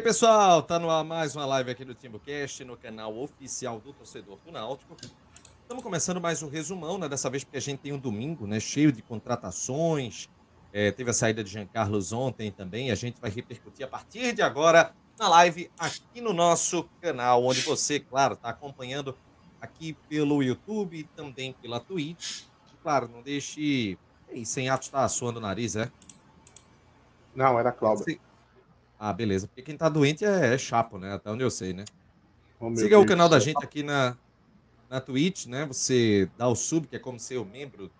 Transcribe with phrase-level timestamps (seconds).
[0.00, 3.92] aí, pessoal, tá no ar mais uma live aqui do TimbuCast, no canal oficial do
[3.92, 4.96] torcedor do Náutico.
[5.60, 7.06] Estamos começando mais um resumão, né?
[7.06, 8.58] Dessa vez porque a gente tem um domingo, né?
[8.58, 10.26] Cheio de contratações.
[10.72, 12.90] É, teve a saída de Jean Carlos ontem também.
[12.90, 17.60] A gente vai repercutir a partir de agora na live aqui no nosso canal, onde
[17.60, 19.14] você, claro, está acompanhando
[19.60, 22.44] aqui pelo YouTube e também pela Twitch.
[22.72, 23.98] E, claro, não deixe.
[24.30, 25.92] Ei, sem atos tá suando o nariz, é?
[27.34, 28.18] Não, era Cláudio.
[29.02, 29.46] Ah, beleza.
[29.46, 31.14] Porque quem tá doente é, é chapo, né?
[31.14, 31.86] Até onde eu sei, né?
[32.60, 34.14] Oh, Siga Deus o canal da gente aqui na,
[34.90, 35.64] na Twitch, né?
[35.64, 37.90] Você dá o sub, que é como ser o membro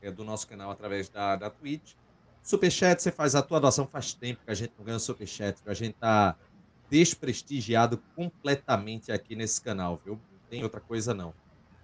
[0.00, 1.92] é, do nosso canal através da, da Twitch.
[2.42, 5.74] Superchat, você faz a tua doação faz tempo que a gente não ganha superchat, a
[5.74, 6.34] gente tá
[6.88, 10.14] desprestigiado completamente aqui nesse canal, viu?
[10.14, 11.34] Não tem outra coisa não.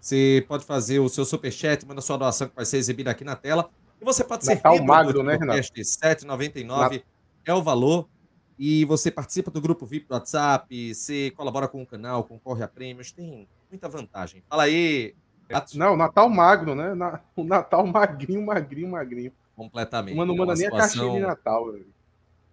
[0.00, 3.37] Você pode fazer o seu superchat, manda sua doação que vai ser exibida aqui na
[3.37, 3.69] tela.
[4.00, 5.61] E você pode ser Natal magro, né, Renato?
[5.61, 7.03] 7,99
[7.44, 8.09] é o valor.
[8.58, 12.68] E você participa do grupo VIP do WhatsApp, você colabora com o canal, concorre a
[12.68, 14.42] prêmios, tem muita vantagem.
[14.48, 15.14] Fala aí,
[15.48, 15.76] Gato.
[15.76, 16.92] Não, Natal magro, né?
[17.36, 19.32] O Natal magrinho, magrinho, magrinho.
[19.54, 20.16] Completamente.
[20.16, 20.78] Mas não manda é nem situação...
[20.78, 21.72] a caixinha de Natal.
[21.72, 21.86] Velho.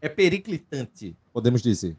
[0.02, 1.96] É periclitante, podemos dizer.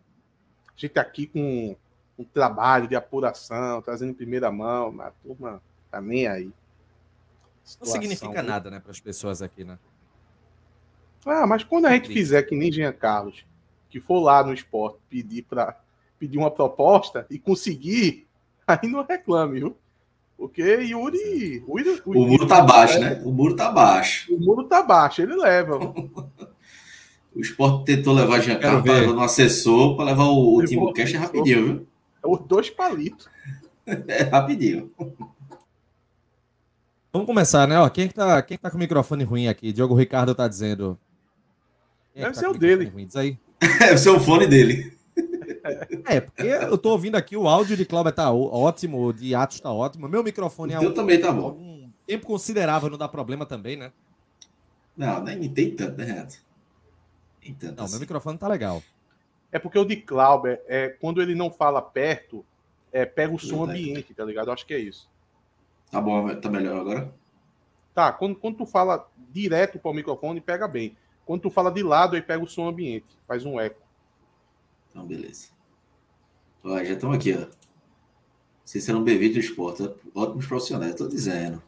[0.68, 1.76] A gente tá aqui com
[2.18, 6.52] um trabalho de apuração, trazendo em primeira mão, a turma tá nem aí.
[7.64, 9.78] Situação, não significa nada, né, para as pessoas aqui, né?
[11.24, 13.44] Ah, mas quando a gente fizer que nem Jean Carlos,
[13.90, 15.78] que for lá no esporte pedir para
[16.18, 18.26] pedir uma proposta e conseguir,
[18.66, 19.76] aí não reclame, viu?
[20.40, 21.62] Porque Yuri.
[21.66, 23.20] O, Yuri, o, o muro tá baixo, né?
[23.24, 24.34] O muro tá baixo.
[24.34, 25.76] O muro tá baixo, ele leva.
[27.36, 31.12] o esporte tentou levar Giancarlo para levar no assessor, para levar o, o Timbo Cash
[31.12, 31.86] é rapidinho, viu?
[32.22, 33.28] É os dois palitos.
[33.86, 34.90] é rapidinho.
[37.12, 37.78] Vamos começar, né?
[37.78, 39.72] Ó, quem, que tá, quem que tá com o microfone ruim aqui?
[39.72, 40.98] Diogo Ricardo tá dizendo.
[42.14, 42.86] Quem Deve tá ser o dele.
[42.86, 43.06] Ruim?
[43.06, 43.38] Diz aí.
[43.78, 44.96] Deve ser o fone dele.
[46.06, 49.70] É, porque eu tô ouvindo aqui, o áudio de Cláudio tá ótimo, de Atos tá
[49.70, 50.08] ótimo.
[50.08, 50.76] Meu microfone é.
[50.76, 51.50] Eu também tá bom.
[51.52, 53.92] Um tempo considerável, não dá problema também, né?
[54.96, 56.36] Não, nem tem tanto, né, Renato?
[57.40, 57.92] Tem tanto não, assim.
[57.94, 58.82] meu microfone tá legal.
[59.52, 62.44] É porque o de Clauber, é, quando ele não fala perto,
[62.92, 64.48] é, pega o som ambiente, tá ligado?
[64.48, 65.08] Eu acho que é isso.
[65.90, 67.12] Tá bom, tá melhor agora?
[67.94, 70.96] Tá, quando, quando tu fala direto para o microfone, pega bem.
[71.30, 73.80] Quando tu fala de lado, aí pega o som ambiente, faz um eco.
[74.88, 75.50] Então, beleza.
[76.64, 77.46] Ó, já estamos aqui, ó.
[78.64, 79.88] Vocês serão bem-vindos do esporte.
[80.12, 81.62] Ótimos profissionais, estou dizendo.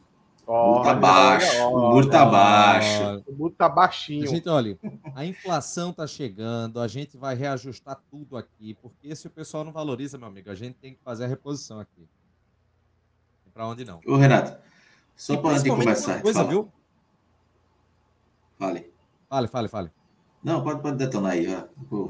[0.45, 1.67] o muro tá baixo.
[1.69, 3.23] o muro tá baixo.
[3.25, 4.27] O muro tá baixinho.
[4.27, 4.77] Gente, olha,
[5.15, 9.71] a inflação tá chegando, a gente vai reajustar tudo aqui, porque se o pessoal não
[9.71, 12.05] valoriza, meu amigo, a gente tem que fazer a reposição aqui.
[13.53, 14.01] Para onde não.
[14.05, 14.61] Ô, Renato,
[15.15, 16.21] só para antes de começar.
[16.21, 16.49] Coisa, fala.
[16.51, 16.69] viu?
[18.59, 18.92] Fale.
[19.33, 19.91] Fale, fale, fale.
[20.43, 21.47] Não, pode, pode detonar aí.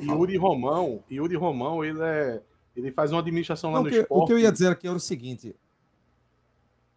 [0.02, 2.42] Yuri Romão, Yuri Romão, ele é.
[2.76, 4.24] Ele faz uma administração lá não, no que, esporte.
[4.24, 5.56] O que eu ia dizer aqui era o seguinte.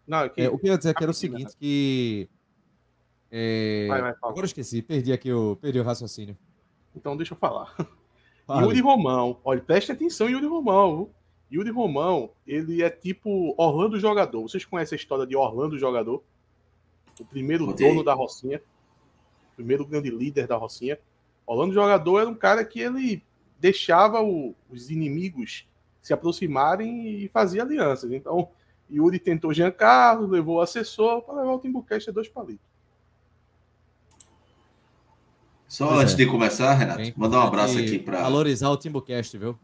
[0.04, 0.40] Não, é que...
[0.40, 2.28] É, o que eu ia dizer aqui era o seguinte, que.
[3.30, 3.86] É...
[3.88, 6.36] Vai, vai, Agora eu esqueci, perdi aqui o, perdi o raciocínio.
[6.96, 7.72] Então deixa eu falar.
[8.48, 8.66] Fale.
[8.66, 11.10] Yuri Romão, olha, preste atenção, Yuri Romão.
[11.52, 14.42] Yuri Romão, ele é tipo Orlando Jogador.
[14.42, 16.20] Vocês conhecem a história de Orlando Jogador?
[17.20, 18.60] O primeiro dono da Rocinha.
[19.56, 20.98] O primeiro grande líder da Rocinha.
[21.46, 23.22] Orlando Jogador era um cara que ele
[23.58, 25.66] deixava o, os inimigos
[26.02, 28.12] se aproximarem e fazia alianças.
[28.12, 28.48] Então,
[28.90, 32.64] Yuri tentou Jean Carlos, levou o assessor para levar o Timbucast a dois palitos.
[35.66, 36.16] Só pois antes é.
[36.16, 38.22] de começar, Renato, mandar um abraço aqui para.
[38.22, 39.58] Valorizar o Timbucast, viu?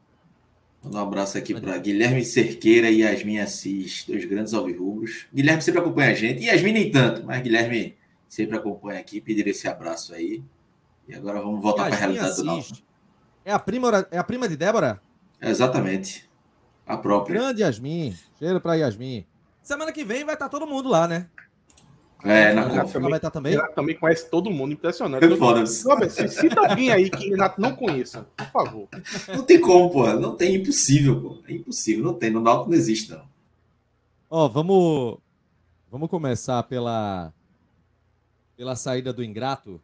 [0.82, 5.26] Mandar um abraço aqui para Guilherme Cerqueira e Yasmin Assis, dois grandes alvirrubros.
[5.32, 7.94] Guilherme sempre acompanha a gente, e Yasmin nem tanto, mas Guilherme
[8.32, 10.42] sempre acompanha aqui, pedir esse abraço aí.
[11.06, 12.82] E agora vamos voltar para a realidade do nosso.
[13.44, 15.02] É a prima, é a prima de Débora?
[15.38, 16.30] É exatamente.
[16.86, 17.38] A própria.
[17.38, 18.16] Grande Yasmin.
[18.38, 19.26] Cheiro para Yasmin.
[19.62, 21.28] Semana que vem vai estar todo mundo lá, né?
[22.24, 23.52] É, na Renato também, vai estar também.
[23.52, 25.28] Renato também conhece todo mundo, impressionante.
[25.36, 26.28] Foda-se.
[26.28, 28.88] Cita alguém aí que Renato não conheça, por favor.
[29.28, 30.06] Não tem como, pô.
[30.14, 31.42] Não tem, impossível, pô.
[31.46, 32.30] É impossível, não tem.
[32.30, 33.24] No Náutico não existe, não.
[34.30, 35.18] Ó, vamos,
[35.90, 37.34] vamos começar pela,
[38.62, 39.82] pela saída do Ingrato.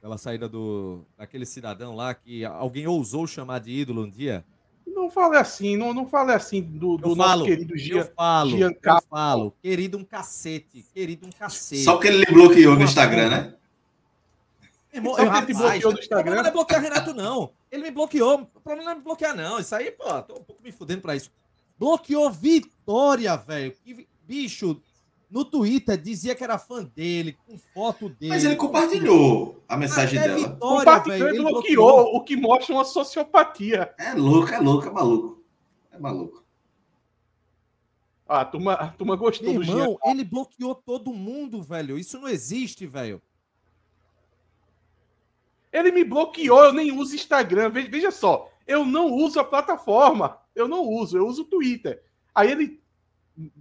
[0.00, 4.44] Pela saída do, daquele cidadão lá que alguém ousou chamar de ídolo um dia.
[4.86, 9.00] Não fale assim, não, não fale assim do, do falo, querido Gian, eu falo, Giancarlo.
[9.00, 11.82] Eu falo, querido um cacete, querido um cacete.
[11.82, 13.54] Só porque ele bloqueou no Instagram, né?
[14.94, 16.34] Irmão, Só eu, rapaz, bloqueou no Instagram.
[16.36, 17.52] Não é bloquear Renato, não.
[17.72, 18.48] Ele me bloqueou.
[18.54, 19.58] O problema não é me bloquear, não.
[19.58, 21.28] Isso aí, pô, tô um pouco me fudendo pra isso.
[21.76, 23.74] Bloqueou Vitória, velho.
[24.28, 24.80] Bicho,
[25.32, 28.28] no Twitter dizia que era fã dele, com foto dele.
[28.28, 30.48] Mas ele compartilhou a mensagem Até dela.
[30.48, 33.94] Vitória, compartilhou véio, e bloqueou, bloqueou, o que mostra uma sociopatia.
[33.98, 35.42] É louco, é louco, é maluco.
[35.90, 36.44] É maluco.
[38.28, 40.10] Ah, a turma, a turma gostou Meu do irmão, Jean.
[40.10, 41.98] ele bloqueou todo mundo, velho.
[41.98, 43.20] Isso não existe, velho.
[45.72, 47.70] Ele me bloqueou, eu nem uso Instagram.
[47.70, 50.38] Veja só, eu não uso a plataforma.
[50.54, 52.02] Eu não uso, eu uso o Twitter.
[52.34, 52.82] Aí ele,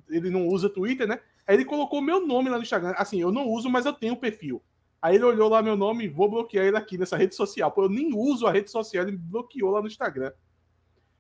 [0.10, 1.22] ele não usa Twitter, né?
[1.51, 2.94] Aí ele colocou meu nome lá no Instagram.
[2.95, 4.63] Assim, eu não uso, mas eu tenho um perfil.
[5.01, 7.69] Aí ele olhou lá meu nome e vou bloquear ele aqui nessa rede social.
[7.69, 10.31] Pô, eu nem uso a rede social, ele me bloqueou lá no Instagram.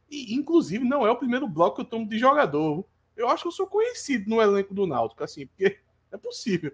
[0.09, 2.85] E, inclusive, não é o primeiro bloco que eu tomo de jogador.
[3.13, 5.79] Eu acho que eu sou conhecido no elenco do Náutico, assim, porque
[6.09, 6.71] é possível.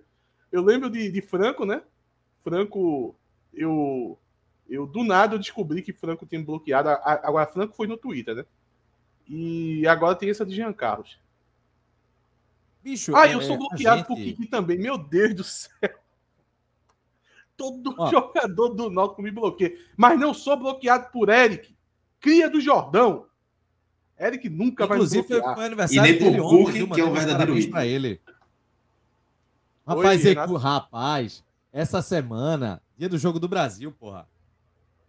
[0.51, 1.81] Eu lembro de, de Franco, né?
[2.43, 3.15] Franco
[3.51, 4.19] eu,
[4.69, 6.89] eu do nada eu descobri que Franco tinha bloqueado.
[6.89, 8.45] Agora, Franco foi no Twitter, né?
[9.27, 11.17] E agora tem essa de Jean Carlos.
[12.87, 14.07] Bicho, ah, é, eu sou bloqueado gente...
[14.07, 14.77] por Kiki também.
[14.77, 15.69] Meu Deus do céu.
[17.57, 18.09] Todo Ó.
[18.09, 19.77] jogador do Náutico me bloqueia.
[19.97, 21.75] Mas não sou bloqueado por Eric,
[22.17, 23.25] cria do Jordão.
[24.17, 25.55] Eric nunca Inclusive, vai me bloquear.
[25.55, 27.81] Foi aniversário e nem por Cook, que é um verdadeiro ídolo.
[27.81, 28.21] ele.
[29.85, 31.43] Rapaz, Oi, rapaz,
[31.73, 34.27] essa semana Dia do Jogo do Brasil, porra.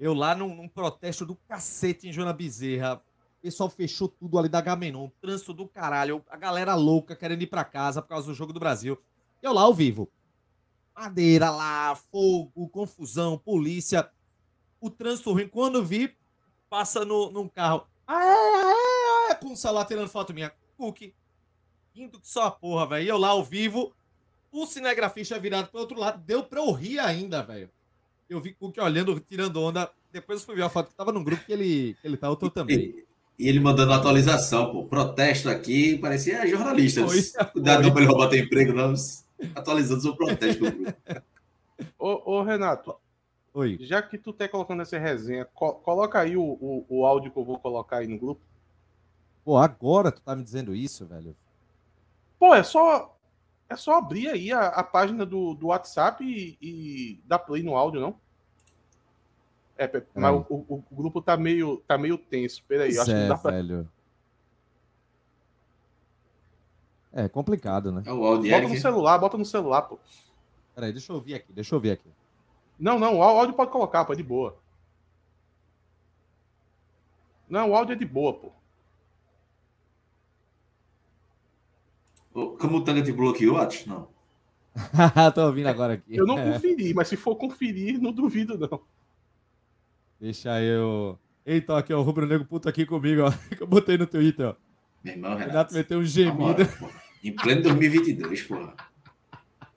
[0.00, 3.00] Eu lá num, num protesto do cacete em Joana Bezerra.
[3.38, 5.08] O pessoal fechou tudo ali da Gamenon.
[5.20, 6.24] Trânsito do caralho.
[6.28, 8.98] A galera louca querendo ir pra casa por causa do Jogo do Brasil.
[9.42, 10.10] Eu lá ao vivo.
[10.94, 14.10] Madeira lá, fogo, confusão, polícia.
[14.80, 15.48] O trânsito ruim.
[15.48, 16.16] Quando vi,
[16.68, 17.86] passa no, num carro.
[18.06, 20.52] Ah, é, é, é, com o celular tirando foto minha.
[20.76, 21.14] Cookie.
[21.94, 23.04] Indo que só a porra, velho.
[23.04, 23.94] E eu lá ao vivo.
[24.50, 26.20] O cinegrafista virado pro outro lado.
[26.24, 27.70] Deu pra eu rir ainda, velho
[28.28, 29.90] eu vi o que olhando, tirando onda.
[30.12, 32.26] Depois eu fui ver a foto que tava no grupo que ele, que ele tá,
[32.26, 33.06] eu tô também.
[33.38, 34.84] E, ele mandando atualização, pô.
[34.84, 37.04] Protesto aqui, parecia jornalista.
[37.52, 38.94] Cuidado pra ele roubar teu emprego, não.
[39.54, 40.98] Atualizando seu protesto no grupo.
[41.98, 42.96] Ô, ô, Renato.
[43.54, 43.78] Oi.
[43.80, 47.38] Já que tu tá colocando essa resenha, co coloca aí o, o, o áudio que
[47.38, 48.40] eu vou colocar aí no grupo.
[49.44, 51.34] Pô, agora tu tá me dizendo isso, velho?
[52.38, 53.18] Pô, é só
[53.68, 57.76] é só abrir aí a, a página do, do WhatsApp e, e dar play no
[57.76, 58.18] áudio, não?
[59.78, 62.64] É, mas o, o, o, grupo tá meio, tá meio tenso.
[62.66, 63.52] Peraí, acho é, que dá pra...
[63.52, 63.88] velho.
[67.12, 68.02] É complicado, né?
[68.04, 69.98] É o áudio bota no celular, bota no celular, pô.
[70.74, 72.10] Peraí, deixa eu ouvir aqui, deixa eu ouvir aqui.
[72.78, 74.58] Não, não, o áudio pode colocar, pô, é de boa.
[77.48, 78.52] Não, o áudio é de boa, pô.
[82.32, 83.86] Como o Tanga te bloqueou, Atos?
[83.86, 84.08] Não.
[85.34, 86.16] Tô ouvindo agora aqui.
[86.16, 88.80] Eu não conferi, mas se for conferir, não duvido, não.
[90.20, 91.18] Deixa eu.
[91.46, 93.32] Eita, aqui, ó, o Rubro Negro puto aqui comigo, ó.
[93.56, 94.54] Que eu botei no Twitter, ó.
[95.02, 95.50] Meu irmão, Renato.
[95.50, 96.68] Renato meteu um gemido.
[97.22, 98.74] em pleno 2022, porra.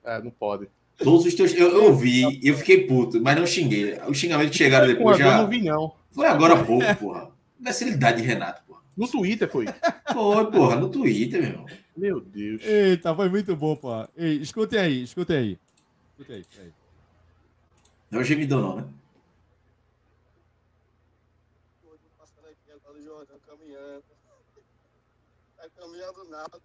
[0.04, 0.68] É, não pode.
[0.98, 1.54] Todos os teus.
[1.54, 3.98] Eu, eu ouvi e eu fiquei puto, mas não xinguei.
[4.08, 5.36] Os xingamentos chegaram depois já.
[5.36, 5.94] Eu não vi, não.
[6.10, 7.30] Foi agora há pouco, porra.
[7.58, 8.80] Imbecilidade de Renato, porra.
[8.96, 9.66] No Twitter foi.
[10.12, 11.66] Foi, porra, no Twitter, meu irmão.
[11.96, 12.62] Meu Deus.
[12.64, 14.06] Eita, foi muito bom, pô.
[14.16, 15.58] Ei, escutem aí, escutem aí.
[16.10, 16.72] Escutem aí, aí.
[18.10, 18.84] Não é o gemidão, não, né?
[26.02, 26.60] Tá caminhando nada.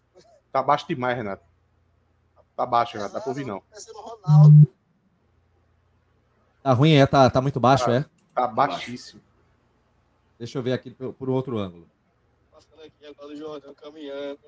[0.51, 1.43] Tá baixo demais, Renato.
[2.55, 3.13] Tá baixo, Renato.
[3.13, 3.61] Tá por vir, não.
[6.63, 7.05] Tá ruim, é?
[7.05, 8.05] Tá, tá muito baixo, tá, é?
[8.33, 9.21] Tá baixíssimo.
[10.39, 11.87] Deixa eu ver aqui por, por outro ângulo.
[12.51, 14.39] Passando aqui agora o Jordão caminhando.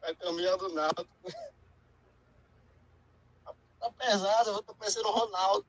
[0.00, 1.06] Vai caminhando nada.
[3.80, 5.66] Tá pesado, eu tô parecendo o Ronaldo.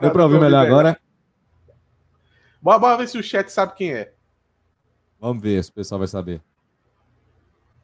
[0.00, 1.00] Deu pra ouvir melhor agora?
[2.60, 4.12] Bora, bora ver se o chat sabe quem é.
[5.20, 6.42] Vamos ver se o pessoal vai saber.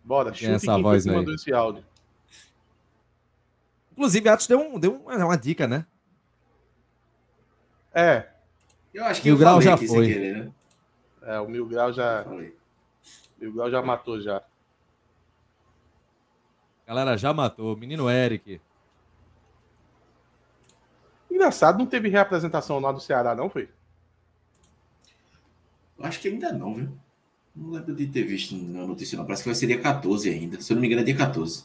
[0.03, 1.15] Bora, chute essa quem voz aí.
[1.15, 1.85] mandou esse áudio.
[3.93, 5.87] Inclusive, Atos deu, um, deu uma dica, né?
[7.93, 8.29] É.
[8.93, 10.07] Eu acho que Mil o Grau já foi.
[10.07, 10.53] Querer, né?
[11.23, 12.25] É, o Mil Grau já.
[13.39, 14.43] Mil Grau já matou já.
[16.87, 17.77] Galera, já matou.
[17.77, 18.61] Menino Eric.
[21.31, 23.69] Engraçado, não teve reapresentação lá do Ceará, não foi?
[26.01, 26.99] Acho que ainda não, viu?
[27.57, 29.25] Não lembro de ter visto na notícia, não.
[29.25, 30.61] Parece que vai ser dia 14 ainda.
[30.61, 31.65] Se eu não me engano, é dia 14.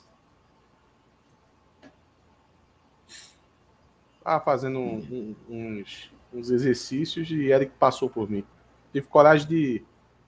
[4.24, 8.46] Ah, fazendo um, um, uns, uns exercícios e Eric passou por mim.
[8.94, 9.84] Tive coragem de,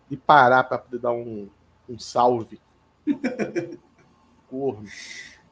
[0.10, 1.50] de parar para poder dar um,
[1.88, 2.60] um salve.
[4.54, 4.88] corno.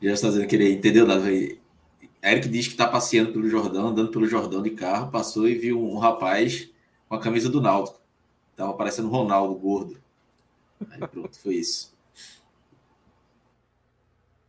[0.02, 1.28] Já está dizendo que ele entendeu nada.
[2.24, 5.82] Eric diz que está passeando pelo Jordão, andando pelo Jordão de carro, passou e viu
[5.82, 6.70] um rapaz
[7.10, 8.01] com a camisa do Náutico.
[8.62, 10.00] Tava parecendo Ronaldo, gordo.
[10.92, 11.98] Aí pronto, foi isso.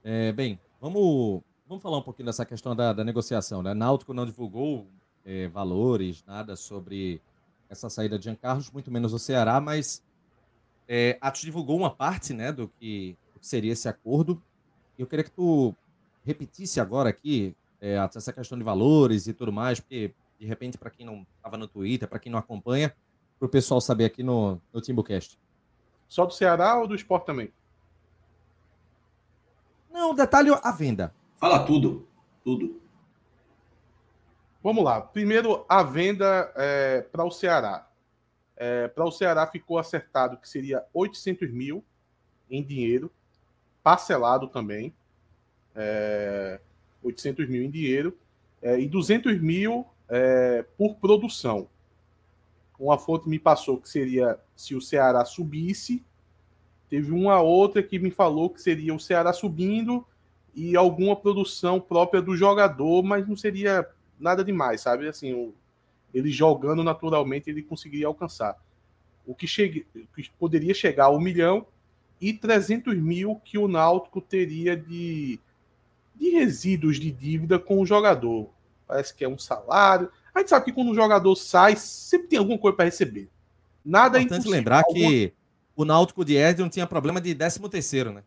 [0.04, 3.62] É, bem, vamos, vamos falar um pouquinho dessa questão da, da negociação.
[3.62, 3.72] Né?
[3.72, 4.86] Náutico não divulgou
[5.24, 7.22] é, valores, nada sobre
[7.70, 10.04] essa saída de Giancarlos, muito menos o Ceará, mas
[10.86, 14.42] é, Atos divulgou uma parte né, do, que, do que seria esse acordo.
[14.98, 15.74] Eu queria que tu
[16.22, 20.90] repetisse agora aqui é, essa questão de valores e tudo mais, porque de repente, para
[20.90, 22.94] quem não estava no Twitter, para quem não acompanha,
[23.42, 25.36] para o pessoal saber aqui no, no Timbucast.
[26.06, 27.52] Só do Ceará ou do esporte também?
[29.90, 31.12] Não, detalhe a venda.
[31.38, 32.06] Fala tudo.
[32.44, 32.80] Tudo.
[34.62, 35.00] Vamos lá.
[35.00, 37.88] Primeiro, a venda é, para o Ceará.
[38.56, 41.84] É, para o Ceará ficou acertado que seria 800 mil
[42.48, 43.10] em dinheiro,
[43.82, 44.94] parcelado também.
[45.74, 46.60] É,
[47.02, 48.16] 800 mil em dinheiro
[48.62, 51.68] é, e 200 mil é, por produção.
[52.82, 56.04] Uma fonte me passou que seria se o Ceará subisse.
[56.90, 60.04] Teve uma outra que me falou que seria o Ceará subindo
[60.52, 65.06] e alguma produção própria do jogador, mas não seria nada demais, sabe?
[65.06, 65.54] Assim,
[66.12, 68.60] ele jogando naturalmente ele conseguiria alcançar.
[69.24, 71.64] O que, chegue, que poderia chegar a um milhão
[72.20, 75.38] e 300 mil que o Náutico teria de,
[76.16, 78.50] de resíduos de dívida com o jogador.
[78.88, 80.10] Parece que é um salário.
[80.34, 83.28] A gente sabe que quando um jogador sai, sempre tem alguma coisa para receber.
[83.84, 85.08] Nada é importante lembrar alguma...
[85.08, 85.32] que
[85.76, 88.22] o Náutico de Ed não tinha problema de 13 terceiro, né?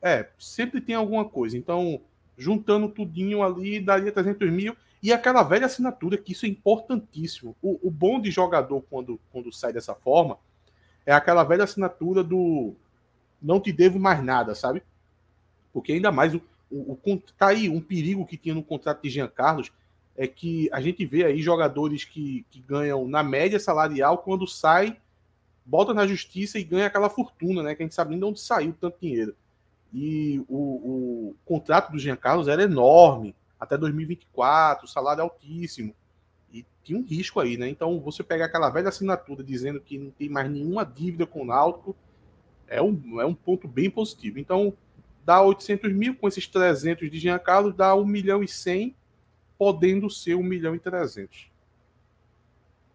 [0.00, 1.56] É, sempre tem alguma coisa.
[1.56, 2.00] Então,
[2.36, 4.76] juntando tudinho ali, daria 300 mil.
[5.02, 7.56] E aquela velha assinatura, que isso é importantíssimo.
[7.60, 10.38] O, o bom de jogador, quando, quando sai dessa forma,
[11.04, 12.74] é aquela velha assinatura do
[13.40, 14.82] não te devo mais nada, sabe?
[15.72, 19.10] Porque ainda mais, o, o, o, tá aí um perigo que tinha no contrato de
[19.10, 19.72] Jean Carlos,
[20.16, 24.96] é que a gente vê aí jogadores que, que ganham na média salarial, quando sai,
[25.66, 27.74] volta na justiça e ganha aquela fortuna, né?
[27.74, 29.34] Que a gente sabe nem de onde saiu tanto dinheiro.
[29.92, 35.94] E o, o contrato do Jean Carlos era enorme, até 2024, salário altíssimo.
[36.52, 37.68] E tinha um risco aí, né?
[37.68, 41.46] Então, você pegar aquela velha assinatura dizendo que não tem mais nenhuma dívida com o
[41.46, 41.96] Náutico,
[42.66, 44.38] é um, é um ponto bem positivo.
[44.38, 44.74] Então,
[45.24, 48.94] dá 800 mil, com esses 300 de Jean Carlos, dá 1 milhão e 100
[49.58, 51.50] podendo ser 1 milhão e 300.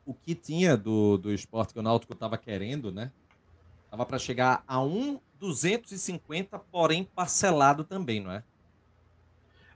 [0.05, 3.11] O que tinha do, do esporte que o Náutico estava querendo, né?
[3.89, 8.43] Tava para chegar a 1,250, porém parcelado também, não é?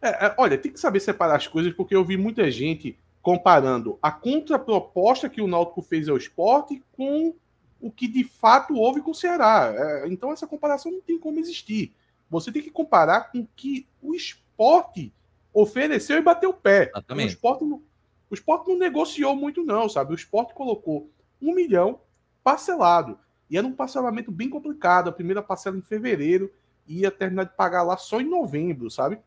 [0.02, 0.28] é?
[0.28, 0.36] é?
[0.38, 5.30] Olha, tem que saber separar as coisas, porque eu vi muita gente comparando a contraproposta
[5.30, 7.34] que o Náutico fez ao esporte com
[7.80, 9.74] o que de fato houve com o Ceará.
[9.76, 11.94] É, então essa comparação não tem como existir.
[12.30, 15.12] Você tem que comparar com o que o esporte
[15.53, 16.91] ofereceu e bateu o pé.
[17.25, 17.81] O esporte, não,
[18.29, 20.13] o esporte não negociou muito, não, sabe?
[20.13, 21.10] O esporte colocou
[21.41, 22.00] um milhão
[22.43, 23.20] parcelado.
[23.50, 25.10] E era um parcelamento bem complicado.
[25.10, 26.51] A primeira parcela em fevereiro
[26.88, 29.20] ia terminar de pagar lá só em novembro, sabe?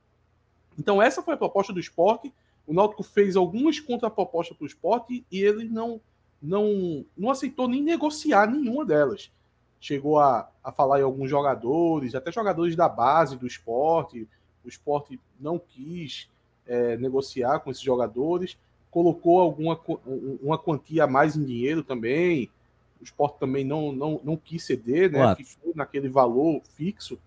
[0.79, 2.33] Então, essa foi a proposta do esporte.
[2.67, 6.01] O Náutico fez algumas contrapropostas para o esporte e ele não,
[6.41, 9.31] não, não aceitou nem negociar nenhuma delas.
[9.79, 14.27] Chegou a, a falar em alguns jogadores, até jogadores da base do esporte,
[14.65, 16.29] o esporte não quis
[16.67, 18.57] é, negociar com esses jogadores,
[18.91, 19.79] colocou alguma
[20.43, 22.51] uma quantia a mais em dinheiro também.
[23.01, 25.19] O esporte também não, não, não quis ceder, né?
[25.19, 25.45] Claro.
[25.45, 27.19] Ficou naquele valor fixo.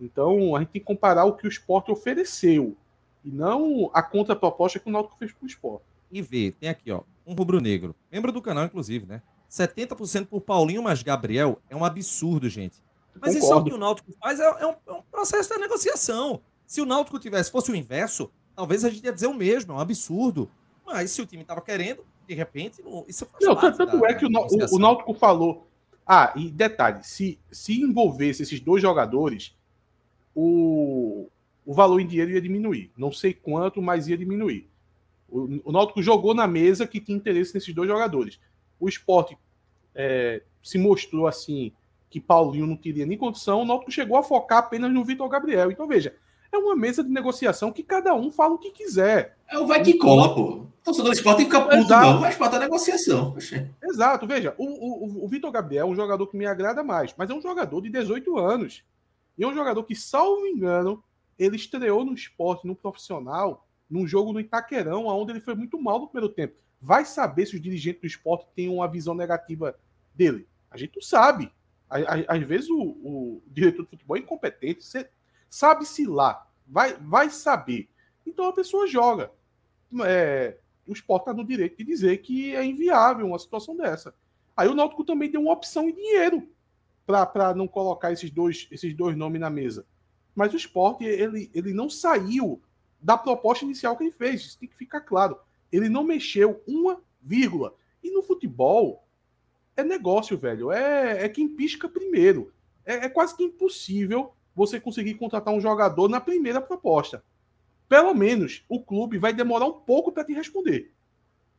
[0.00, 2.76] Então a gente tem que comparar o que o esporte ofereceu
[3.24, 5.84] e não a contraproposta que o Náutico fez para o esporte.
[6.10, 9.20] E vê, tem aqui, ó, um rubro-negro, membro do canal, inclusive, né?
[9.50, 12.76] 70% por Paulinho mais Gabriel é um absurdo, gente.
[13.20, 13.38] Mas Concordo.
[13.38, 16.40] isso é o que o Náutico faz, é, é, um, é um processo da negociação.
[16.68, 19.76] Se o Náutico tivesse, fosse o inverso, talvez a gente ia dizer o mesmo, é
[19.76, 20.50] um absurdo.
[20.84, 24.28] Mas se o time estava querendo, de repente, isso faz Não, tanto é que o,
[24.28, 25.66] o, o Náutico falou.
[26.06, 29.56] Ah, e detalhe, se, se envolvesse esses dois jogadores,
[30.34, 31.30] o,
[31.64, 32.92] o valor em dinheiro ia diminuir.
[32.98, 34.68] Não sei quanto, mas ia diminuir.
[35.26, 38.38] O, o Náutico jogou na mesa que tinha interesse nesses dois jogadores.
[38.78, 39.38] O esporte
[39.94, 41.72] é, se mostrou assim
[42.10, 43.62] que Paulinho não teria nem condição.
[43.62, 45.70] O Náutico chegou a focar apenas no Vitor Gabriel.
[45.70, 46.14] Então, veja,
[46.52, 49.36] é uma mesa de negociação que cada um fala o que quiser.
[49.48, 50.42] É o vai que cola, pô.
[50.42, 52.06] O torcedor do esporte tem que ficar puto, Exato.
[52.06, 52.20] não.
[52.20, 53.36] Vai esporte a negociação.
[53.82, 54.26] Exato.
[54.26, 57.34] Veja, o, o, o Vitor Gabriel é um jogador que me agrada mais, mas é
[57.34, 58.82] um jogador de 18 anos.
[59.36, 61.02] E é um jogador que, salvo engano,
[61.38, 66.00] ele estreou no esporte, no profissional, num jogo no Itaquerão, onde ele foi muito mal
[66.00, 66.54] no primeiro tempo.
[66.80, 69.78] Vai saber se os dirigentes do esporte têm uma visão negativa
[70.14, 70.46] dele.
[70.70, 71.50] A gente não sabe.
[71.88, 74.84] Às vezes o, o diretor de futebol é incompetente.
[74.84, 75.08] Você
[75.48, 76.46] Sabe-se lá.
[76.66, 77.88] Vai, vai saber.
[78.26, 79.32] Então a pessoa joga.
[80.04, 84.14] É, o esporte está no direito de dizer que é inviável uma situação dessa.
[84.56, 86.48] Aí o Náutico também deu uma opção em dinheiro
[87.06, 89.86] para não colocar esses dois, esses dois nomes na mesa.
[90.34, 92.60] Mas o esporte, ele, ele não saiu
[93.00, 94.42] da proposta inicial que ele fez.
[94.42, 95.38] Isso tem que ficar claro.
[95.72, 97.74] Ele não mexeu uma vírgula.
[98.02, 99.06] E no futebol,
[99.76, 100.70] é negócio, velho.
[100.70, 102.52] É, é quem pisca primeiro.
[102.84, 107.22] É, é quase que impossível você conseguir contratar um jogador na primeira proposta.
[107.88, 110.92] Pelo menos o clube vai demorar um pouco para te responder.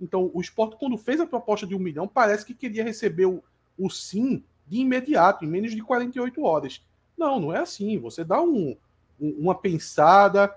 [0.02, 3.42] Então, o esporte, quando fez a proposta de um milhão, parece que queria receber o,
[3.78, 6.86] o sim de imediato, em menos de 48 horas.
[7.18, 7.98] Não, não é assim.
[8.00, 8.76] Você dá um,
[9.20, 10.54] um, uma pensada.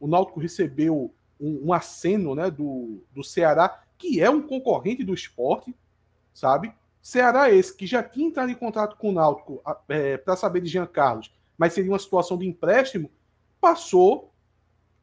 [0.00, 5.14] O Náutico recebeu um, um aceno né, do, do Ceará, que é um concorrente do
[5.14, 5.72] esporte,
[6.34, 6.72] sabe?
[7.00, 10.68] Ceará esse que já tinha entrado em contato com o Náutico é, para saber de
[10.68, 13.10] Jean Carlos, mas seria uma situação de empréstimo,
[13.60, 14.32] passou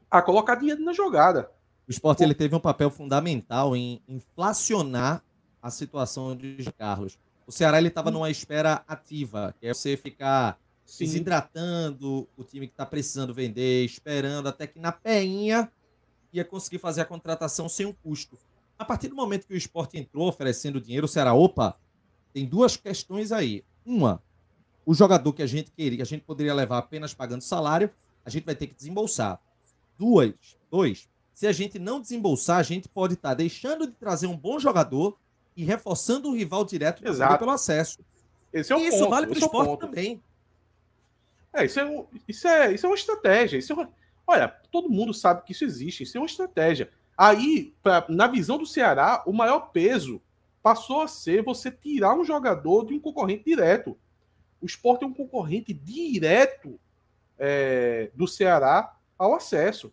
[0.10, 1.50] a colocar dinheiro na jogada.
[1.88, 5.24] O esporte ele teve um papel fundamental em inflacionar
[5.62, 7.18] a situação de Carlos.
[7.46, 11.06] O Ceará ele estava numa espera ativa, que é você ficar Sim.
[11.06, 15.72] desidratando o time que está precisando vender, esperando até que na peinha
[16.32, 18.38] ia conseguir fazer a contratação sem um custo.
[18.78, 21.78] A partir do momento que o esporte entrou oferecendo dinheiro, o Ceará, opa,
[22.34, 23.63] tem duas questões aí.
[23.86, 24.22] Uma,
[24.86, 27.89] o jogador que a gente queria, que a gente poderia levar apenas pagando salário,
[28.26, 29.39] a gente vai ter que desembolsar.
[29.98, 30.34] Duas,
[30.72, 34.38] dois, se a gente não desembolsar, a gente pode estar tá deixando de trazer um
[34.38, 35.17] bom jogador
[35.56, 38.00] e reforçando o rival direto pelo acesso.
[38.52, 40.24] Esse é o e isso ponto, vale para o é esporte também.
[41.54, 43.58] É, isso é, isso é, isso é uma estratégia.
[43.58, 43.89] Isso é uma...
[44.26, 46.04] Olha, todo mundo sabe que isso existe.
[46.04, 46.89] Isso é uma estratégia.
[47.17, 50.22] Aí, pra, na visão do Ceará, o maior peso
[50.62, 53.98] passou a ser você tirar um jogador de um concorrente direto.
[54.63, 56.80] O esporte é um concorrente direto
[57.38, 59.91] é, do Ceará ao acesso.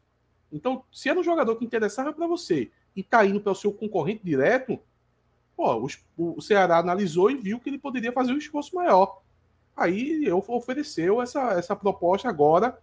[0.53, 3.73] Então, se era um jogador que interessava para você e está indo para o seu
[3.73, 4.79] concorrente direto,
[5.57, 9.21] pô, o, o, Ceará analisou e viu que ele poderia fazer um esforço maior.
[9.77, 12.79] Aí eu ofereceu essa, essa proposta agora,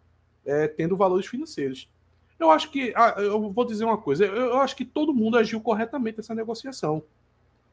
[0.45, 1.89] é, tendo valores financeiros.
[2.37, 5.37] Eu acho que, ah, eu vou dizer uma coisa, eu, eu acho que todo mundo
[5.37, 7.01] agiu corretamente nessa negociação.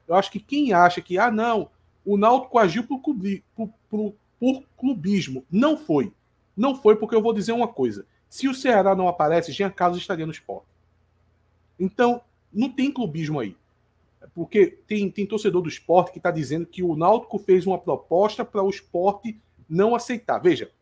[0.07, 1.68] Eu acho que quem acha que, ah, não,
[2.05, 5.44] o Náutico agiu por, clubi, por, por, por clubismo.
[5.48, 6.12] Não foi.
[6.57, 8.04] Não foi porque eu vou dizer uma coisa.
[8.28, 10.66] Se o Ceará não aparece, Jean Carlos estaria no esporte.
[11.78, 12.20] Então,
[12.52, 13.57] não tem clubismo aí.
[14.35, 18.44] Porque tem, tem torcedor do esporte que está dizendo que o Náutico fez uma proposta
[18.44, 20.40] para o esporte não aceitar.
[20.40, 20.72] Veja,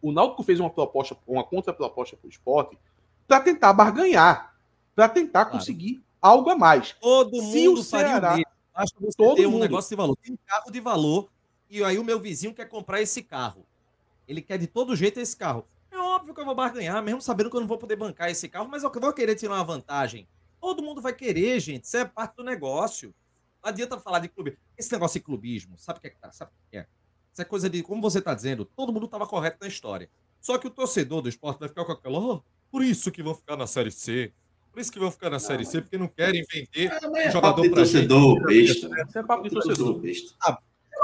[0.00, 2.78] o Náutico fez uma proposta, uma contraproposta para o esporte
[3.26, 4.54] para tentar barganhar,
[4.94, 5.58] para tentar claro.
[5.58, 6.94] conseguir algo a mais.
[7.00, 8.38] Todo Se mundo o Ceará,
[8.74, 9.62] Acho que todo tem um mundo.
[9.62, 10.16] negócio de valor.
[10.22, 11.28] Tem carro de valor
[11.72, 13.66] e aí o meu vizinho quer comprar esse carro.
[14.28, 15.66] Ele quer de todo jeito esse carro.
[15.90, 18.48] É óbvio que eu vou barganhar, mesmo sabendo que eu não vou poder bancar esse
[18.48, 20.28] carro, mas eu vou querer tirar uma vantagem.
[20.60, 21.84] Todo mundo vai querer, gente.
[21.84, 23.14] Isso é parte do negócio.
[23.62, 24.58] Não adianta falar de clube.
[24.76, 26.30] Esse negócio de clubismo, sabe o que é que tá?
[26.30, 26.86] Sabe o que é?
[27.32, 30.10] Isso é coisa de, como você está dizendo, todo mundo estava correto na história.
[30.40, 33.34] Só que o torcedor do esporte vai ficar com aquela, oh, por isso que vão
[33.34, 34.32] ficar na Série C,
[34.70, 37.62] por isso que vão ficar na Série C, porque não querem vender é, um jogador
[37.62, 38.88] para torcedor besta.
[39.08, 40.34] Isso é papo de torcedor besta.
[40.42, 40.58] Ah,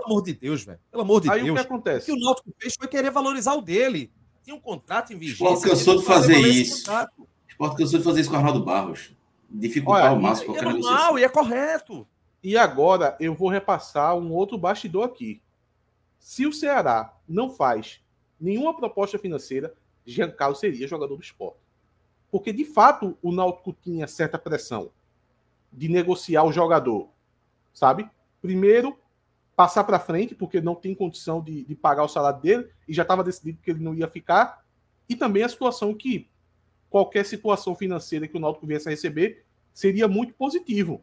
[0.09, 0.81] amor de Deus, velho.
[0.91, 1.51] Pelo amor de Aí Deus.
[1.51, 2.11] o que acontece?
[2.11, 4.11] O que o Náutico fez foi querer valorizar o dele.
[4.43, 5.47] Tinha um contrato em vigência.
[5.47, 6.91] O Sport cansou de fazer isso.
[6.91, 9.13] O Sport cansou de fazer isso com o Arnaldo Barros.
[9.51, 12.07] Dificultar Olha, ao máximo é normal, e é correto.
[12.43, 15.43] E agora eu vou repassar um outro bastidor aqui.
[16.19, 18.01] Se o Ceará não faz
[18.41, 21.59] nenhuma proposta financeira, Jean Carlos seria jogador do esporte.
[22.31, 24.91] Porque, de fato, o Náutico tinha certa pressão
[25.73, 27.09] de negociar o jogador,
[27.73, 28.09] sabe?
[28.41, 28.99] Primeiro,
[29.59, 33.03] passar para frente, porque não tem condição de, de pagar o salário dele, e já
[33.03, 34.65] estava decidido que ele não ia ficar.
[35.09, 36.31] E também a situação que
[36.89, 39.45] qualquer situação financeira que o Náutico viesse a receber
[39.75, 41.03] seria muito positivo,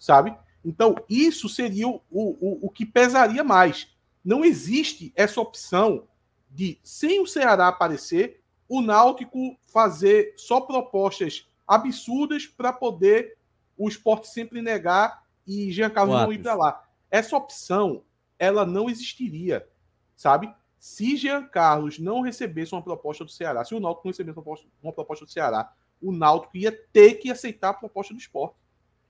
[0.00, 0.34] sabe?
[0.64, 3.94] Então, isso seria o, o, o que pesaria mais.
[4.24, 6.08] Não existe essa opção
[6.50, 13.38] de, sem o Ceará aparecer, o Náutico fazer só propostas absurdas para poder
[13.78, 16.88] o esporte sempre negar e Jean Carlos não ir para lá.
[17.12, 18.04] Essa opção,
[18.38, 19.68] ela não existiria,
[20.16, 20.50] sabe?
[20.80, 24.42] Se Jean Carlos não recebesse uma proposta do Ceará, se o Náutico não recebesse uma
[24.42, 25.70] proposta, uma proposta do Ceará,
[26.00, 28.56] o Náutico ia ter que aceitar a proposta do esporte.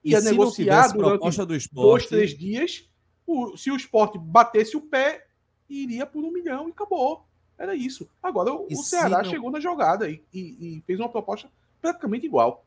[0.03, 1.87] Ia e negociar durante proposta do esporte...
[1.87, 2.91] dois, três dias.
[3.25, 5.29] O, se o esporte batesse o pé,
[5.69, 7.25] iria por um milhão e acabou.
[7.57, 8.11] Era isso.
[8.21, 9.31] Agora o, o Ceará não...
[9.31, 11.49] chegou na jogada e, e, e, fez uma proposta
[11.81, 12.67] praticamente igual.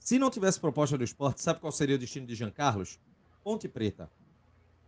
[0.00, 2.98] Se não tivesse proposta do esporte, sabe qual seria o destino de Jean Carlos?
[3.44, 4.10] Ponte Preta.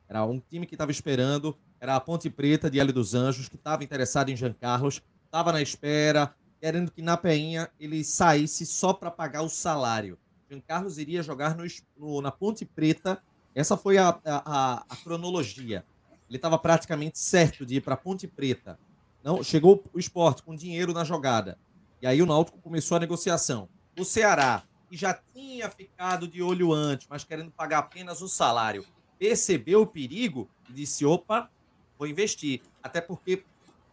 [0.09, 3.57] Era um time que estava esperando, era a Ponte Preta de L dos Anjos, que
[3.57, 8.93] estava interessado em Jean Carlos, estava na espera, querendo que na Peinha ele saísse só
[8.93, 10.19] para pagar o salário.
[10.51, 11.65] Jean Carlos iria jogar no,
[11.97, 13.23] no, na Ponte Preta.
[13.55, 15.85] Essa foi a, a, a cronologia.
[16.29, 18.79] Ele estava praticamente certo de ir para Ponte Preta
[19.23, 21.59] Não, chegou o esporte com dinheiro na jogada.
[22.01, 23.69] E aí o Náutico começou a negociação.
[23.99, 28.85] O Ceará, que já tinha ficado de olho antes, mas querendo pagar apenas o salário,
[29.19, 31.51] percebeu o perigo e disse: opa,
[31.99, 32.63] vou investir.
[32.83, 33.45] Até porque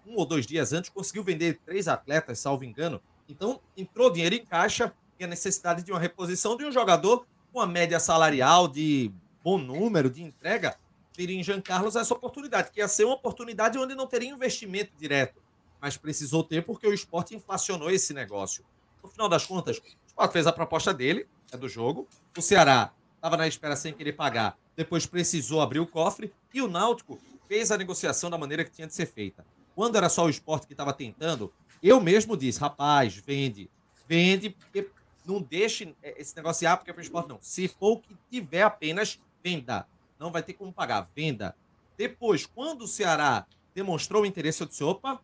[0.06, 3.02] um ou dois dias antes conseguiu vender três atletas, salvo engano.
[3.28, 7.60] Então entrou dinheiro em caixa e a necessidade de uma reposição de um jogador com
[7.60, 9.12] a média salarial de
[9.42, 10.76] bom número de entrega,
[11.14, 14.92] teria em Jean Carlos essa oportunidade, que ia ser uma oportunidade onde não teria investimento
[14.98, 15.42] direto,
[15.80, 18.66] mas precisou ter porque o esporte inflacionou esse negócio.
[19.02, 22.08] No final das contas, o esporte fez a proposta dele, é do jogo,
[22.38, 26.68] o Ceará estava na espera sem querer pagar, depois precisou abrir o cofre, e o
[26.68, 29.46] Náutico fez a negociação da maneira que tinha de ser feita.
[29.76, 33.70] Quando era só o esporte que estava tentando, eu mesmo disse, rapaz, vende,
[34.08, 34.90] vende, porque
[35.26, 37.40] não deixe esse negócio, ah, porque é para o esporte, não.
[37.42, 39.88] Se for o que tiver apenas venda.
[40.20, 41.56] Não vai ter como pagar, venda.
[41.98, 45.20] Depois, quando o Ceará demonstrou o interesse, eu disse, opa,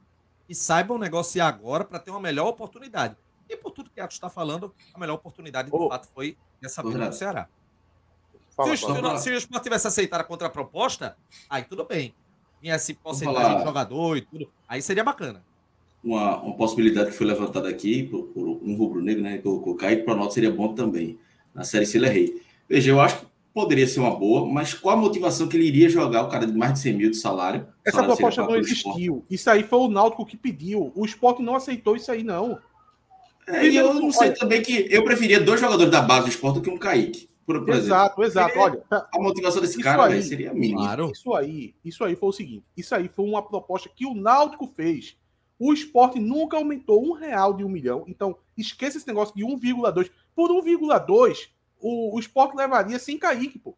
[0.47, 3.15] e saibam negociar agora para ter uma melhor oportunidade.
[3.49, 5.89] E por tudo que a está falando, a melhor oportunidade, de oh.
[5.89, 7.47] fato, foi essa venda do Ceará.
[8.63, 11.17] Fala, se, o, se o esporte tivesse aceitado a contraproposta,
[11.49, 12.13] aí tudo bem.
[12.61, 15.43] Viesse porcentagem de jogador e tudo, aí seria bacana.
[16.03, 19.37] Uma, uma possibilidade que foi levantada aqui por, por um rubro-negro, né?
[19.37, 21.17] Que o Kaique Pronaldo seria bom também.
[21.53, 22.41] Na série se ele é rei.
[22.67, 25.89] Veja, eu acho que poderia ser uma boa, mas qual a motivação que ele iria
[25.89, 27.67] jogar o cara de mais de 100 mil de salário?
[27.85, 29.25] Essa salário proposta não existiu.
[29.29, 30.91] Isso aí foi o Náutico que pediu.
[30.95, 32.59] O esporte não aceitou isso aí, não.
[33.47, 36.55] É, e eu não sei também que eu preferia dois jogadores da base do esporte
[36.55, 37.27] do que um Kaique.
[37.59, 38.51] Por, por exato, exemplo.
[38.51, 38.59] exato.
[38.59, 40.81] Olha, a motivação desse cara aí, seria mínima.
[40.83, 41.11] Claro.
[41.11, 44.67] Isso aí, isso aí foi o seguinte: isso aí foi uma proposta que o Náutico
[44.67, 45.17] fez.
[45.59, 48.03] O esporte nunca aumentou um real de um milhão.
[48.07, 50.09] Então, esqueça esse negócio de 1,2.
[50.35, 53.77] Por 1,2, o, o esporte levaria sem Kaique, pô.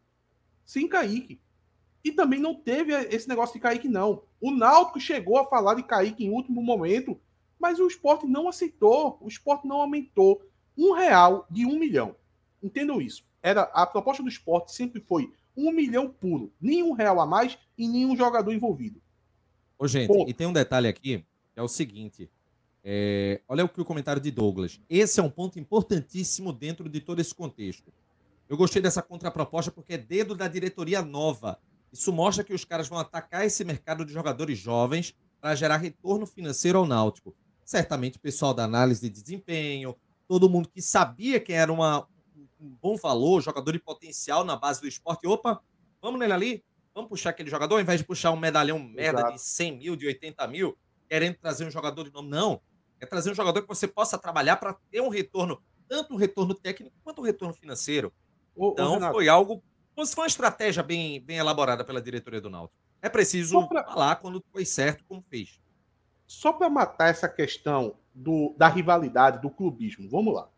[0.64, 1.38] Sem Kaique.
[2.02, 4.22] E também não teve esse negócio de Kaique, não.
[4.40, 7.20] O Náutico chegou a falar de Kaique em último momento,
[7.58, 9.18] mas o esporte não aceitou.
[9.20, 10.42] O esporte não aumentou
[10.76, 12.16] um real de um milhão.
[12.62, 13.24] Entendam isso.
[13.44, 16.50] Era A proposta do esporte sempre foi um milhão puro.
[16.58, 19.02] Nenhum real a mais e nenhum jogador envolvido.
[19.78, 20.30] Ô, gente, Ponto.
[20.30, 21.18] e tem um detalhe aqui,
[21.52, 22.30] que é o seguinte.
[22.82, 24.80] É, olha o que o comentário de Douglas.
[24.88, 27.92] Esse é um ponto importantíssimo dentro de todo esse contexto.
[28.48, 31.58] Eu gostei dessa contraproposta porque é dedo da diretoria nova.
[31.92, 36.24] Isso mostra que os caras vão atacar esse mercado de jogadores jovens para gerar retorno
[36.24, 37.34] financeiro ao Náutico.
[37.62, 39.94] Certamente o pessoal da análise de desempenho,
[40.26, 42.06] todo mundo que sabia que era uma,
[42.64, 45.26] um bom valor, jogador de potencial na base do esporte.
[45.26, 45.60] Opa,
[46.00, 49.34] vamos nele ali, vamos puxar aquele jogador, ao invés de puxar um medalhão merda Exato.
[49.34, 52.28] de 100 mil, de 80 mil, querendo trazer um jogador de nome.
[52.28, 52.60] Não,
[53.00, 56.54] é trazer um jogador que você possa trabalhar para ter um retorno, tanto um retorno
[56.54, 58.12] técnico quanto um retorno financeiro.
[58.56, 59.62] Ô, então, ô, foi algo.
[59.94, 62.80] Foi uma estratégia bem, bem elaborada pela diretoria do Náutico.
[63.00, 63.84] É preciso pra...
[63.84, 65.60] falar quando foi certo, como fez.
[66.26, 70.48] Só para matar essa questão do, da rivalidade, do clubismo, vamos lá.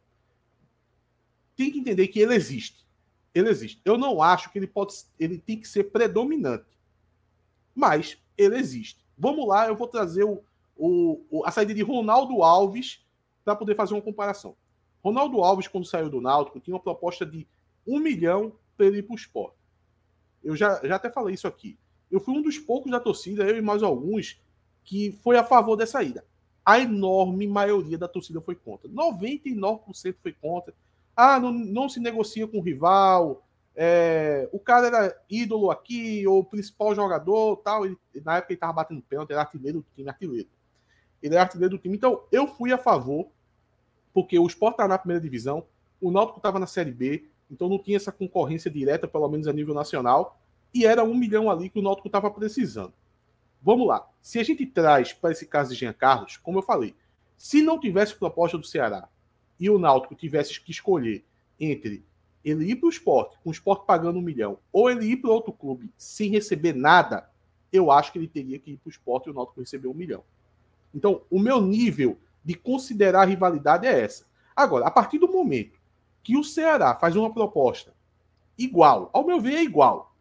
[1.56, 2.86] Tem que entender que ele existe.
[3.34, 3.80] Ele existe.
[3.84, 6.66] Eu não acho que ele pode, ele tem que ser predominante,
[7.74, 9.04] mas ele existe.
[9.16, 10.42] Vamos lá, eu vou trazer o,
[10.76, 13.04] o, a saída de Ronaldo Alves
[13.44, 14.56] para poder fazer uma comparação.
[15.02, 17.46] Ronaldo Alves, quando saiu do Náutico, tinha uma proposta de
[17.86, 19.56] um milhão para ele ir para o esporte.
[20.42, 21.78] Eu já, já até falei isso aqui.
[22.10, 24.40] Eu fui um dos poucos da torcida, eu e mais alguns,
[24.84, 26.24] que foi a favor dessa ida.
[26.64, 28.88] A enorme maioria da torcida foi contra.
[28.88, 30.74] 99% foi contra.
[31.16, 33.42] Ah, não, não se negocia com o rival.
[33.74, 37.86] É, o cara era ídolo aqui, ou principal jogador, tal.
[37.86, 40.48] Ele, na época ele estava batendo pênalti, era artilheiro do time, artilheiro.
[41.22, 41.96] Ele era artilheiro do time.
[41.96, 43.28] Então, eu fui a favor,
[44.12, 45.64] porque o Sport estava na primeira divisão,
[46.00, 49.52] o Náutico estava na Série B, então não tinha essa concorrência direta, pelo menos a
[49.52, 50.38] nível nacional,
[50.72, 52.92] e era um milhão ali que o Náutico estava precisando.
[53.62, 54.06] Vamos lá.
[54.20, 56.94] Se a gente traz para esse caso de Jean Carlos, como eu falei,
[57.36, 59.08] se não tivesse proposta do Ceará
[59.58, 61.24] e o Náutico tivesse que escolher
[61.58, 62.04] entre
[62.44, 65.32] ele ir para o esporte, com o esporte pagando um milhão, ou ele ir para
[65.32, 67.28] outro clube sem receber nada,
[67.72, 69.94] eu acho que ele teria que ir para o esporte e o Náutico receber um
[69.94, 70.22] milhão.
[70.94, 74.24] Então, o meu nível de considerar a rivalidade é essa.
[74.54, 75.78] Agora, a partir do momento
[76.22, 77.92] que o Ceará faz uma proposta
[78.56, 80.14] igual, ao meu ver, é igual.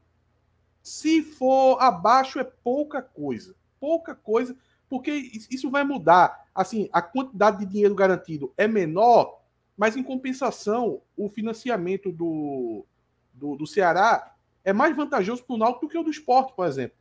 [0.82, 3.56] Se for abaixo, é pouca coisa.
[3.80, 4.56] Pouca coisa,
[4.95, 5.12] porque
[5.51, 6.47] isso vai mudar.
[6.55, 9.41] Assim, a quantidade de dinheiro garantido é menor,
[9.75, 12.86] mas em compensação, o financiamento do,
[13.34, 16.65] do, do Ceará é mais vantajoso para o Náutico do que o do esporte, por
[16.65, 16.95] exemplo.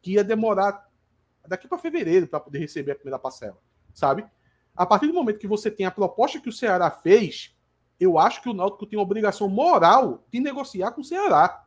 [0.00, 0.88] Que ia demorar
[1.46, 3.58] daqui para fevereiro para poder receber a primeira parcela,
[3.92, 4.24] sabe?
[4.74, 7.54] A partir do momento que você tem a proposta que o Ceará fez,
[8.00, 11.66] eu acho que o Náutico tem obrigação moral de negociar com o Ceará.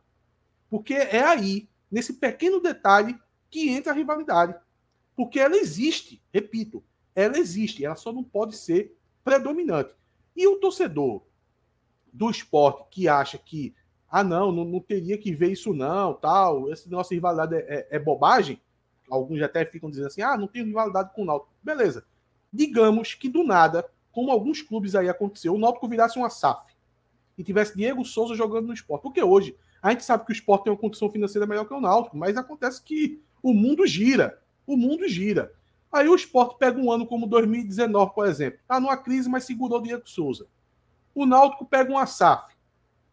[0.68, 3.16] Porque é aí, nesse pequeno detalhe,
[3.52, 4.56] que entra a rivalidade.
[5.20, 6.82] Porque ela existe, repito,
[7.14, 9.94] ela existe, ela só não pode ser predominante.
[10.34, 11.24] E o torcedor
[12.14, 13.76] do esporte que acha que,
[14.10, 17.88] ah, não, não, não teria que ver isso não, tal, essa nossa rivalidade é, é,
[17.98, 18.62] é bobagem,
[19.10, 21.52] alguns até ficam dizendo assim, ah, não tem rivalidade com o Náutico.
[21.62, 22.06] Beleza.
[22.50, 26.74] Digamos que do nada, como alguns clubes aí aconteceu, o Náutico virasse uma SAF
[27.38, 29.04] e tivesse Diego Souza jogando no esporte.
[29.04, 31.82] Porque hoje a gente sabe que o esporte tem uma condição financeira melhor que o
[31.82, 34.42] Náutico, mas acontece que o mundo gira.
[34.70, 35.52] O mundo gira.
[35.92, 38.60] Aí o esporte pega um ano como 2019, por exemplo.
[38.62, 40.46] Está numa crise, mas segurou o Diego Souza.
[41.16, 42.54] O Náutico pega uma SAF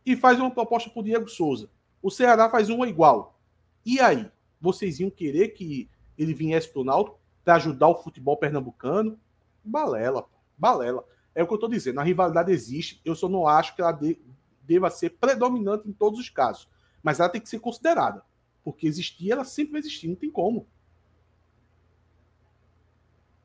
[0.04, 1.70] e faz uma proposta para o Diego Souza.
[2.02, 3.40] O Ceará faz uma igual.
[3.86, 4.30] E aí?
[4.60, 5.88] Vocês iam querer que
[6.18, 9.18] ele viesse para o Náutico para ajudar o futebol pernambucano?
[9.64, 10.26] Balela,
[10.58, 11.02] balela.
[11.34, 12.00] É o que eu estou dizendo.
[12.00, 13.00] A rivalidade existe.
[13.02, 14.20] Eu só não acho que ela de,
[14.60, 16.68] deva ser predominante em todos os casos.
[17.02, 18.22] Mas ela tem que ser considerada.
[18.62, 20.06] Porque existir, ela sempre vai existir.
[20.06, 20.66] Não tem como.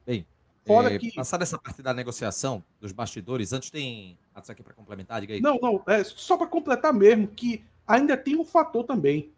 [0.06, 0.26] Bem,
[0.66, 1.12] Fora é, que...
[1.14, 4.18] passar essa parte da negociação dos bastidores, antes tem.
[4.34, 5.42] Atos aqui para complementar, diga aí.
[5.42, 9.32] Não, não, é só para completar mesmo, que ainda tem um fator também.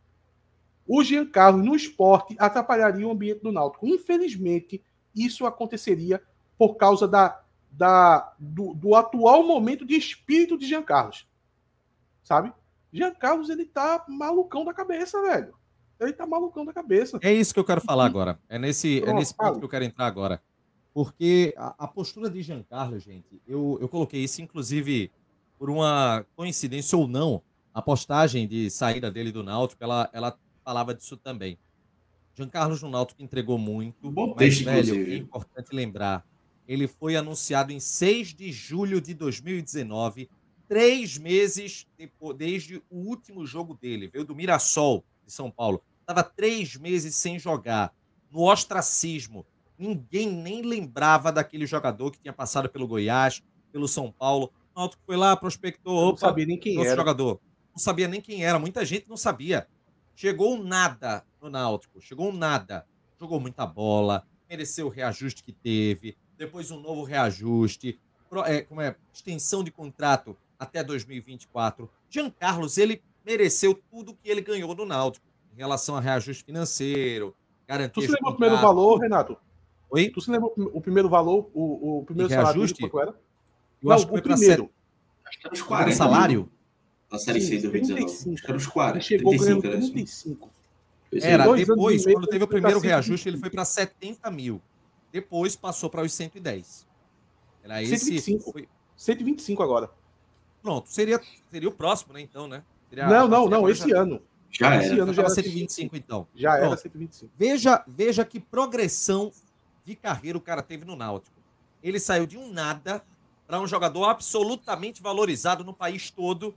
[0.86, 3.88] O Giancarlo no esporte atrapalharia o ambiente do Náutico.
[3.88, 4.84] Infelizmente,
[5.16, 6.22] isso aconteceria
[6.58, 11.26] por causa da, da, do, do atual momento de espírito de Jean Carlos.
[12.24, 12.54] Sabe?
[12.92, 15.56] Jean Carlos, ele tá malucão da cabeça, velho.
[16.00, 17.18] Ele tá malucão da cabeça.
[17.22, 18.38] É isso que eu quero falar agora.
[18.50, 20.42] É nesse, Pronto, é nesse ponto que eu quero entrar agora.
[20.94, 25.12] Porque a, a postura de Jean Carlos, gente, eu, eu coloquei isso, inclusive,
[25.58, 27.42] por uma coincidência ou não,
[27.74, 31.58] a postagem de saída dele do Náutico, ela, ela falava disso também.
[32.36, 35.14] Jean Carlos no Náutico entregou muito, Bom mas, velho, inclusive.
[35.14, 36.26] é importante lembrar,
[36.68, 40.30] ele foi anunciado em 6 de julho de 2019,
[40.68, 44.08] três meses depois, desde o último jogo dele.
[44.08, 45.84] Veio do Mirassol, de São Paulo.
[46.02, 47.94] Estava três meses sem jogar,
[48.32, 49.46] no ostracismo.
[49.78, 54.52] Ninguém nem lembrava daquele jogador que tinha passado pelo Goiás, pelo São Paulo.
[54.76, 55.98] O Náutico foi lá, prospectou.
[55.98, 56.96] Opa, não sabia nem quem era.
[56.96, 57.40] jogador.
[57.72, 58.60] Não sabia nem quem era.
[58.60, 59.68] Muita gente não sabia.
[60.16, 62.00] Chegou nada no Náutico.
[62.00, 62.86] Chegou nada.
[63.20, 68.00] Jogou muita bola, mereceu o reajuste que teve, depois um novo reajuste,
[68.46, 71.90] é, como é, extensão de contrato até 2024.
[72.10, 77.36] Jean Carlos, ele mereceu tudo que ele ganhou no Náutico em relação a reajuste financeiro,
[77.68, 77.94] garantia.
[77.94, 79.38] Tu se lembra o primeiro valor, Renato?
[79.94, 80.10] Oi?
[80.10, 82.82] Tu se lembra o primeiro valor, o, o primeiro salário reajuste?
[82.82, 83.12] quanto era?
[83.12, 83.16] Eu
[83.84, 84.70] Não, acho que foi o primeiro.
[85.24, 85.92] Acho que era uns 40.
[85.92, 86.52] O salário?
[87.12, 88.34] Na Série C de 2019.
[88.34, 88.98] Acho que era uns 40.
[88.98, 90.50] Ele chegou 35, ganhando 35.
[91.22, 94.60] Era, depois, quando teve o primeiro reajuste, ele foi para 70 mil.
[95.12, 96.88] Depois passou para os 110.
[97.64, 98.00] Era esse.
[98.00, 98.52] 125.
[98.52, 98.68] Foi...
[98.98, 99.92] 125 agora.
[100.64, 102.22] Pronto, seria, seria o próximo, né?
[102.22, 102.64] Então, né?
[102.90, 104.02] Seria não, não, não, esse já...
[104.02, 104.24] ano.
[104.50, 105.04] Já esse era.
[105.04, 106.28] ano já era 125, então.
[106.34, 106.66] Já Pronto.
[106.66, 107.32] era 125.
[107.38, 109.32] Veja, veja que progressão
[109.84, 111.36] de carreira o cara teve no Náutico.
[111.82, 113.04] Ele saiu de um nada
[113.46, 116.56] para um jogador absolutamente valorizado no país todo.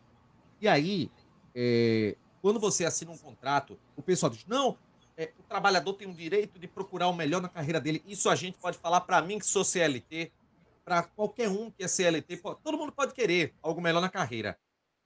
[0.60, 1.10] E aí,
[1.54, 4.78] é, quando você assina um contrato, o pessoal diz: não,
[5.16, 8.02] é, o trabalhador tem o direito de procurar o melhor na carreira dele.
[8.06, 10.30] Isso a gente pode falar para mim que sou CLT,
[10.84, 12.36] para qualquer um que é CLT.
[12.62, 14.56] Todo mundo pode querer algo melhor na carreira.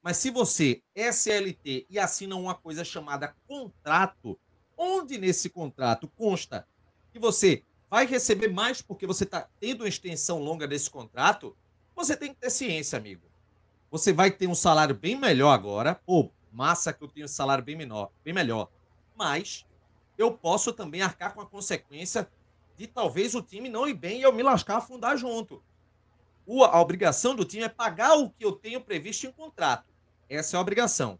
[0.02, 4.38] Mas se você é CLT e assina uma coisa chamada contrato,
[4.76, 6.66] onde nesse contrato consta
[7.12, 11.56] que você vai receber mais porque você está tendo uma extensão longa desse contrato,
[11.94, 13.28] você tem que ter ciência, amigo.
[13.90, 15.96] Você vai ter um salário bem melhor agora.
[16.06, 18.70] Pô, massa que eu tenho um salário bem menor, bem melhor.
[19.16, 19.66] Mas
[20.16, 22.30] eu posso também arcar com a consequência
[22.76, 25.62] de talvez o time não ir bem e eu me lascar afundar junto.
[26.46, 29.84] A obrigação do time é pagar o que eu tenho previsto em contrato.
[30.28, 31.18] Essa é a obrigação.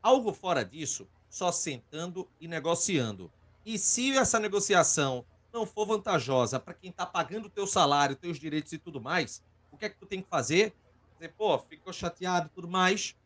[0.00, 3.30] Algo fora disso, só sentando e negociando.
[3.66, 8.38] E se essa negociação não for vantajosa para quem está pagando o teu salário, teus
[8.38, 10.74] direitos e tudo mais, o que é que tu tem que fazer?
[11.14, 13.16] Dizer, pô, ficou chateado e tudo mais.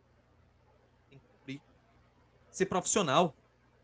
[1.08, 1.62] Tem que cumprir.
[2.50, 3.34] Ser profissional.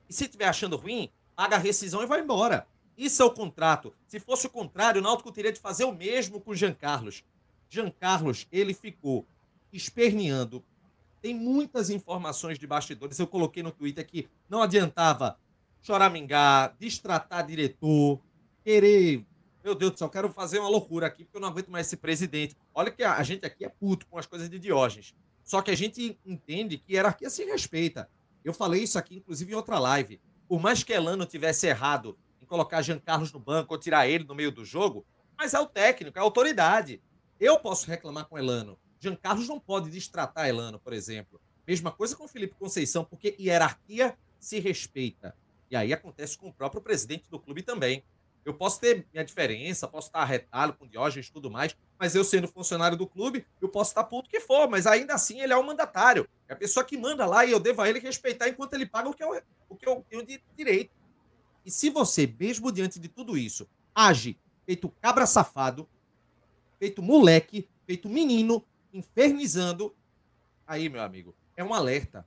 [0.08, 2.66] E se estiver achando ruim, paga a rescisão e vai embora.
[2.96, 3.94] Isso é o contrato.
[4.06, 7.24] Se fosse o contrário, o Náutico teria de fazer o mesmo com o Jean Carlos.
[7.70, 9.26] Jean Carlos, ele ficou
[9.72, 10.62] esperneando.
[11.22, 13.18] Tem muitas informações de bastidores.
[13.18, 15.38] Eu coloquei no Twitter que não adiantava
[15.80, 18.20] choramingar, distratar diretor,
[18.62, 19.24] querer.
[19.62, 21.96] Meu Deus do céu, quero fazer uma loucura aqui porque eu não aguento mais esse
[21.96, 22.56] presidente.
[22.74, 25.14] Olha que a gente aqui é puto com as coisas de Diógenes.
[25.44, 28.08] Só que a gente entende que hierarquia se respeita.
[28.44, 30.20] Eu falei isso aqui, inclusive, em outra live
[30.52, 34.24] por mais que Elano tivesse errado em colocar Jean Carlos no banco ou tirar ele
[34.24, 35.02] no meio do jogo,
[35.34, 37.02] mas é o técnico, é a autoridade.
[37.40, 38.78] Eu posso reclamar com Elano.
[39.00, 41.40] Jean Carlos não pode distratar Elano, por exemplo.
[41.66, 45.34] Mesma coisa com Felipe Conceição, porque hierarquia se respeita.
[45.70, 48.04] E aí acontece com o próprio presidente do clube também.
[48.44, 52.24] Eu posso ter minha diferença, posso estar retalho com Diógenes e tudo mais, mas eu
[52.24, 55.56] sendo funcionário do clube, eu posso estar puto que for, mas ainda assim ele é
[55.56, 56.28] o mandatário.
[56.48, 59.08] É a pessoa que manda lá e eu devo a ele respeitar enquanto ele paga
[59.08, 60.90] o que eu, o que eu tenho de direito.
[61.64, 65.88] E se você, mesmo diante de tudo isso, age feito cabra safado,
[66.78, 69.94] feito moleque, feito menino, infernizando,
[70.66, 72.26] aí, meu amigo, é um alerta.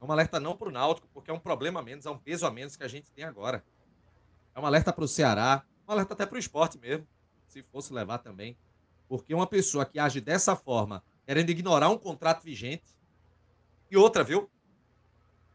[0.00, 2.18] É um alerta não para o Náutico, porque é um problema a menos, é um
[2.18, 3.64] peso a menos que a gente tem agora.
[4.58, 7.06] É um alerta para o Ceará, um alerta até para o esporte mesmo,
[7.46, 8.58] se fosse levar também.
[9.08, 12.98] Porque uma pessoa que age dessa forma, querendo ignorar um contrato vigente,
[13.88, 14.50] e outra, viu?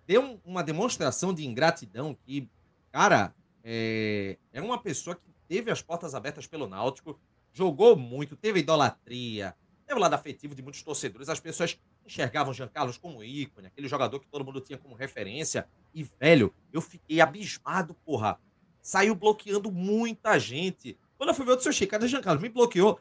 [0.08, 2.50] Deu uma demonstração de ingratidão que,
[2.94, 7.20] cara, é, é uma pessoa que teve as portas abertas pelo Náutico,
[7.52, 9.54] jogou muito, teve idolatria,
[9.86, 11.28] teve o lado afetivo de muitos torcedores.
[11.28, 15.68] As pessoas enxergavam Jean Carlos como ícone, aquele jogador que todo mundo tinha como referência.
[15.94, 18.40] E, velho, eu fiquei abismado, porra.
[18.84, 20.96] Saiu bloqueando muita gente.
[21.18, 22.44] Quando eu fui ver o seu Chico, cadê Carlos?
[22.44, 23.00] Me bloqueou.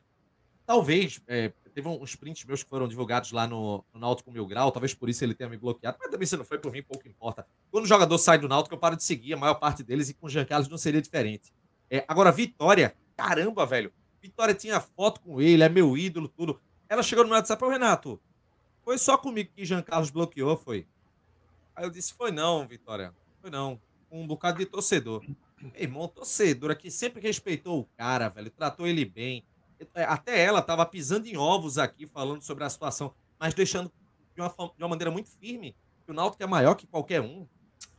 [0.65, 4.71] Talvez, é, teve uns prints meus que foram divulgados lá no, no Náutico Mil Grau,
[4.71, 7.07] talvez por isso ele tenha me bloqueado, mas também se não foi por mim, pouco
[7.09, 7.45] importa.
[7.69, 10.15] Quando o jogador sai do Náutico, eu paro de seguir a maior parte deles e
[10.15, 11.53] com o Jean Carlos não seria diferente.
[11.91, 13.93] É, agora, Vitória, caramba, velho.
[14.23, 16.61] Vitória tinha foto com ele, é meu ídolo, tudo.
[16.89, 18.21] Ela chegou no meu WhatsApp, Renato,
[18.85, 20.87] foi só comigo que Jean Carlos bloqueou, foi?
[21.75, 23.15] Aí eu disse, foi não, Vitória.
[23.41, 23.81] Foi não.
[24.11, 25.25] Um bocado de torcedor.
[25.63, 28.51] Meu irmão, torcedor aqui sempre respeitou o cara, velho.
[28.51, 29.45] Tratou ele bem.
[29.95, 33.91] É, até ela tava pisando em ovos aqui, falando sobre a situação, mas deixando
[34.35, 37.47] de uma, de uma maneira muito firme que o Náutico é maior que qualquer um.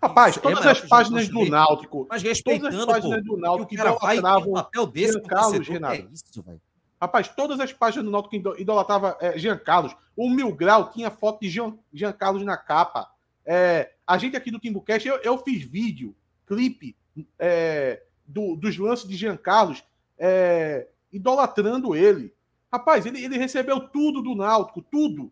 [0.02, 2.06] Rapaz, todas é as páginas do Náutico.
[2.10, 5.96] Mas respeitando, todas as páginas pô, do Náutico que vai um papel desse Carlos, Renato.
[5.96, 6.62] É isso, velho.
[7.02, 9.96] Rapaz, todas as páginas do Náutico que idolatrava é, Jean Carlos.
[10.16, 13.10] O Mil Grau tinha foto de Jean, Jean Carlos na capa.
[13.46, 16.16] É, a gente aqui do Timbucast, eu, eu fiz vídeo,
[16.46, 16.96] clipe
[17.38, 19.84] é, do, dos lances de Jean Carlos
[20.18, 22.34] é, idolatrando ele.
[22.72, 25.32] Rapaz, ele, ele recebeu tudo do Náutico, tudo.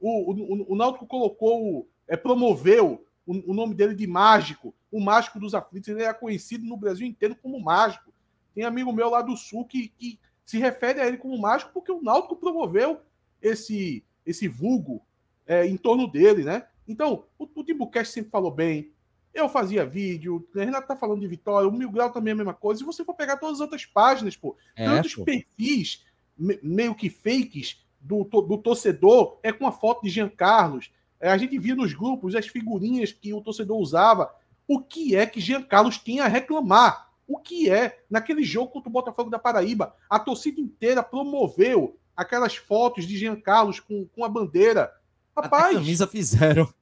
[0.00, 5.38] O, o, o Náutico colocou, é, promoveu o, o, nome dele de Mágico, o Mágico
[5.38, 5.88] dos Aflitos.
[5.88, 8.12] Ele é conhecido no Brasil inteiro como Mágico.
[8.54, 11.90] Tem amigo meu lá do Sul que, que se refere a ele como mágico porque
[11.90, 13.00] o Náutico promoveu
[13.40, 15.02] esse esse vulgo
[15.46, 16.66] é, em torno dele, né?
[16.86, 18.92] Então, o, o Timbucast sempre falou bem.
[19.34, 22.36] Eu fazia vídeo, o Renato tá falando de Vitória, o Mil Grau também é a
[22.36, 22.80] mesma coisa.
[22.80, 25.24] Se você for pegar todas as outras páginas, pô, é, tantos pô.
[25.24, 26.04] perfis
[26.36, 30.90] me, meio que fakes do, do torcedor é com a foto de Jean Carlos.
[31.18, 34.34] É, a gente via nos grupos as figurinhas que o torcedor usava.
[34.66, 37.12] O que é que Jean Carlos tinha a reclamar?
[37.26, 42.56] o que é, naquele jogo contra o Botafogo da Paraíba, a torcida inteira promoveu aquelas
[42.56, 44.92] fotos de Jean Carlos com, com a bandeira.
[45.34, 46.72] Rapaz, Até camisa fizeram.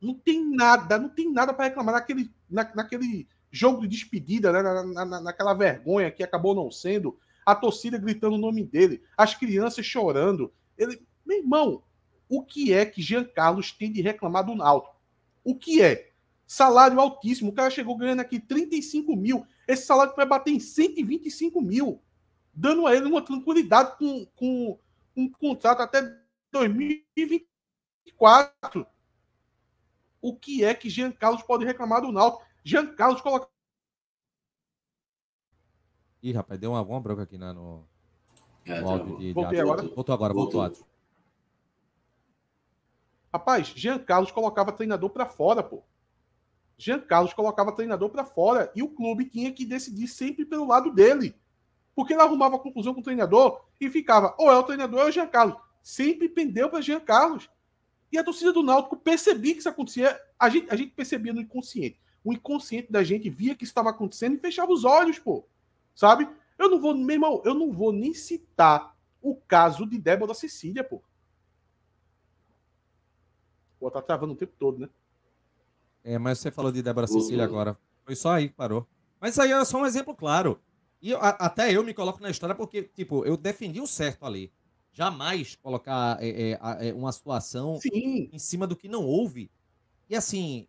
[0.00, 4.62] Não tem nada, não tem nada para reclamar naquele, na, naquele jogo de despedida, né?
[4.62, 9.34] Na, na, naquela vergonha que acabou não sendo, a torcida gritando o nome dele, as
[9.34, 10.52] crianças chorando.
[10.78, 11.82] Ele, meu irmão,
[12.28, 14.94] o que é que Jean Carlos tem de reclamar do Náutico?
[15.42, 16.12] O que é?
[16.46, 17.50] Salário altíssimo.
[17.50, 19.44] O cara chegou ganhando aqui 35 mil.
[19.66, 22.00] Esse salário vai bater em 125 mil.
[22.54, 24.78] Dando a ele uma tranquilidade com, com
[25.16, 26.16] um contrato até
[26.52, 28.86] 2024.
[30.20, 32.44] O que é que Jean Carlos pode reclamar do Náutico?
[32.64, 33.48] Jean Carlos coloca.
[36.22, 37.86] Ih, rapaz, deu uma, bronca aqui né, no,
[38.66, 39.82] é, no áudio de, Voltei de agora.
[39.82, 40.60] Voltou agora, voltou.
[40.60, 40.86] voltou.
[43.32, 45.82] Rapaz, Jean Carlos colocava treinador para fora, pô.
[46.76, 50.92] Jean Carlos colocava treinador para fora e o clube tinha que decidir sempre pelo lado
[50.92, 51.36] dele.
[51.94, 55.08] Porque ele arrumava conclusão com o treinador e ficava ou é o treinador ou é
[55.08, 55.56] o Jean Carlos.
[55.82, 57.48] Sempre pendeu para Jean Carlos.
[58.12, 60.20] E a torcida do Náutico percebia que isso acontecia.
[60.38, 62.00] A gente, a gente percebia no inconsciente.
[62.24, 65.44] O inconsciente da gente via que isso estava acontecendo e fechava os olhos, pô.
[65.94, 66.28] Sabe?
[66.58, 70.82] Eu não vou, meu irmão, eu não vou nem citar o caso de Débora Cecília,
[70.82, 71.02] pô.
[73.78, 74.88] Pô, tá travando o tempo todo, né?
[76.02, 77.78] É, mas você falou de Débora Cecília agora.
[78.04, 78.86] Foi só aí que parou.
[79.20, 80.60] Mas isso aí é só um exemplo claro.
[81.00, 84.26] E eu, a, até eu me coloco na história porque, tipo, eu defendi o certo
[84.26, 84.52] ali.
[84.92, 88.28] Jamais colocar é, é, é, uma situação Sim.
[88.32, 89.50] em cima do que não houve.
[90.08, 90.66] E assim,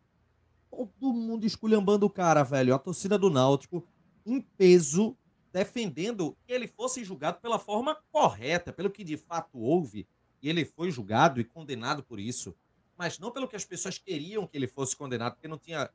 [0.69, 2.74] todo mundo esculhambando o cara, velho.
[2.74, 3.86] A torcida do Náutico,
[4.26, 5.17] em peso,
[5.51, 10.07] defendendo que ele fosse julgado pela forma correta, pelo que de fato houve.
[10.41, 12.55] E ele foi julgado e condenado por isso
[13.01, 15.89] mas não pelo que as pessoas queriam que ele fosse condenado, porque não tinha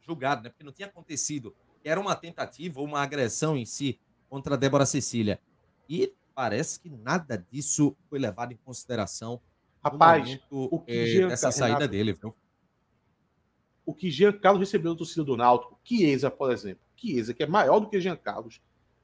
[0.00, 0.48] julgado, né?
[0.48, 1.52] porque não tinha acontecido.
[1.82, 3.98] Era uma tentativa ou uma agressão em si
[4.30, 5.40] contra a Débora Cecília.
[5.88, 9.40] E parece que nada disso foi levado em consideração
[9.82, 12.12] Rapaz, momento, o que é, Jean, dessa saída Renato, dele.
[12.12, 12.34] Viu?
[13.84, 16.84] O que Jean Carlos recebeu do torcida do Náutico, Chiesa, por exemplo.
[16.96, 18.60] Chiesa, que é maior do que Jean Carlos,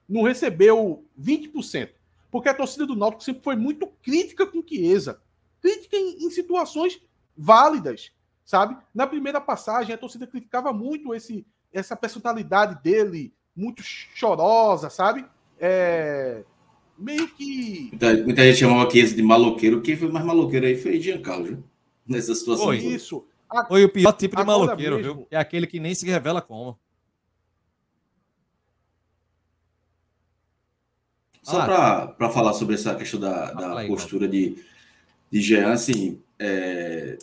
[0.09, 1.91] não recebeu 20%.
[2.31, 5.21] Porque a torcida do Náutico sempre foi muito crítica com Chiesa.
[5.61, 7.01] Crítica em, em situações
[7.37, 8.13] válidas,
[8.45, 8.77] sabe?
[8.95, 15.27] Na primeira passagem, a torcida criticava muito esse, essa personalidade dele, muito chorosa, sabe?
[15.59, 16.45] É,
[16.99, 17.89] meio que.
[17.91, 19.81] Muita, muita gente chamava Chiesa de maloqueiro.
[19.81, 21.65] Quem foi mais maloqueiro aí foi Giancarlo, viu?
[22.07, 22.67] Nessa situação.
[22.67, 23.25] Foi isso.
[23.49, 23.65] A...
[23.67, 25.15] Foi o pior tipo de maloqueiro, mesmo...
[25.15, 25.27] viu?
[25.31, 26.79] É aquele que nem se revela como.
[31.43, 34.63] Só ah, para falar sobre essa questão da, da aí, postura de,
[35.31, 37.17] de Jean, assim, é,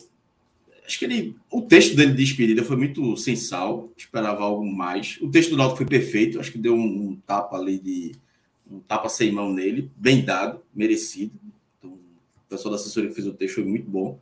[0.84, 5.18] acho que ele, o texto dele de despedida foi muito sensal, esperava algo mais.
[5.22, 8.12] O texto do Náutico foi perfeito, acho que deu um, um, tapa ali de
[8.70, 11.38] um tapa sem mão nele, bem dado, merecido.
[11.78, 14.18] Então, o pessoal da assessoria que fez o texto foi muito bom.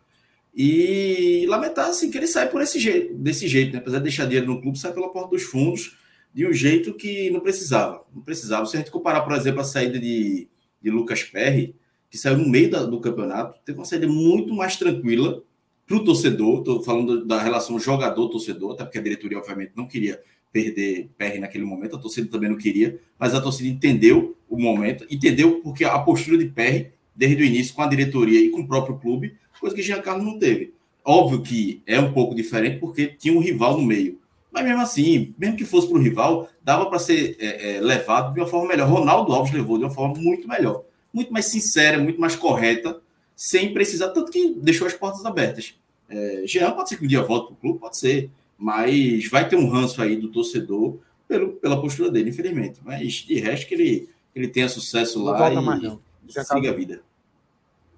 [0.54, 3.78] E lamentar assim que ele sai por esse jeito, desse jeito, né?
[3.78, 5.96] apesar de deixar dinheiro no clube, sai pela porta dos fundos
[6.32, 8.04] de um jeito que não precisava.
[8.14, 8.66] Não precisava.
[8.66, 10.48] Se a gente comparar, por exemplo, a saída de,
[10.80, 11.74] de Lucas Perry,
[12.08, 15.42] que saiu no meio da, do campeonato, teve uma saída muito mais tranquila
[15.86, 16.58] para o torcedor.
[16.60, 20.22] Estou falando da relação jogador-torcedor, até porque a diretoria, obviamente, não queria
[20.54, 25.04] perder Perry naquele momento, a torcida também não queria, mas a torcida entendeu o momento,
[25.10, 28.68] entendeu porque a postura de Perry, desde o início, com a diretoria e com o
[28.68, 30.72] próprio clube, coisa que Giancarlo não teve.
[31.04, 34.20] Óbvio que é um pouco diferente porque tinha um rival no meio.
[34.52, 38.32] Mas mesmo assim, mesmo que fosse para o rival, dava para ser é, é, levado
[38.32, 38.88] de uma forma melhor.
[38.88, 43.00] Ronaldo Alves levou de uma forma muito melhor, muito mais sincera, muito mais correta,
[43.34, 45.74] sem precisar, tanto que deixou as portas abertas.
[46.08, 49.48] É, Jean pode ser que um dia volte para o clube, pode ser, mas vai
[49.48, 52.80] ter um ranço aí do torcedor pelo, pela postura dele, infelizmente.
[52.82, 56.00] Mas de resto que ele, ele tenha sucesso não lá e mais, não.
[56.28, 57.02] siga a vida.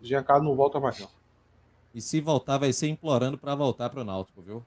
[0.01, 1.09] Giancarlo não volta mais não.
[1.95, 4.63] E se voltar, vai ser implorando para voltar para o Náutico, viu?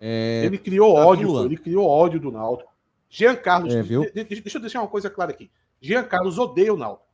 [0.00, 0.42] É...
[0.44, 2.72] Ele criou tá ódio, ele criou ódio do Náutico.
[3.08, 4.10] Jean Carlos, é, viu?
[4.12, 5.50] deixa eu deixar uma coisa clara aqui.
[5.80, 7.06] Jean Carlos odeia o Náutico.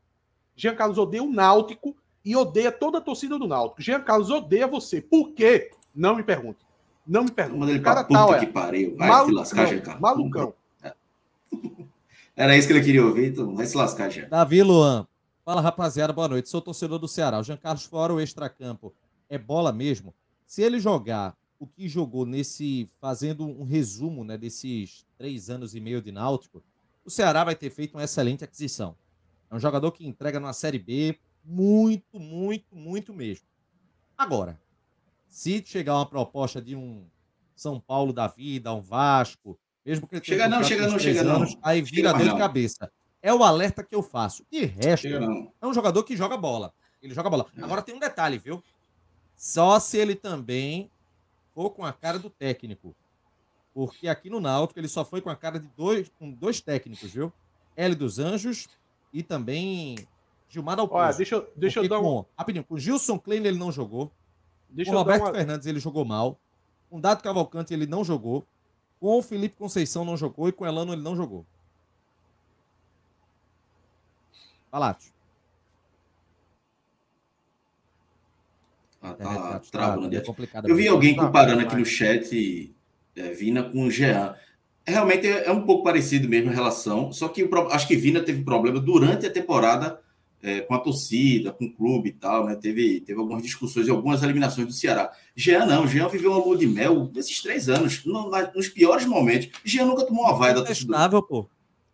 [0.57, 3.83] Jean Carlos odeia o Náutico e odeia toda a torcida do Náutico.
[3.83, 5.01] Jean Carlos odeia você.
[5.01, 5.71] Por quê?
[5.95, 6.65] Não me pergunte.
[7.07, 7.71] Não me pergunte.
[7.71, 8.41] Ele cara tal, é.
[8.41, 8.97] que pariu.
[8.97, 10.03] Vai malucão, lascar, Jean Carlos.
[10.03, 10.55] Malucão.
[12.37, 14.29] Era isso que ele queria ouvir, então vai se lascar, Jean.
[14.29, 15.07] Davi Luan.
[15.45, 16.49] Fala, rapaziada, boa noite.
[16.49, 17.39] Sou torcedor do Ceará.
[17.41, 18.95] O Jean Carlos fora o extracampo.
[19.29, 20.15] É bola mesmo.
[20.47, 25.81] Se ele jogar o que jogou nesse, fazendo um resumo né, desses três anos e
[25.81, 26.63] meio de Náutico,
[27.05, 28.97] o Ceará vai ter feito uma excelente aquisição.
[29.51, 33.47] É um jogador que entrega numa Série B muito, muito, muito mesmo.
[34.17, 34.59] Agora,
[35.33, 37.07] se chegar uma proposta de um
[37.57, 41.55] São Paulo da vida, um Vasco, mesmo que ele chega não, chega não, chega anos,
[41.55, 41.61] não.
[41.63, 42.93] Aí vira chega dor de cabeça.
[43.23, 44.45] É o alerta que eu faço.
[44.51, 46.75] De resto, é um jogador que joga bola.
[47.03, 47.47] Ele joga bola.
[47.57, 47.63] É.
[47.63, 48.63] Agora tem um detalhe, viu?
[49.35, 50.91] Só se ele também
[51.55, 52.95] for com a cara do técnico.
[53.73, 57.11] Porque aqui no Náutico ele só foi com a cara de dois, com dois técnicos,
[57.11, 57.33] viu?
[57.75, 58.69] L dos Anjos
[59.11, 59.97] e também
[60.47, 61.03] Gilmar Alpozo.
[61.03, 62.03] Olha, deixa, eu, deixa eu dar um...
[62.03, 64.13] Com, rapidinho, com Gilson Klein ele não jogou.
[64.73, 65.35] Deixa com o Roberto uma...
[65.35, 66.39] Fernandes ele jogou mal.
[66.91, 68.47] Com Dado Cavalcante ele não jogou.
[68.99, 71.47] Com o Felipe Conceição não jogou e com o Elano ele não jogou.
[74.71, 75.13] Palácio.
[79.03, 80.17] Ah, tá, tá travando.
[80.17, 80.23] É
[80.65, 82.73] eu vi alguém comparando aqui no chat
[83.17, 84.37] é, Vina com Jean.
[84.87, 87.97] É, realmente é, é, um pouco parecido mesmo a relação, só que eu, acho que
[87.97, 90.01] Vina teve problema durante a temporada
[90.43, 92.57] é, com a torcida, com o clube e tal, né?
[92.57, 95.13] Teve, teve algumas discussões e algumas eliminações do Ceará.
[95.37, 99.07] Jean não, Jean viveu uma lua de mel nesses três anos, no, na, nos piores
[99.07, 99.49] momentos.
[99.65, 100.91] Jean nunca tomou uma vaia da torcida.
[101.23, 101.49] pô.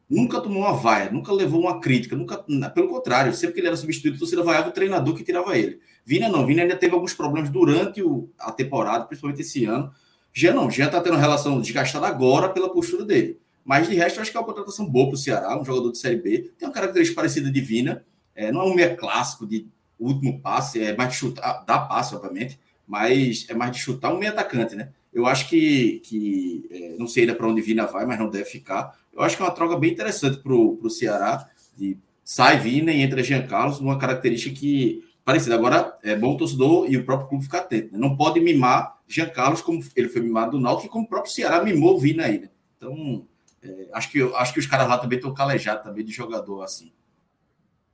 [0.09, 3.77] Nunca tomou uma vaia, nunca levou uma crítica, nunca, pelo contrário, sempre que ele era
[3.77, 5.81] substituído, a torcida vaiava o treinador que tirava ele.
[6.03, 9.93] Vina não, Vina ainda teve alguns problemas durante o, a temporada, principalmente esse ano.
[10.33, 13.39] Já não, já está tendo relação desgastada agora pela postura dele.
[13.63, 15.93] Mas de resto, eu acho que é uma contratação boa para o Ceará, um jogador
[15.93, 16.53] de Série B.
[16.59, 18.03] Tem uma característica parecida de Vina.
[18.39, 19.66] É, não é um meia clássico de
[19.99, 24.18] último passe, é mais de chutar, dá passe, obviamente, mas é mais de chutar um
[24.18, 24.91] meia atacante, né?
[25.12, 28.45] Eu acho que, que é, não sei ainda para onde Vina vai, mas não deve
[28.45, 28.97] ficar.
[29.12, 31.49] Eu acho que é uma troca bem interessante para o Ceará.
[31.76, 35.57] De, sai Vina e entra Jean Carlos, uma característica que parecido.
[35.57, 37.93] Agora, é bom o torcedor e o próprio clube ficar atento.
[37.93, 37.99] Né?
[37.99, 41.64] Não pode mimar Jean Carlos como ele foi mimado do Náutico como o próprio Ceará
[41.64, 42.51] mimou Vina aí, né?
[42.76, 43.26] Então,
[43.61, 46.93] é, acho, que, acho que os caras lá também estão calejados também de jogador assim.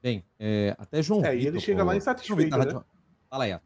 [0.05, 1.47] Bem, é, até João é, Vitor...
[1.47, 2.85] ele chega lá insatisfeito, né?
[3.31, 3.59] Fala aí.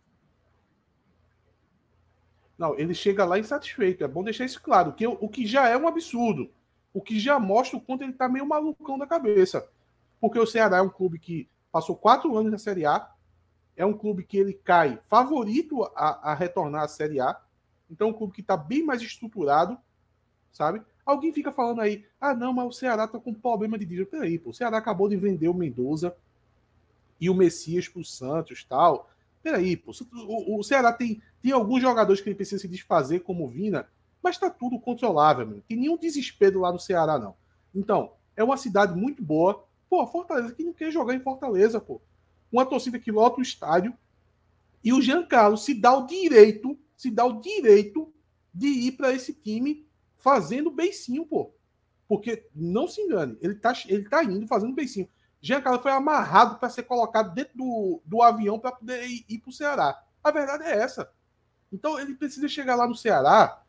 [2.56, 4.04] Não, ele chega lá insatisfeito.
[4.04, 4.92] É bom deixar isso claro.
[4.92, 6.48] Que, o que já é um absurdo.
[6.94, 9.68] O que já mostra o quanto ele tá meio malucão da cabeça.
[10.20, 13.10] Porque o Ceará é um clube que passou quatro anos na Série A,
[13.76, 17.36] é um clube que ele cai favorito a, a retornar à Série A.
[17.90, 19.76] Então, é um clube que está bem mais estruturado,
[20.52, 20.80] sabe?
[21.04, 24.08] Alguém fica falando aí, ah, não, mas o Ceará tá com problema de dívida.
[24.08, 26.16] Peraí, pô, o Ceará acabou de vender o Mendoza
[27.20, 29.10] e o Messias pro Santos tal.
[29.42, 29.92] Peraí, pô,
[30.26, 33.88] o, o Ceará tem, tem alguns jogadores que ele precisa se desfazer, como o Vina,
[34.22, 35.62] mas tá tudo controlável, mano.
[35.66, 37.34] Tem nenhum desespero lá no Ceará, não.
[37.74, 39.64] Então, é uma cidade muito boa.
[39.88, 42.00] Pô, Fortaleza, quem não quer jogar em Fortaleza, pô?
[42.50, 43.94] Uma torcida que lota o estádio
[44.82, 48.12] e o Giancarlo se dá o direito, se dá o direito
[48.52, 51.52] de ir para esse time fazendo beicinho, pô.
[52.06, 55.08] Porque, não se engane, ele tá, ele tá indo fazendo beicinho.
[55.40, 59.50] Giancarlo foi amarrado para ser colocado dentro do, do avião para poder ir, ir para
[59.50, 60.02] o Ceará.
[60.22, 61.10] A verdade é essa.
[61.72, 63.62] Então ele precisa chegar lá no Ceará.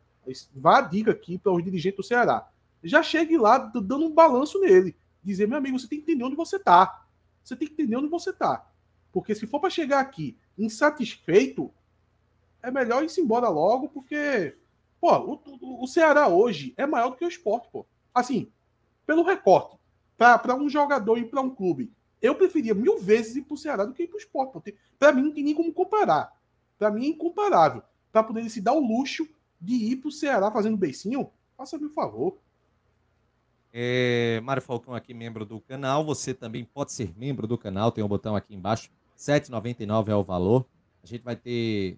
[0.54, 2.48] Vá a dica aqui para os dirigentes do Ceará.
[2.82, 4.96] Já chegue lá dando um balanço nele.
[5.22, 7.04] Dizer, meu amigo, você tem que entender onde você está.
[7.44, 8.66] Você tem que entender onde você está.
[9.12, 11.72] Porque se for para chegar aqui insatisfeito,
[12.62, 14.56] é melhor ir embora logo, porque
[15.00, 17.86] Pô, o, o, Ceará hoje é maior do que o esporte, pô.
[18.14, 18.52] Assim,
[19.06, 19.78] pelo recorte,
[20.20, 21.90] para um jogador e para um clube,
[22.20, 24.76] eu preferia mil vezes ir pro Ceará do que ir pro esporte.
[24.98, 26.30] Para mim, não tem nem como comparar.
[26.78, 27.82] Para mim é incomparável.
[28.12, 29.26] Para poder se dar o luxo
[29.58, 32.36] de ir pro Ceará fazendo beicinho, faça-me um favor.
[33.72, 36.04] É, Mário Falcão aqui, membro do canal.
[36.04, 37.90] Você também pode ser membro do canal.
[37.90, 38.90] Tem um botão aqui embaixo.
[39.16, 40.66] R$ 7,99 é o valor.
[41.02, 41.96] A gente vai ter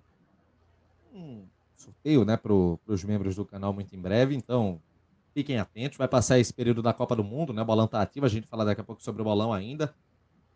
[1.12, 1.42] um
[1.74, 4.36] sorteio né, para os membros do canal muito em breve.
[4.36, 4.80] Então,
[5.32, 5.98] fiquem atentos.
[5.98, 7.62] Vai passar esse período da Copa do Mundo, né?
[7.62, 8.26] O bolão está ativo.
[8.26, 9.94] A gente fala daqui a pouco sobre o bolão ainda.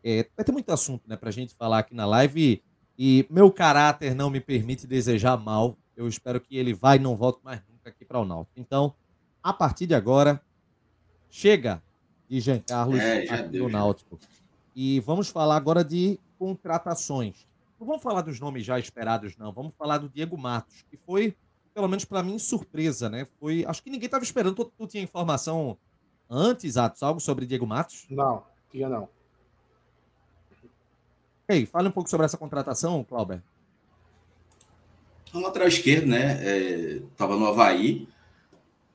[0.03, 2.63] É, vai ter muito assunto né, para a gente falar aqui na live.
[2.99, 5.77] E meu caráter não me permite desejar mal.
[5.97, 8.59] Eu espero que ele vá e não volte mais nunca aqui para o Náutico.
[8.59, 8.95] Então,
[9.43, 10.41] a partir de agora,
[11.31, 11.83] chega
[12.29, 14.19] de Jean Carlos é, aqui no Náutico.
[14.75, 17.47] E vamos falar agora de contratações.
[17.79, 19.53] Não vamos falar dos nomes já esperados, não.
[19.53, 21.37] Vamos falar do Diego Matos, que foi,
[21.77, 23.27] pelo menos para mim, surpresa, né?
[23.39, 23.63] Foi.
[23.67, 24.55] Acho que ninguém estava esperando.
[24.55, 25.77] Tu, tu, tinha informação
[26.29, 28.07] antes, Atos, algo sobre Diego Matos?
[28.09, 29.07] Não, tinha não.
[31.47, 33.43] Ei, fale um pouco sobre essa contratação, Clauber.
[35.35, 36.39] No lateral esquerdo, né?
[36.41, 38.09] É, tava no Havaí.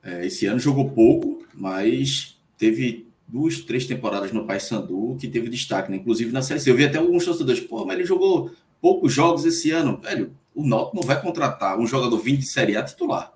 [0.02, 5.88] É, esse ano jogou pouco, mas teve duas, três temporadas no Paysandu que teve destaque,
[5.88, 5.98] né?
[5.98, 6.68] Inclusive na Série C.
[6.68, 9.98] Eu vi até alguns torcedores, pô, mas ele jogou poucos jogos esse ano.
[9.98, 13.32] Velho, o Náutico não vai contratar um jogador vindo de Série A titular.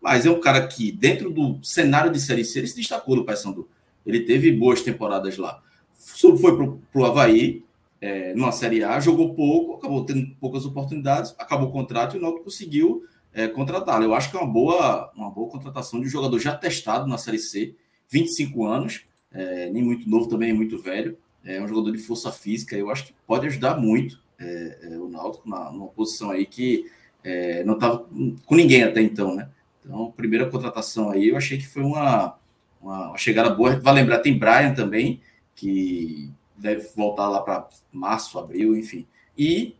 [0.00, 3.24] Mas é um cara que, dentro do cenário de Série C, ele se destacou no
[3.24, 3.68] Paysandu.
[4.04, 5.62] Ele teve boas temporadas lá.
[5.94, 7.64] Foi pro, pro Havaí,
[8.00, 12.22] é, numa Série A, jogou pouco, acabou tendo poucas oportunidades, acabou o contrato e o
[12.22, 14.04] Náutico conseguiu é, contratá-lo.
[14.04, 17.16] Eu acho que é uma boa, uma boa contratação de um jogador já testado na
[17.16, 17.76] Série C,
[18.08, 21.16] 25 anos, é, nem muito novo, também nem muito velho.
[21.44, 25.08] É um jogador de força física, eu acho que pode ajudar muito é, é, o
[25.08, 26.90] Náutico numa posição aí que
[27.24, 28.06] é, não estava
[28.44, 29.48] com ninguém até então, né?
[29.84, 32.36] Então, primeira contratação aí, eu achei que foi uma,
[32.80, 33.78] uma, uma chegada boa.
[33.80, 35.20] Vai lembrar, tem Brian também,
[35.54, 39.06] que deve voltar lá para março, abril, enfim.
[39.36, 39.74] E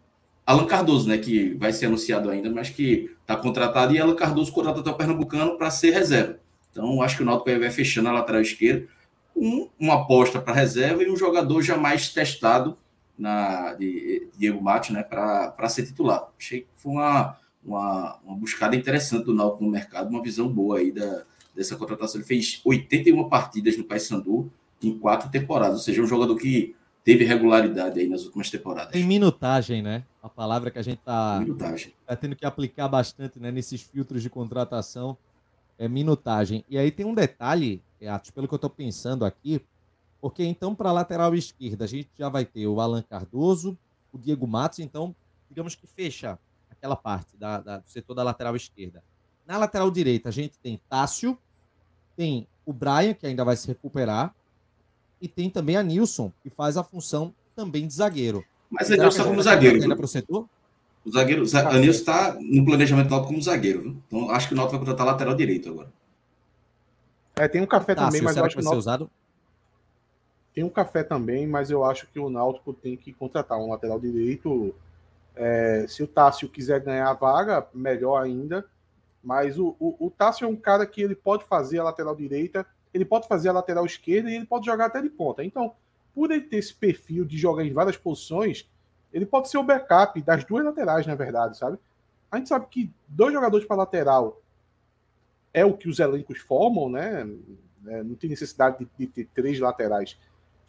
[0.45, 4.53] Alan Cardoso, né, que vai ser anunciado ainda, mas que está contratado, e Alan Cardoso
[4.53, 6.39] contrata até o Pernambucano para ser reserva.
[6.71, 8.89] Então, acho que o Náutico vai fechando a lateral esquerda,
[9.37, 12.77] um, uma aposta para reserva e um jogador jamais testado
[13.19, 16.29] na, de, Diego Mate, né, para ser titular.
[16.39, 20.79] Achei que foi uma, uma, uma buscada interessante do Náutico no mercado, uma visão boa
[20.79, 21.23] aí da,
[21.55, 22.21] dessa contratação.
[22.21, 24.51] Ele fez 81 partidas no Paysandu
[24.83, 28.93] em quatro temporadas, ou seja, um jogador que teve regularidade aí nas últimas temporadas.
[28.93, 30.05] Tem minutagem, né?
[30.23, 31.45] A palavra que a gente está
[32.07, 35.17] tá tendo que aplicar bastante né, nesses filtros de contratação
[35.79, 36.65] é minutagem.
[36.69, 39.61] E aí tem um detalhe, Atos, pelo que eu estou pensando aqui,
[40.23, 43.77] porque então, para a lateral esquerda, a gente já vai ter o Alan Cardoso,
[44.13, 45.13] o Diego Matos, então,
[45.51, 46.39] digamos que fecha
[46.71, 49.03] aquela parte da, da, do setor da lateral esquerda.
[49.45, 51.37] Na lateral direita, a gente tem Tássio,
[52.17, 54.33] tem o Brian, que ainda vai se recuperar,
[55.21, 58.45] e tem também a Nilson, que faz a função também de zagueiro.
[58.71, 59.83] Mas a Nilson está como zagueiro.
[59.83, 60.49] Ainda para o setor?
[61.05, 63.83] O zagueiro, a Nilson está no planejamento do como zagueiro.
[63.83, 64.03] Viu?
[64.07, 65.93] Então, acho que o Náutico vai contratar lateral direito agora.
[67.35, 69.11] É, tem um café Tássio, também, mas eu acho que vai ser usado
[70.55, 73.99] tem um café também, mas eu acho que o Náutico tem que contratar um lateral
[73.99, 74.75] direito.
[75.35, 78.65] É, se o Tássio quiser ganhar a vaga, melhor ainda.
[79.23, 82.67] Mas o, o, o Tássio é um cara que ele pode fazer a lateral direita,
[82.93, 85.45] ele pode fazer a lateral esquerda e ele pode jogar até de ponta.
[85.45, 85.75] Então,
[86.15, 88.69] por ele ter esse perfil de jogar em várias posições,
[89.13, 91.79] ele pode ser o backup das duas laterais, na verdade, sabe?
[92.31, 94.41] A gente sabe que dois jogadores para lateral
[95.53, 97.29] é o que os elencos formam, né?
[97.87, 100.19] É, não tem necessidade de, de ter três laterais.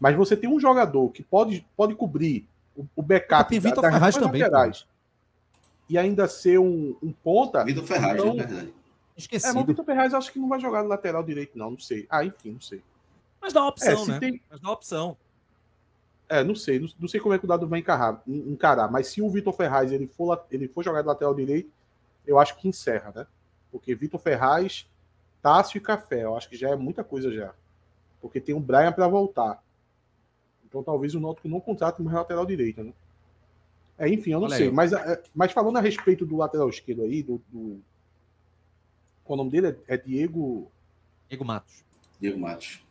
[0.03, 2.45] Mas você tem um jogador que pode, pode cobrir
[2.75, 4.85] o, o backup tem Vitor Ferraz também, laterais,
[5.87, 7.63] e ainda ser um, um ponta.
[7.63, 8.73] Vitor Ferraz, então, é verdade.
[9.15, 9.51] Esquecido.
[9.51, 11.71] É, mas o Vitor Ferraz acho que não vai jogar no lateral direito, não.
[11.71, 12.05] Não sei.
[12.09, 12.83] Ah, enfim, não sei.
[13.39, 14.19] Mas dá uma opção, é, né?
[14.19, 14.41] Tem...
[14.51, 15.15] Mas dá uma opção.
[16.27, 16.79] É, não sei.
[16.79, 18.91] Não, não, sei como é que o Dado vai encarar, encarar.
[18.91, 21.71] Mas se o Vitor Ferraz ele for, ele for jogar de lateral direito,
[22.27, 23.25] eu acho que encerra, né?
[23.71, 24.85] Porque Vitor Ferraz,
[25.41, 27.53] Tássio e Café, eu acho que já é muita coisa já.
[28.19, 29.63] Porque tem o Brian para voltar.
[30.73, 32.91] Então talvez o Náutico não contrate mais lateral direito, né?
[33.95, 34.67] É, enfim, eu não Olha sei.
[34.69, 34.73] Aí.
[34.73, 37.79] Mas, é, mas falando a respeito do lateral esquerdo aí, do, do...
[39.23, 39.77] Qual o nome dele?
[39.87, 40.71] É, é Diego.
[41.29, 41.85] Diego Matos.
[42.19, 42.83] Diego Matos.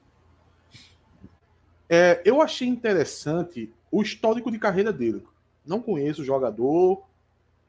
[1.88, 5.26] É, eu achei interessante o histórico de carreira dele.
[5.66, 7.02] Não conheço o jogador.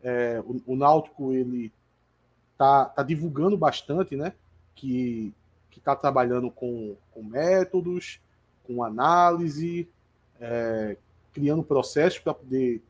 [0.03, 1.74] É, o, o Náutico ele
[2.55, 4.34] tá, tá divulgando bastante, né?
[4.76, 5.34] Que
[5.74, 8.22] que está trabalhando com, com métodos,
[8.64, 9.89] com análise,
[10.43, 10.97] é,
[11.31, 12.83] criando processos para poder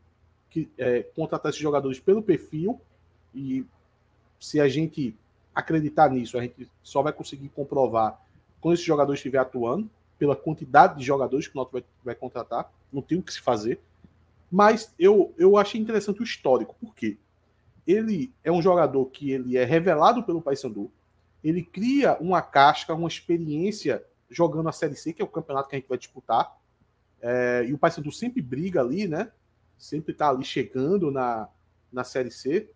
[0.50, 2.80] que, é, contratar esses jogadores pelo perfil.
[3.32, 3.64] E
[4.40, 5.16] se a gente
[5.54, 8.20] acreditar nisso, a gente só vai conseguir comprovar
[8.60, 9.88] quando esse jogador estiver atuando,
[10.18, 12.72] pela quantidade de jogadores que o Náutico vai, vai contratar.
[12.92, 13.80] Não tem o que se fazer.
[14.50, 16.74] Mas eu, eu achei interessante o histórico.
[16.80, 17.16] Por quê?
[17.86, 20.90] Ele é um jogador que ele é revelado pelo Paysandu.
[21.42, 25.76] Ele cria uma casca, uma experiência jogando a Série C, que é o campeonato que
[25.76, 26.56] a gente vai disputar.
[27.26, 29.32] É, e o Paysandu sempre briga ali, né?
[29.78, 31.48] Sempre está ali chegando na,
[31.90, 32.70] na Série C.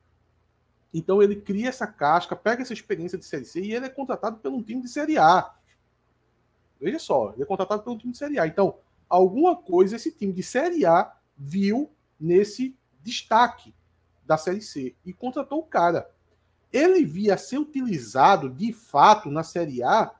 [0.92, 4.38] Então ele cria essa casca, pega essa experiência de Série C e ele é contratado
[4.38, 5.54] pelo um time de Série A.
[6.80, 8.46] Veja só, ele é contratado pelo time de Série A.
[8.46, 13.74] Então, alguma coisa esse time de Série A viu nesse destaque
[14.24, 16.10] da Série C e contratou o cara.
[16.72, 20.14] Ele via ser utilizado de fato na Série A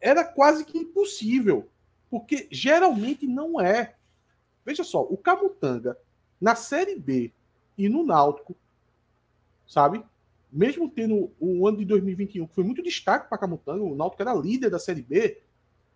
[0.00, 1.70] era quase que impossível,
[2.12, 3.94] porque geralmente não é.
[4.66, 5.96] Veja só, o Camutanga
[6.38, 7.32] na Série B
[7.78, 8.54] e no Náutico,
[9.66, 10.04] sabe?
[10.52, 14.34] Mesmo tendo o ano de 2021, que foi muito destaque para Camutanga, o Náutico era
[14.34, 15.40] líder da Série B,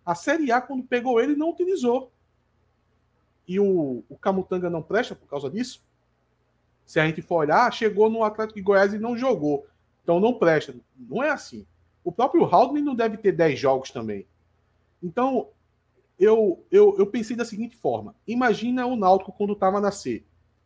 [0.07, 2.11] a Série A, quando pegou ele, não utilizou.
[3.47, 5.85] E o, o Camutanga não presta por causa disso?
[6.87, 9.67] Se a gente for olhar, chegou no Atlético de Goiás e não jogou.
[10.03, 10.75] Então não presta.
[10.97, 11.67] Não é assim.
[12.03, 14.27] O próprio Haldane não deve ter 10 jogos também.
[15.03, 15.49] Então,
[16.19, 20.25] eu, eu, eu pensei da seguinte forma: imagina o Náutico quando estava na C.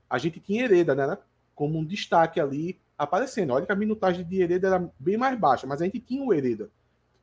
[0.08, 1.18] A gente tinha Hereda, né?
[1.54, 3.52] Como um destaque ali aparecendo.
[3.52, 6.32] Olha que a minutagem de Hereda era bem mais baixa, mas a gente tinha o
[6.32, 6.70] Hereda.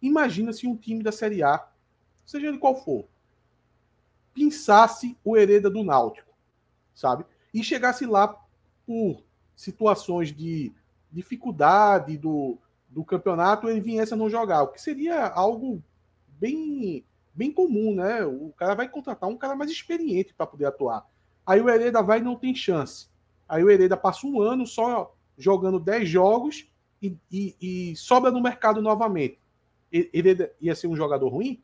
[0.02, 1.68] Imagina se um time da Série A
[2.28, 3.06] seja ele qual for,
[4.34, 6.32] pensasse o Hereda do Náutico,
[6.94, 7.26] sabe?
[7.54, 8.38] E chegasse lá
[8.86, 9.24] por
[9.56, 10.72] situações de
[11.12, 12.58] dificuldade do,
[12.90, 15.82] do campeonato, ele viesse a não jogar, o que seria algo
[16.40, 17.04] bem,
[17.38, 18.26] bem comum, né?
[18.26, 21.06] O cara vai contratar um cara mais experiente para poder atuar.
[21.46, 23.08] Aí o Hereda vai e não tem chance.
[23.48, 26.68] Aí o Hereda passa um ano só jogando 10 jogos
[27.02, 29.40] e, e, e sobra no mercado novamente.
[29.90, 31.64] Ele ia ser um jogador ruim?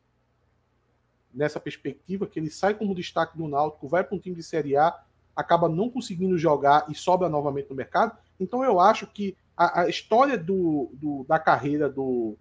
[1.33, 4.77] nessa perspectiva, que ele sai como destaque do Náutico, vai para um time de Série
[4.77, 5.03] A,
[5.35, 8.15] acaba não conseguindo jogar e sobra novamente no mercado.
[8.39, 12.37] Então eu acho que a, a história do, do, da carreira do,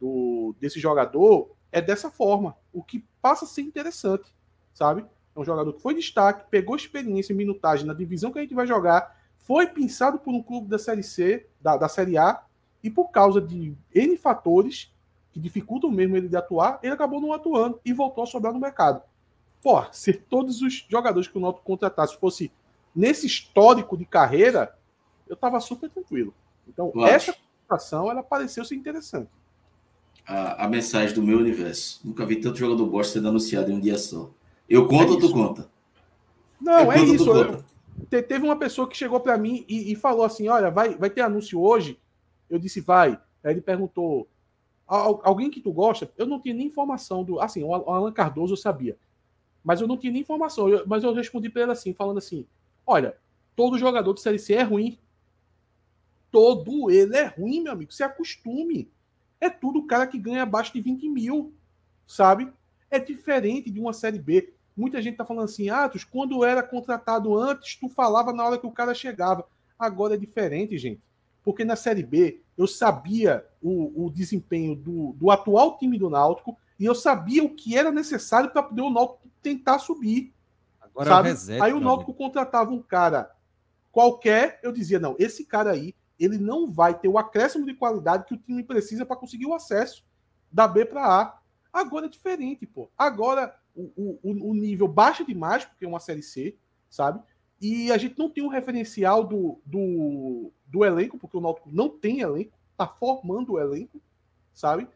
[0.00, 4.32] do, desse jogador é dessa forma, o que passa a ser interessante,
[4.72, 5.04] sabe?
[5.34, 8.54] É um jogador que foi destaque, pegou experiência e minutagem na divisão que a gente
[8.54, 12.40] vai jogar, foi pensado por um clube da Série C, da, da Série A,
[12.80, 14.94] e por causa de N fatores,
[15.32, 18.60] que dificultam mesmo ele de atuar, ele acabou não atuando e voltou a sobrar no
[18.60, 19.02] mercado.
[19.60, 22.52] Pô, se todos os jogadores que o Náutico contratasse fosse
[22.94, 24.78] nesse histórico de carreira,
[25.26, 26.32] eu tava super tranquilo.
[26.68, 29.28] Então, essa contratação, ela pareceu ser interessante.
[30.26, 32.00] A, a, mensagem do meu universo.
[32.02, 34.30] Nunca vi tanto jogador bosta sendo anunciado em um dia só.
[34.68, 35.68] Eu conto é ou tu conta?
[36.60, 37.30] Não, eu é isso.
[37.30, 41.10] Eu, teve uma pessoa que chegou para mim e, e, falou assim: Olha, vai, vai
[41.10, 42.00] ter anúncio hoje?
[42.48, 43.18] Eu disse, vai.
[43.42, 44.26] Aí ele perguntou:
[44.86, 47.40] Alguém que tu gosta, eu não tinha nem informação do.
[47.40, 48.96] Assim, o Alan Cardoso eu sabia.
[49.62, 50.68] Mas eu não tinha nem informação.
[50.68, 52.46] Eu, mas eu respondi para ele assim, falando assim:
[52.86, 53.16] olha,
[53.56, 54.98] todo jogador de Série C é ruim.
[56.30, 57.92] Todo ele é ruim, meu amigo.
[57.92, 58.90] Se acostume.
[59.44, 61.52] É tudo o cara que ganha abaixo de 20 mil,
[62.06, 62.50] sabe?
[62.90, 64.54] É diferente de uma Série B.
[64.74, 68.58] Muita gente tá falando assim, Atos, ah, quando era contratado antes, tu falava na hora
[68.58, 69.46] que o cara chegava.
[69.78, 71.02] Agora é diferente, gente.
[71.42, 76.56] Porque na Série B eu sabia o, o desempenho do, do atual time do Náutico
[76.80, 80.32] e eu sabia o que era necessário para poder o Náutico tentar subir.
[80.80, 81.28] Agora sabe?
[81.28, 83.30] É o reset, aí o Náutico contratava um cara
[83.92, 88.24] qualquer, eu dizia, não, esse cara aí, ele não vai ter o acréscimo de qualidade
[88.24, 90.04] que o time precisa para conseguir o acesso
[90.50, 91.38] da B para A.
[91.72, 92.88] Agora é diferente, pô.
[92.96, 96.56] Agora o, o, o nível baixa demais, porque é uma Série C,
[96.88, 97.20] sabe?
[97.60, 101.88] E a gente não tem um referencial do, do, do elenco, porque o Náutico não
[101.88, 104.00] tem elenco, tá formando o elenco,
[104.52, 104.88] sabe?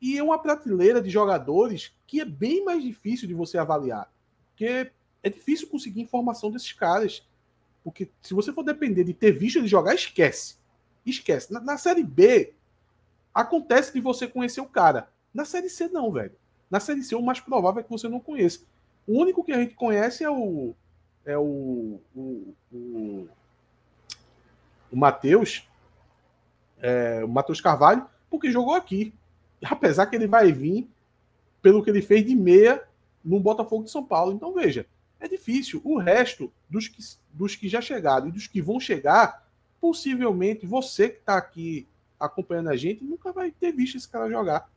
[0.00, 4.10] E é uma prateleira de jogadores que é bem mais difícil de você avaliar.
[4.50, 4.90] Porque
[5.22, 7.26] é difícil conseguir informação desses caras.
[7.86, 10.56] Porque se você for depender de ter visto ele jogar, esquece.
[11.06, 11.52] Esquece.
[11.52, 12.52] Na, na Série B,
[13.32, 15.08] acontece de você conhecer o cara.
[15.32, 16.32] Na Série C, não, velho.
[16.68, 18.64] Na Série C, o mais provável é que você não conheça.
[19.06, 20.74] O único que a gente conhece é o.
[21.24, 22.00] É o.
[22.12, 23.28] O, o,
[24.90, 25.68] o Matheus.
[26.80, 29.14] É, o Matheus Carvalho, porque jogou aqui.
[29.64, 30.90] Apesar que ele vai vir
[31.62, 32.82] pelo que ele fez de meia
[33.24, 34.32] no Botafogo de São Paulo.
[34.32, 34.86] Então, veja,
[35.20, 35.80] é difícil.
[35.84, 37.02] O resto dos que,
[37.32, 39.46] dos que já chegaram e dos que vão chegar,
[39.80, 41.86] possivelmente você que está aqui
[42.18, 44.70] acompanhando a gente nunca vai ter visto esse cara jogar.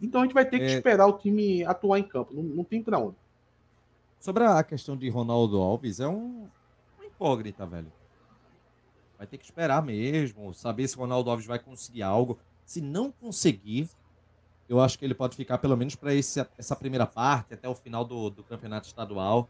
[0.00, 0.74] Então a gente vai ter que é...
[0.74, 2.34] esperar o time atuar em campo.
[2.34, 3.16] Não, não tem para onde.
[4.20, 6.48] Sobre a questão de Ronaldo Alves, é um,
[6.96, 7.92] uma incógnita, velho.
[9.18, 12.38] Vai ter que esperar mesmo, saber se o Ronaldo Alves vai conseguir algo.
[12.64, 13.88] Se não conseguir,
[14.68, 18.04] eu acho que ele pode ficar pelo menos para essa primeira parte, até o final
[18.04, 19.48] do, do campeonato estadual.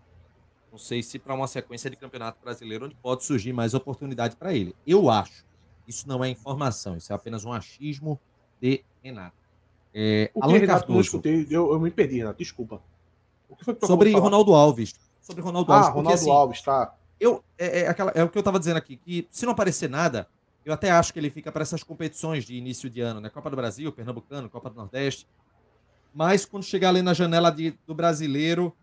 [0.70, 4.52] Não sei se para uma sequência de campeonato brasileiro, onde pode surgir mais oportunidade para
[4.52, 4.74] ele.
[4.86, 5.44] Eu acho.
[5.86, 8.18] Isso não é informação, isso é apenas um achismo
[8.60, 9.36] de Renato.
[9.92, 12.82] É, o Alan Renato Cardoso, não escutei, eu, eu me perdi, Renato, desculpa.
[13.48, 14.94] O que foi que Sobre Ronaldo Alves.
[15.20, 15.88] Sobre Ronaldo ah, Alves.
[15.88, 16.94] Ah, Ronaldo assim, Alves, tá.
[17.20, 19.88] Eu, é, é, aquela, é o que eu estava dizendo aqui, que se não aparecer
[19.88, 20.28] nada,
[20.64, 23.28] eu até acho que ele fica para essas competições de início de ano, né?
[23.28, 25.28] Copa do Brasil, Pernambucano, Copa do Nordeste.
[26.12, 28.74] Mas quando chegar ali na janela de, do brasileiro,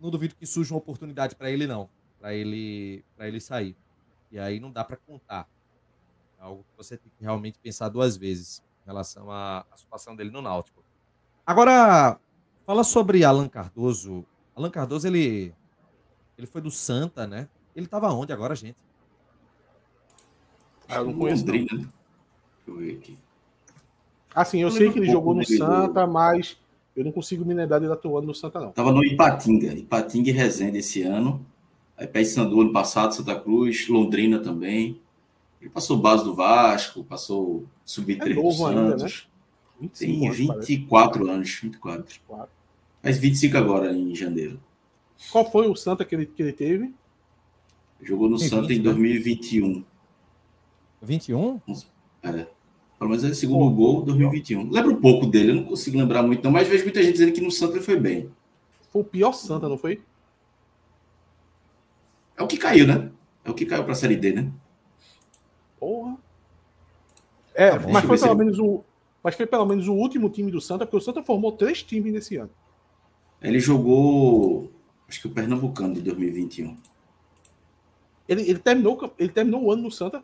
[0.00, 1.88] não duvido que surja uma oportunidade para ele, não.
[2.18, 3.76] Para ele, ele sair.
[4.32, 5.48] E aí não dá para contar.
[6.38, 10.16] É algo que você tem que realmente pensar duas vezes em relação à, à situação
[10.16, 10.82] dele no Náutico.
[11.46, 12.18] Agora,
[12.64, 14.26] fala sobre Alan Cardoso.
[14.56, 15.54] Alan Cardoso, ele,
[16.36, 17.48] ele foi do Santa, né?
[17.74, 18.76] Ele estava onde agora, gente?
[20.88, 21.68] Ah, eu não conheço Londrina.
[21.72, 21.78] Não.
[21.78, 21.92] Deixa
[22.68, 23.18] eu ver aqui.
[24.34, 26.58] Assim, eu, eu sei que ele jogou no Santa, mas
[26.94, 28.72] eu não consigo me lembrar dele atuando no Santa, não.
[28.72, 31.44] Tava no Ipatinga, Ipatinga e Resende esse ano.
[31.96, 35.00] Aí Paysandu ano passado, Santa Cruz, Londrina também.
[35.60, 39.28] Ele passou base do Vasco, passou sub-3 é do Santos.
[39.80, 39.90] Ainda, né?
[39.98, 42.02] Tem 24 anos, anos 24.
[42.02, 42.48] 24.
[43.02, 44.60] Mas 25 agora em janeiro.
[45.30, 46.94] Qual foi o Santa que ele, que ele teve?
[48.02, 49.84] Jogou no Tem Santa 20, em 2021.
[51.06, 51.60] 21?
[52.22, 52.46] É.
[52.98, 54.70] Pelo menos é o segundo Pô, gol, 2021.
[54.70, 57.32] Lembro um pouco dele, eu não consigo lembrar muito, não, mas vejo muita gente dizendo
[57.32, 58.30] que no Santa ele foi bem.
[58.90, 60.02] Foi o pior Santa, não foi?
[62.36, 63.10] É o que caiu, né?
[63.44, 64.50] É o que caiu para a Série D, né?
[65.78, 66.16] Porra.
[67.54, 68.82] É, tá mas foi pelo menos o.
[69.22, 72.12] Mas foi pelo menos o último time do Santa, porque o Santa formou três times
[72.12, 72.50] nesse ano.
[73.40, 74.70] Ele jogou.
[75.08, 76.76] Acho que o Pernambucano de 2021.
[78.28, 80.22] Ele, ele, terminou, ele terminou o ano no Santa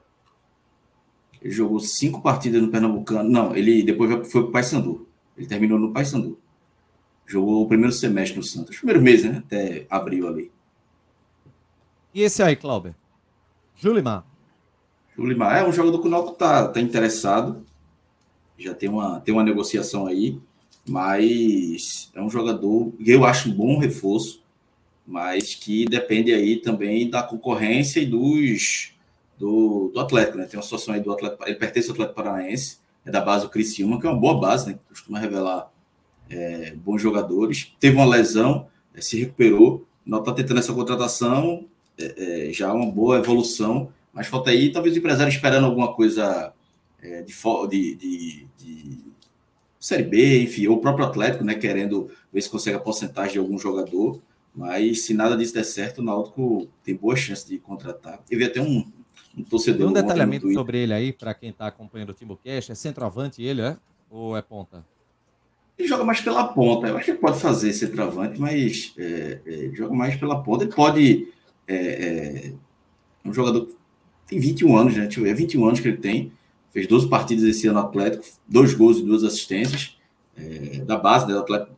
[1.42, 3.28] ele jogou cinco partidas no Pernambucano.
[3.28, 5.08] Não, ele depois foi para o Paysandu.
[5.36, 6.38] Ele terminou no Paysandu.
[7.26, 8.76] Jogou o primeiro semestre no Santos.
[8.76, 9.42] Primeiro mês, né?
[9.44, 10.52] Até abril ali.
[12.14, 12.94] E esse aí, Clauber?
[13.74, 14.24] Julimar.
[15.16, 17.66] Julimar é um jogador que o Náutico tá, tá interessado.
[18.56, 20.40] Já tem uma, tem uma negociação aí.
[20.88, 24.44] Mas é um jogador que eu acho um bom reforço.
[25.04, 28.92] Mas que depende aí também da concorrência e dos
[29.38, 30.44] do, do Atlético, né?
[30.44, 33.50] Tem uma situação aí do Atlético, ele pertence ao Atlético Paranaense, é da base do
[33.50, 34.78] Criciúma, que é uma boa base, né?
[34.88, 35.70] Costuma revelar
[36.30, 37.74] é, bons jogadores.
[37.80, 41.66] Teve uma lesão, é, se recuperou, não está tentando essa contratação,
[41.98, 46.52] é, é, já uma boa evolução, mas falta aí talvez o empresário esperando alguma coisa
[47.02, 47.34] é, de,
[47.68, 49.12] de, de, de,
[49.80, 51.56] Série B, enfim, ou o próprio Atlético, né?
[51.56, 54.22] Querendo ver se consegue a porcentagem de algum jogador.
[54.54, 58.18] Mas se nada disso der certo, o Náutico tem boa chance de contratar.
[58.28, 58.86] Teve até um,
[59.36, 59.88] um torcedor.
[59.88, 62.72] Um detalhamento sobre ele aí, para quem está acompanhando o Timbucast.
[62.72, 63.76] É centroavante ele, é?
[64.10, 64.84] Ou é ponta?
[65.78, 66.86] Ele joga mais pela ponta.
[66.86, 70.64] Eu acho que ele pode fazer centroavante, mas é, é, joga mais pela ponta.
[70.64, 71.28] Ele pode.
[71.66, 72.52] É, é,
[73.24, 73.68] um jogador
[74.26, 75.02] tem 21 anos, né?
[75.02, 76.32] Deixa eu ver, é 21 anos que ele tem.
[76.70, 79.98] Fez 12 partidas esse ano no Atlético, dois gols e duas assistências.
[80.36, 81.76] É, da base do Atlético.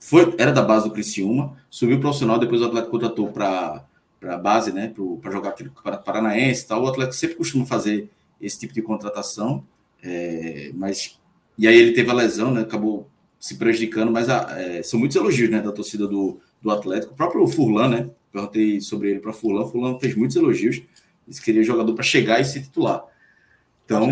[0.00, 3.84] Foi, era da base do Criciúma, subiu profissional, depois o Atlético contratou para
[4.18, 6.82] para a base, né, para jogar aqui para Paranaense tal.
[6.84, 8.10] O Atlético sempre costuma fazer
[8.40, 9.64] esse tipo de contratação,
[10.02, 11.18] é, mas
[11.58, 13.08] e aí ele teve a lesão, né, acabou
[13.38, 17.12] se prejudicando, mas a, é, são muitos elogios, né, da torcida do, do Atlético.
[17.12, 20.82] O próprio Furlan, né, perguntei sobre ele para Furlan, Furlan fez muitos elogios,
[21.26, 23.04] disse que queria jogador para chegar e se titular.
[23.84, 24.10] Então,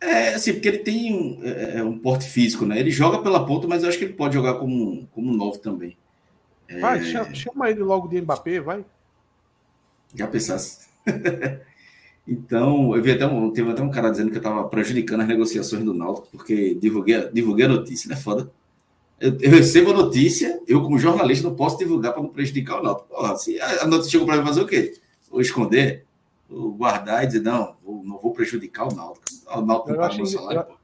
[0.00, 2.78] é assim, porque ele tem um, é, é, um porte físico, né?
[2.78, 5.96] Ele joga pela ponta, mas eu acho que ele pode jogar como, como novo também.
[6.80, 7.34] Vai, é...
[7.34, 8.84] chama ele logo de Mbappé, vai.
[10.14, 10.86] Já pensasse.
[12.28, 15.28] Então, eu vi até um, teve até um cara dizendo que eu estava prejudicando as
[15.28, 18.16] negociações do Náutico, porque divulguei, divulguei a notícia, né?
[18.16, 18.50] Foda.
[19.20, 22.82] Eu, eu, recebo a notícia, eu, como jornalista, não posso divulgar para não prejudicar o
[22.82, 23.08] Náutico.
[23.08, 24.94] Porra, se a, a notícia chegou para mim fazer o quê?
[25.30, 26.04] Vou esconder?
[26.48, 29.24] Vou guardar e dizer, não, vou, não vou prejudicar o Náutico.
[29.46, 30.76] O Náutico não paga meu salário, eu,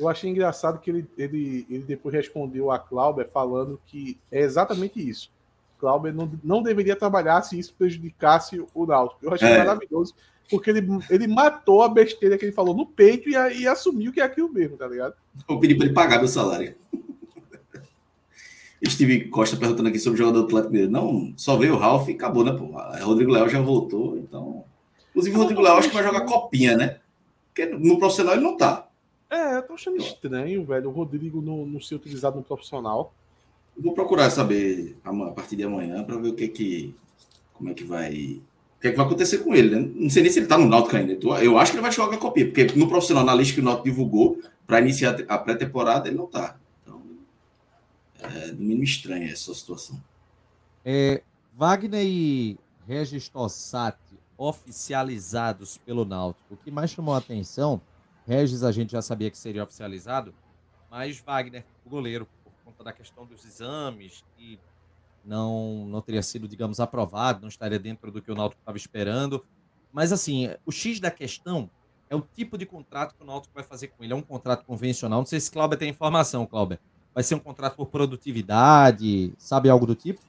[0.00, 4.98] eu achei engraçado que ele, ele, ele depois respondeu a Clauber falando que é exatamente
[4.98, 5.30] isso.
[5.78, 9.24] Clauber não, não deveria trabalhar se isso prejudicasse o Náutico.
[9.24, 9.58] Eu achei é.
[9.58, 10.14] maravilhoso
[10.50, 14.20] porque ele, ele matou a besteira que ele falou no peito e, e assumiu que
[14.20, 15.14] é aquilo mesmo, tá ligado?
[15.48, 16.74] Eu pedi para ele pagar meu salário.
[18.88, 20.90] Steve Costa perguntando aqui sobre o jogador do Atlético Mineiro.
[20.90, 22.74] Não, só veio o Ralf e acabou, né, pô?
[23.04, 24.64] Rodrigo Léo já voltou, então.
[25.10, 26.98] Inclusive, o Rodrigo Léo acho que vai jogar copinha, né?
[27.48, 28.89] Porque no profissional ele não tá.
[29.30, 33.14] É, eu tô achando estranho, velho, o Rodrigo não, não ser utilizado no profissional.
[33.78, 36.94] Vou procurar saber a partir de amanhã para ver o que que.
[37.54, 38.42] Como é que vai
[38.76, 39.90] o que, é que vai acontecer com ele, né?
[39.94, 41.12] Não sei nem se ele está no Náutico ainda.
[41.42, 43.62] Eu acho que ele vai jogar a copia, porque no profissional, na lista que o
[43.62, 46.56] Náutico divulgou, para iniciar a pré-temporada, ele não está.
[46.82, 47.02] Então,
[48.20, 50.02] é no mínimo estranha essa situação.
[50.82, 51.22] É,
[51.52, 52.58] Wagner e
[52.88, 53.98] Regis Tossati
[54.38, 56.54] oficializados pelo Náutico.
[56.54, 57.82] O que mais chamou a atenção,
[58.26, 60.34] Regis a gente já sabia que seria oficializado,
[60.90, 64.58] mas Wagner, o goleiro, por conta da questão dos exames e
[65.24, 69.44] não, não teria sido, digamos, aprovado, não estaria dentro do que o Náutico estava esperando.
[69.92, 71.68] Mas, assim, o X da questão
[72.08, 74.12] é o tipo de contrato que o Náutico vai fazer com ele.
[74.12, 75.20] É um contrato convencional.
[75.20, 76.80] Não sei se Cláudia tem informação, Cláudia.
[77.14, 80.20] Vai ser um contrato por produtividade, sabe algo do tipo?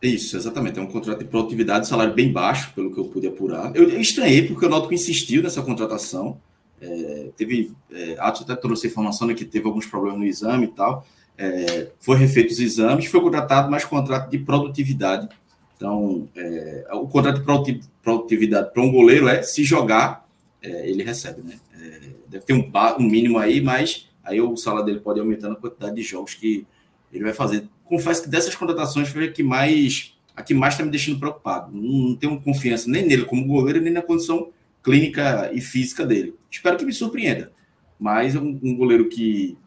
[0.00, 0.78] Isso, exatamente.
[0.78, 3.74] É um contrato de produtividade, salário bem baixo, pelo que eu pude apurar.
[3.74, 6.40] Eu estranhei porque o Náutico insistiu nessa contratação.
[6.80, 10.68] É, teve, é, Atos até trouxe informação né, que teve alguns problemas no exame e
[10.68, 11.06] tal
[11.38, 15.28] é, foi refeito os exames, foi contratado mais contrato de produtividade.
[15.76, 20.26] Então, é, o contrato de produtividade para um goleiro é se jogar,
[20.62, 21.58] é, ele recebe, né?
[21.78, 25.56] É, deve ter um, um, mínimo aí, mas aí o salário dele pode aumentar a
[25.56, 26.66] quantidade de jogos que
[27.12, 27.68] ele vai fazer.
[27.84, 31.74] Confesso que dessas contratações foi a que mais a que mais está me deixando preocupado.
[31.74, 34.48] Não, não tenho confiança nem nele como goleiro, nem na condição
[34.86, 36.36] clínica e física dele.
[36.48, 37.50] Espero que me surpreenda.
[37.98, 39.58] Mas é um, um goleiro que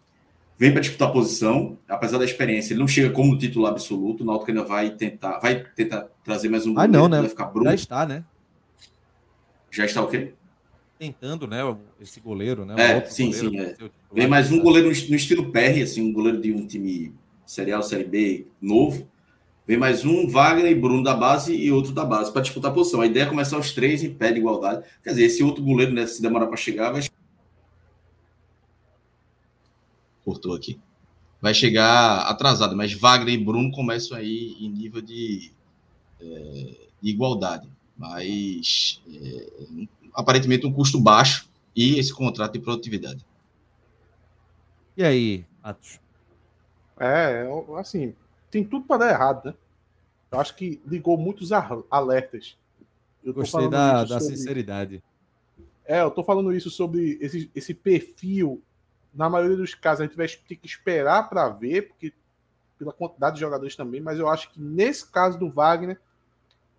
[0.57, 4.24] vem para disputar a posição, apesar da experiência, ele não chega como titular absoluto.
[4.24, 7.20] O Náutico ainda vai tentar, vai tentar trazer mais um ah, não, né?
[7.20, 7.70] vai ficar Bruno.
[7.70, 8.24] Já está, né?
[9.70, 10.32] Já está o quê?
[10.97, 11.59] Tentando, né?
[11.99, 12.76] Esse goleiro, né?
[12.78, 13.86] É, sim, goleiro, sim.
[13.86, 13.89] É.
[14.13, 17.13] Vem mais um goleiro no estilo PR, assim, um goleiro de um time
[17.45, 19.05] Série A, Série B novo.
[19.70, 22.74] Vem mais um, Wagner e Bruno da base e outro da base para disputar a
[22.74, 23.01] posição.
[23.01, 24.84] A ideia é começar os três em pé de igualdade.
[25.03, 27.03] Quer dizer, esse outro goleiro, né, se demorar para chegar, vai
[30.26, 30.80] cortou aqui.
[31.39, 35.51] Vai chegar atrasado, mas Wagner e Bruno começam aí em nível de,
[36.20, 37.70] é, de igualdade.
[37.95, 39.51] Mas é,
[40.15, 43.24] aparentemente um custo baixo e esse contrato de produtividade.
[44.97, 45.99] E aí, Atos?
[46.99, 47.47] É,
[47.78, 48.15] assim,
[48.50, 49.54] tem tudo para dar errado, né?
[50.32, 51.52] Eu acho que ligou muitos
[51.89, 52.58] alertas.
[53.24, 54.38] Eu Gostei da, da sobre...
[54.38, 55.04] sinceridade.
[55.86, 58.62] É, eu tô falando isso sobre esse, esse perfil
[59.14, 62.14] na maioria dos casos a gente vai ter que esperar para ver, porque
[62.78, 66.00] pela quantidade de jogadores também, mas eu acho que nesse caso do Wagner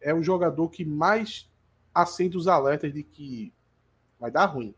[0.00, 1.48] é o jogador que mais
[1.94, 3.52] acende os alertas de que
[4.18, 4.74] vai dar ruim.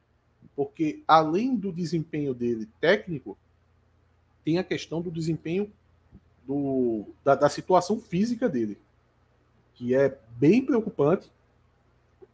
[0.57, 3.39] Porque além do desempenho dele técnico,
[4.45, 5.73] tem a questão do desempenho
[6.47, 8.79] do, da, da situação física dele,
[9.75, 11.31] que é bem preocupante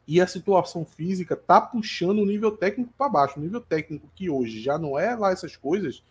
[0.07, 3.39] e a situação física tá puxando o nível técnico para baixo.
[3.39, 6.03] O nível técnico que hoje já não é lá essas coisas,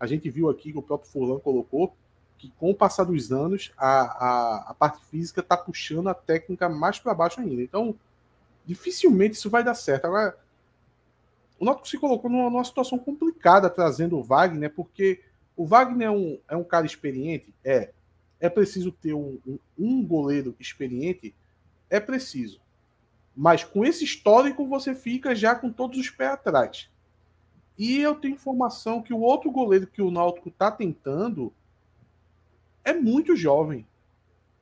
[0.00, 1.94] a gente viu aqui que o próprio Furlan colocou
[2.38, 6.68] que com o passar dos anos a, a, a parte física tá puxando a técnica
[6.68, 7.62] mais para baixo ainda.
[7.62, 7.94] Então,
[8.66, 10.06] dificilmente isso vai dar certo.
[10.06, 10.36] Agora,
[11.56, 15.20] o Náutico se colocou numa, numa, situação complicada trazendo o Wagner, porque
[15.56, 17.54] o Wagner é um, é um cara experiente?
[17.64, 17.92] É.
[18.40, 21.34] É preciso ter um, um, um goleiro experiente?
[21.88, 22.60] É preciso.
[23.36, 26.90] Mas com esse histórico você fica já com todos os pés atrás.
[27.78, 31.52] E eu tenho informação que o outro goleiro que o Náutico está tentando
[32.84, 33.86] é muito jovem,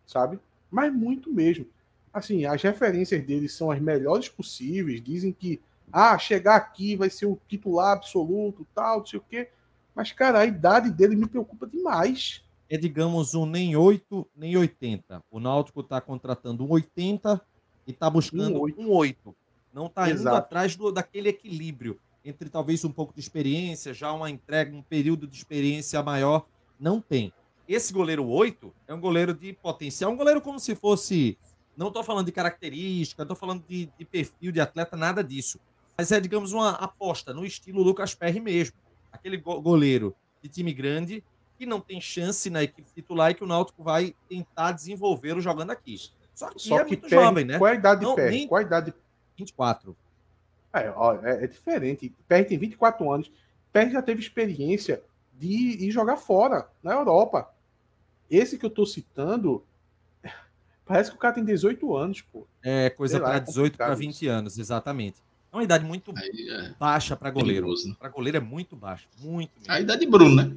[0.07, 0.39] sabe?
[0.71, 1.67] Mas muito mesmo.
[2.13, 5.03] Assim, as referências dele são as melhores possíveis.
[5.03, 5.61] Dizem que,
[5.93, 9.49] ah, chegar aqui vai ser o titular absoluto, tal, não sei o quê.
[9.95, 12.43] Mas, cara, a idade dele me preocupa demais.
[12.69, 15.23] É, digamos, um nem 8, nem 80.
[15.31, 17.41] O Náutico está contratando um 80
[17.87, 18.81] e está buscando um 8.
[18.81, 19.37] Um 8.
[19.73, 24.31] Não está indo atrás do, daquele equilíbrio entre talvez um pouco de experiência, já uma
[24.31, 26.47] entrega, um período de experiência maior.
[26.79, 27.33] Não tem.
[27.69, 31.39] Esse goleiro 8 é um goleiro de potencial, um goleiro como se fosse
[31.77, 35.59] Não estou falando de característica, não estou falando de, de, perfil de atleta, nada disso.
[35.97, 38.77] Mas é, digamos, uma aposta no estilo Lucas Perry mesmo.
[39.13, 41.25] Aquele goleiro de time grande
[41.59, 45.71] que não tem chance na equipe titular e que o Náutico vai tentar desenvolvê-lo jogando
[45.71, 45.99] aqui.
[46.35, 47.59] Só que, Só é que muito Perry, jovem, né?
[47.59, 48.31] Qual é a idade de Perry?
[48.31, 48.49] Nem...
[48.49, 48.95] Qual a idade?
[49.37, 49.97] 24.
[50.73, 52.15] É, ó, é, é diferente.
[52.27, 53.31] Perry tem 24 anos.
[53.73, 55.03] Perry já teve experiência
[55.35, 57.53] de ir jogar fora, na Europa.
[58.31, 59.65] Esse que eu tô citando,
[60.87, 62.47] parece que o cara tem 18 anos, pô.
[62.63, 65.21] É, coisa para é 18 para 20 anos, exatamente.
[65.53, 67.69] É uma idade muito é baixa para goleiro.
[67.69, 67.95] Né?
[67.99, 69.51] Para goleiro é muito baixa, muito.
[69.59, 69.73] Mesmo.
[69.73, 70.57] A idade de Bruno, né?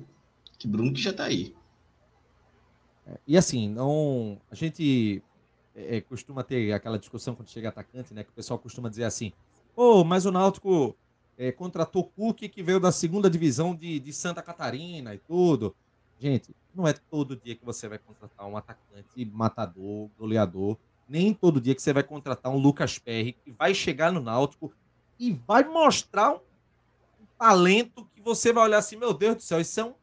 [0.57, 1.55] Que Bruno que já tá aí.
[3.07, 5.23] É, e assim, não, a gente
[5.75, 8.23] é, costuma ter aquela discussão quando chega atacante, né?
[8.23, 9.33] Que o pessoal costuma dizer assim:
[9.75, 10.95] "Pô, mas o Náutico
[11.37, 15.75] é, contratou Cook que veio da segunda divisão de, de Santa Catarina e tudo.
[16.19, 20.77] Gente, não é todo dia que você vai contratar um atacante matador, goleador.
[21.09, 24.73] Nem todo dia que você vai contratar um Lucas Perry que vai chegar no Náutico
[25.19, 29.79] e vai mostrar um talento que você vai olhar assim, meu Deus do céu, isso
[29.79, 29.93] é um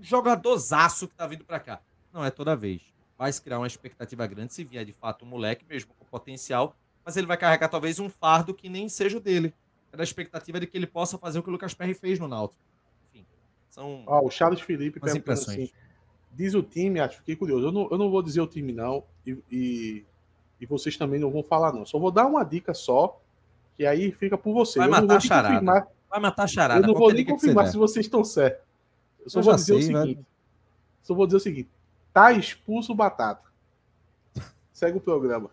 [0.00, 1.80] jogadorzaço que tá vindo para cá.
[2.12, 2.82] Não é toda vez.
[3.18, 6.74] Vai se criar uma expectativa grande se vier de fato um moleque, mesmo com potencial,
[7.04, 9.54] mas ele vai carregar talvez um fardo que nem seja o dele.
[9.92, 12.28] É da expectativa de que ele possa fazer o que o Lucas Perry fez no
[12.28, 12.60] Náutico.
[13.14, 13.24] Enfim,
[13.70, 14.04] são.
[14.06, 15.70] Ah, o Charles Felipe perguntando assim:
[16.32, 17.66] diz o time, acho, fiquei curioso.
[17.68, 20.04] Eu não, eu não vou dizer o time, não, e, e,
[20.60, 21.86] e vocês também não vão falar, não.
[21.86, 23.20] Só vou dar uma dica só,
[23.76, 24.76] que aí fica por vocês.
[24.76, 25.88] Vai matar a charada.
[26.08, 26.86] Vai matar a charada.
[26.86, 28.64] Eu não vou nem confirmar se vocês estão certos.
[29.24, 30.14] Eu só eu vou dizer sei, o seguinte.
[30.14, 30.24] Vai...
[31.02, 31.68] Só vou dizer o seguinte.
[32.12, 33.46] Tá expulso o Batata.
[34.72, 35.50] Segue o programa.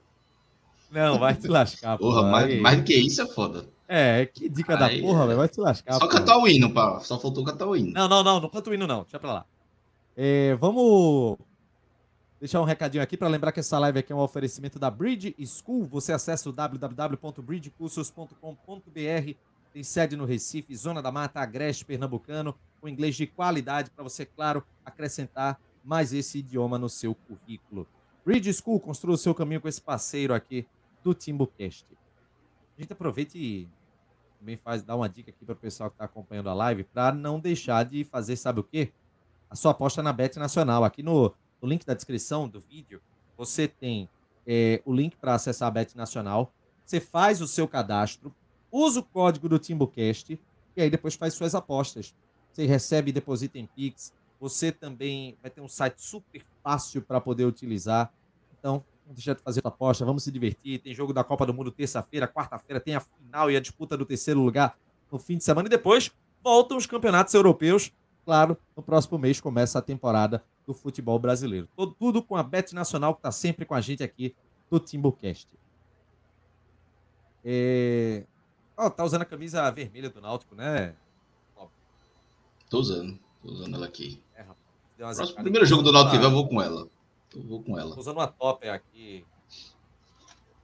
[0.91, 1.97] Não, vai te lascar.
[1.97, 3.65] Porra, porra mais, mais do que isso é foda.
[3.87, 5.35] É, que dica Aí, da porra, é...
[5.35, 5.93] vai te lascar.
[5.95, 6.99] Só cantar o hino, pá.
[6.99, 7.91] Só faltou cantar o hino.
[7.91, 9.01] Não, não, não, não canta o hino, não.
[9.01, 9.45] Deixa pra lá.
[10.15, 11.37] É, vamos
[12.43, 15.33] deixar um recadinho aqui para lembrar que essa live aqui é um oferecimento da Bridge
[15.45, 15.85] School.
[15.85, 19.37] Você acessa o www.bridgecursos.com.br
[19.71, 24.25] tem sede no Recife, Zona da Mata, Agreste, Pernambucano, com inglês de qualidade para você,
[24.25, 27.87] claro, acrescentar mais esse idioma no seu currículo.
[28.27, 30.67] Read School, construa o seu caminho com esse parceiro aqui
[31.01, 31.87] do Timbucast.
[32.77, 33.69] A gente aproveita e
[34.37, 37.15] também faz, dá uma dica aqui para o pessoal que está acompanhando a live, para
[37.15, 38.91] não deixar de fazer, sabe o quê?
[39.49, 40.83] A sua aposta na Bet Nacional.
[40.83, 41.33] Aqui no,
[41.63, 43.01] no link da descrição do vídeo,
[43.37, 44.09] você tem
[44.45, 46.51] é, o link para acessar a Bet Nacional.
[46.85, 48.35] Você faz o seu cadastro,
[48.69, 50.37] usa o código do Timbucast
[50.75, 52.13] e aí depois faz suas apostas.
[52.51, 54.13] Você recebe e deposita em Pix.
[54.41, 58.11] Você também vai ter um site super fácil para poder utilizar.
[58.59, 60.79] Então, não deixa de fazer a aposta, vamos se divertir.
[60.79, 64.05] Tem jogo da Copa do Mundo terça-feira, quarta-feira tem a final e a disputa do
[64.05, 64.77] terceiro lugar
[65.09, 65.67] no fim de semana.
[65.67, 66.11] E depois
[66.43, 67.93] voltam os campeonatos europeus.
[68.25, 71.67] Claro, no próximo mês começa a temporada do futebol brasileiro.
[71.75, 74.35] Tudo, tudo com a Bet Nacional, que está sempre com a gente aqui
[74.69, 75.47] do Timbucast.
[77.43, 78.23] É...
[78.77, 80.95] Oh, tá usando a camisa vermelha do Náutico, né?
[82.69, 83.19] Tô usando.
[83.41, 84.19] Tô usando ela aqui.
[84.35, 85.17] É, rapaz.
[85.17, 86.87] Próximo, primeiro jogo do Náutico que eu vou com ela.
[87.35, 87.93] Eu vou com ela.
[87.93, 89.25] Tô usando uma top aqui.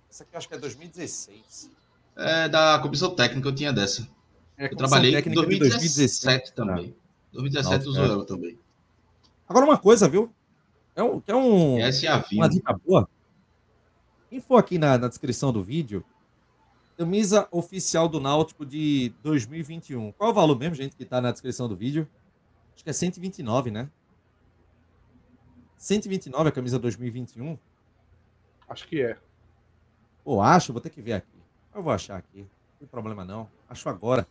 [0.10, 1.70] Essa aqui eu acho que é 2016.
[2.16, 4.10] É da comissão técnica, eu tinha dessa.
[4.58, 6.96] É, eu trabalhei em 2017 também.
[7.32, 8.08] 2017 usou é.
[8.08, 8.58] ela também.
[9.50, 10.32] Agora uma coisa, viu?
[10.96, 13.10] É um, é um Essa é a uma dica boa.
[14.30, 16.06] Quem for aqui na, na descrição do vídeo,
[16.96, 20.12] Camisa oficial do Náutico de 2021.
[20.12, 22.08] Qual é o valor mesmo, gente, que está na descrição do vídeo?
[22.76, 23.90] Acho que é 129, né?
[25.78, 27.58] 129 a camisa 2021?
[28.68, 29.18] Acho que é.
[30.26, 31.42] Pô, acho, vou ter que ver aqui.
[31.74, 32.42] Eu vou achar aqui.
[32.42, 33.50] Não tem problema não.
[33.70, 34.28] Acho agora.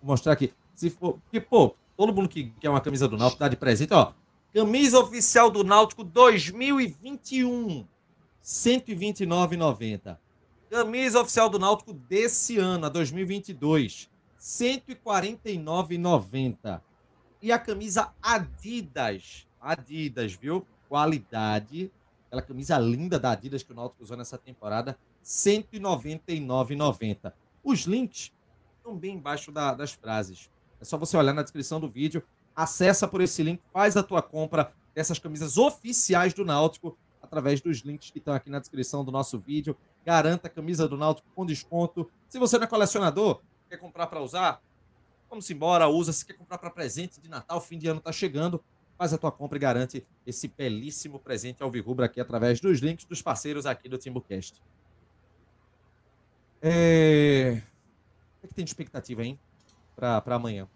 [0.00, 0.54] Vou mostrar aqui.
[0.76, 3.92] Se for, porque, pô, todo mundo que quer uma camisa do Náutico dá de presente,
[3.92, 4.14] ó.
[4.54, 7.86] Camisa oficial do Náutico 2021.
[8.42, 10.16] 129,90.
[10.70, 16.80] Camisa oficial do Náutico desse ano, a 2022, R$ 149,90.
[17.42, 20.66] E a camisa Adidas, Adidas, viu?
[20.88, 21.92] Qualidade.
[22.28, 27.30] Aquela camisa linda da Adidas que o Náutico usou nessa temporada, R$ 199,90.
[27.62, 28.32] Os links
[28.78, 30.48] estão bem embaixo da, das frases.
[30.80, 32.22] É só você olhar na descrição do vídeo,
[32.56, 37.78] acessa por esse link, faz a tua compra dessas camisas oficiais do Náutico através dos
[37.78, 41.44] links que estão aqui na descrição do nosso vídeo garanta a camisa do Náutico com
[41.44, 42.10] desconto.
[42.28, 44.60] Se você não é colecionador, quer comprar para usar,
[45.28, 46.12] vamos embora, usa.
[46.12, 48.62] Se quer comprar para presente de Natal, fim de ano está chegando,
[48.98, 53.04] faz a tua compra e garante esse belíssimo presente ao Virrubra aqui através dos links
[53.04, 54.60] dos parceiros aqui do Timbucast.
[56.62, 57.62] É...
[58.36, 59.38] O que, é que tem de expectativa, hein,
[60.00, 60.66] para amanhã?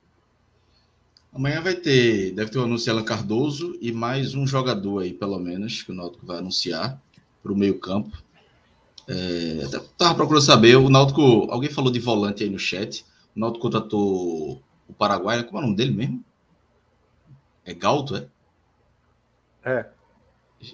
[1.32, 5.38] Amanhã vai ter, deve ter o anúncio Alan Cardoso e mais um jogador aí, pelo
[5.38, 7.00] menos, que o Náutico vai anunciar.
[7.42, 8.16] o meio-campo.
[9.08, 9.60] É,
[9.98, 13.04] tava procurando saber, o Náutico, alguém falou de volante aí no chat.
[13.34, 16.24] O Náutico contratou o Paraguai, como é o nome dele mesmo?
[17.64, 18.28] É Galto, é?
[19.64, 19.86] É.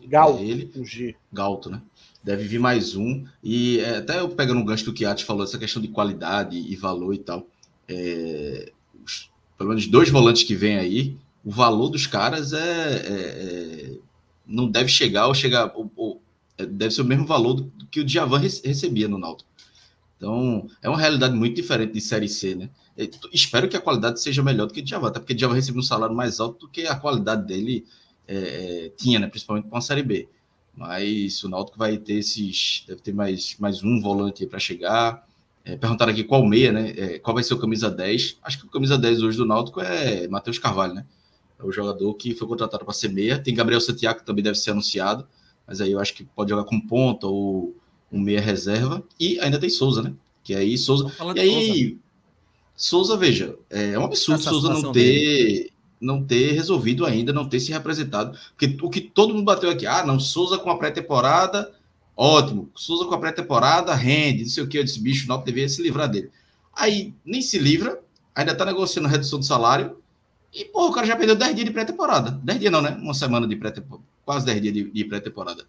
[0.06, 1.16] Galto, é ele, o G.
[1.32, 1.80] Galto, né?
[2.22, 3.24] Deve vir mais um.
[3.42, 6.56] E é, até eu pegando um gancho do que a falou, essa questão de qualidade
[6.58, 7.46] e valor e tal.
[7.90, 8.72] É,
[9.04, 13.98] os, pelo menos dois volantes que vem aí, o valor dos caras é, é, é
[14.46, 16.22] não deve chegar ou chegar ou, ou,
[16.56, 19.50] é, deve ser o mesmo valor do, que o Djavan recebia no Náutico.
[20.16, 22.70] Então, é uma realidade muito diferente de Série C, né?
[22.96, 25.54] Eu espero que a qualidade seja melhor do que o Djavan, até porque o Djavan
[25.54, 27.86] recebeu um salário mais alto do que a qualidade dele
[28.28, 29.26] é, é tinha, né?
[29.26, 30.28] Principalmente com a Série B.
[30.76, 35.26] Mas o Náutico vai ter esses, deve ter mais, mais um volante para chegar.
[35.64, 36.94] É, perguntaram aqui qual meia, né?
[36.96, 38.38] É, qual vai ser o camisa 10?
[38.42, 41.04] Acho que o camisa 10 hoje do Náutico é Matheus Carvalho, né?
[41.58, 43.38] É o jogador que foi contratado para ser meia.
[43.38, 45.26] Tem Gabriel Santiago que também deve ser anunciado,
[45.66, 47.76] mas aí eu acho que pode jogar com ponta ou
[48.10, 49.02] um meia reserva.
[49.18, 50.14] E ainda tem Souza, né?
[50.42, 51.12] Que aí Souza.
[51.36, 51.98] E aí,
[52.74, 53.16] Souza.
[53.16, 55.00] Veja, é um absurdo Essa Souza não ter.
[55.00, 55.72] Dele.
[56.00, 58.34] Não ter resolvido ainda, não ter se representado.
[58.56, 61.74] Porque o que todo mundo bateu aqui, ah, não, Souza com a pré-temporada,
[62.20, 62.70] ótimo.
[62.74, 64.78] Souza com a pré-temporada, rende, não sei o que.
[64.78, 66.30] Eu disse, bicho, não deveria se livrar dele.
[66.74, 68.00] Aí nem se livra,
[68.34, 69.96] ainda tá negociando redução do salário
[70.52, 72.32] e, pô, o cara já perdeu 10 dias de pré-temporada.
[72.42, 72.90] 10 dias não, né?
[73.00, 74.06] Uma semana de pré-temporada.
[74.24, 75.64] Quase 10 dias de, de pré-temporada.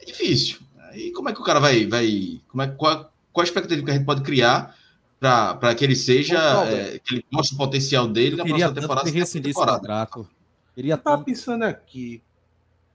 [0.00, 0.58] É difícil.
[0.94, 1.86] E como é que o cara vai.
[1.86, 4.76] vai como é, qual, qual a expectativa que a gente pode criar
[5.18, 6.38] para que ele seja.
[6.66, 9.10] É, que ele mostre o potencial dele na próxima temporada?
[9.10, 10.28] Que esse contrato.
[10.74, 12.22] Queria tá pensando aqui.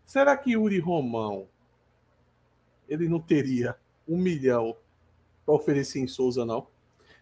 [0.05, 1.47] Será que Yuri Romão
[2.93, 3.75] ele não teria
[4.07, 4.75] um milhão
[5.45, 6.67] para oferecer em Souza, não?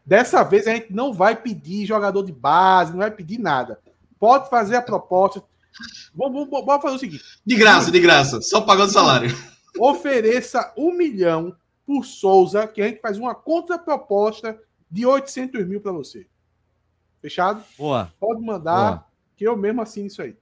[0.05, 3.79] Dessa vez a gente não vai pedir jogador de base, não vai pedir nada.
[4.19, 5.43] Pode fazer a proposta.
[6.13, 9.29] Vamos, vamos, vamos fazer o seguinte: de graça, de graça, só pagando salário.
[9.79, 15.91] Ofereça um milhão por Souza, que a gente faz uma contraproposta de 800 mil para
[15.91, 16.27] você.
[17.21, 17.63] Fechado?
[17.77, 18.11] Boa.
[18.19, 19.05] Pode mandar, Boa.
[19.37, 20.35] que eu mesmo assino isso aí.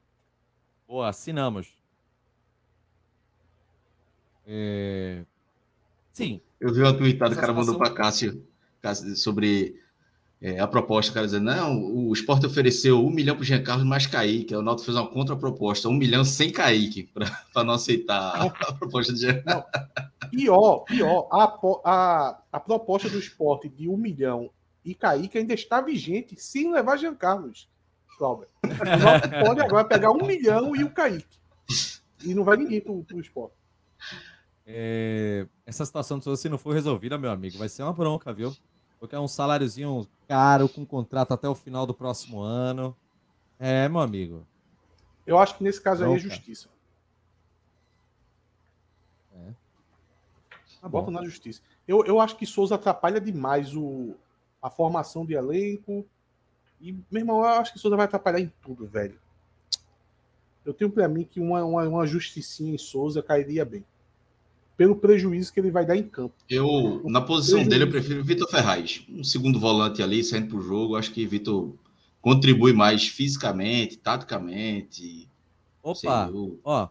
[0.88, 1.79] Boa, assinamos.
[4.52, 5.24] É...
[6.12, 6.42] Sim.
[6.60, 8.44] Eu vi uma tweetada, o cara mandou para Cássio,
[8.82, 9.80] Cássio sobre
[10.42, 13.62] é, a proposta, o cara dizendo, não, o Sport ofereceu um milhão para o Jean
[13.62, 14.56] Carlos mais Kaique.
[14.56, 17.30] O Náutico fez uma contraproposta, um milhão sem Kaique, para
[17.64, 19.64] não aceitar a proposta de Jean não,
[20.32, 21.44] Pior, pior, a,
[21.86, 24.50] a, a proposta do Sport de um milhão
[24.84, 27.70] e Kaique ainda está vigente sem levar Jean Carlos.
[28.18, 28.48] Cláudio.
[29.46, 31.40] Pode agora pegar um milhão e o Kaique.
[32.24, 33.52] E não vai ninguém para o Sport.
[34.72, 38.56] É, essa situação, se não for resolvida, meu amigo, vai ser uma bronca, viu?
[39.00, 42.96] Porque é um saláriozinho caro, com contrato até o final do próximo ano.
[43.58, 44.46] É, meu amigo.
[45.26, 46.70] Eu acho que nesse caso aí é justiça.
[49.34, 49.54] É.
[50.80, 51.64] Tá Bota na justiça.
[51.88, 54.14] Eu, eu acho que Souza atrapalha demais o,
[54.62, 56.06] a formação de elenco.
[56.80, 59.20] E, meu irmão, eu acho que Souza vai atrapalhar em tudo, velho.
[60.64, 63.84] Eu tenho para mim que uma, uma, uma justicinha em Souza cairia bem
[64.80, 66.34] pelo prejuízo que ele vai dar em campo.
[66.50, 67.70] Eu, na posição prejuízo.
[67.70, 69.06] dele, eu prefiro Vitor Ferraz.
[69.10, 70.96] Um segundo volante ali, saindo para o jogo.
[70.96, 71.74] Acho que Vitor
[72.22, 75.28] contribui mais fisicamente, taticamente.
[75.84, 76.32] Opa,
[76.64, 76.86] ó.
[76.86, 76.90] O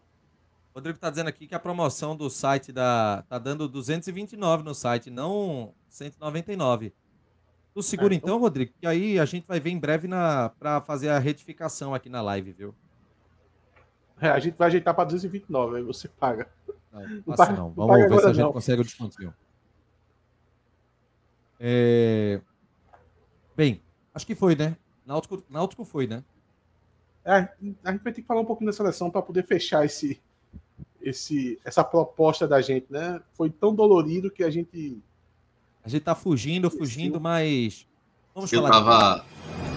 [0.74, 5.08] Rodrigo está dizendo aqui que a promoção do site da tá dando 229 no site,
[5.08, 6.92] não 199.
[7.72, 10.50] Tu segura é, então, então, Rodrigo, que aí a gente vai ver em breve na
[10.50, 12.74] para fazer a retificação aqui na live, viu?
[14.20, 16.50] É, a gente vai ajeitar para 229, aí você paga.
[16.92, 17.70] Não, passa não.
[17.70, 18.52] Vamos ver se a gente não.
[18.52, 19.34] consegue o descontinho.
[21.60, 22.40] É...
[23.56, 23.82] Bem,
[24.14, 24.76] acho que foi, né?
[25.04, 26.22] Náutico, Náutico foi, né?
[27.24, 27.48] É,
[27.84, 30.20] a gente vai ter que falar um pouquinho da seleção para poder fechar esse,
[31.02, 33.20] esse, essa proposta da gente, né?
[33.32, 35.02] Foi tão dolorido que a gente.
[35.82, 37.86] A gente tá fugindo, fugindo, mas.
[38.34, 39.20] Vamos eu falar.
[39.20, 39.67] Tava...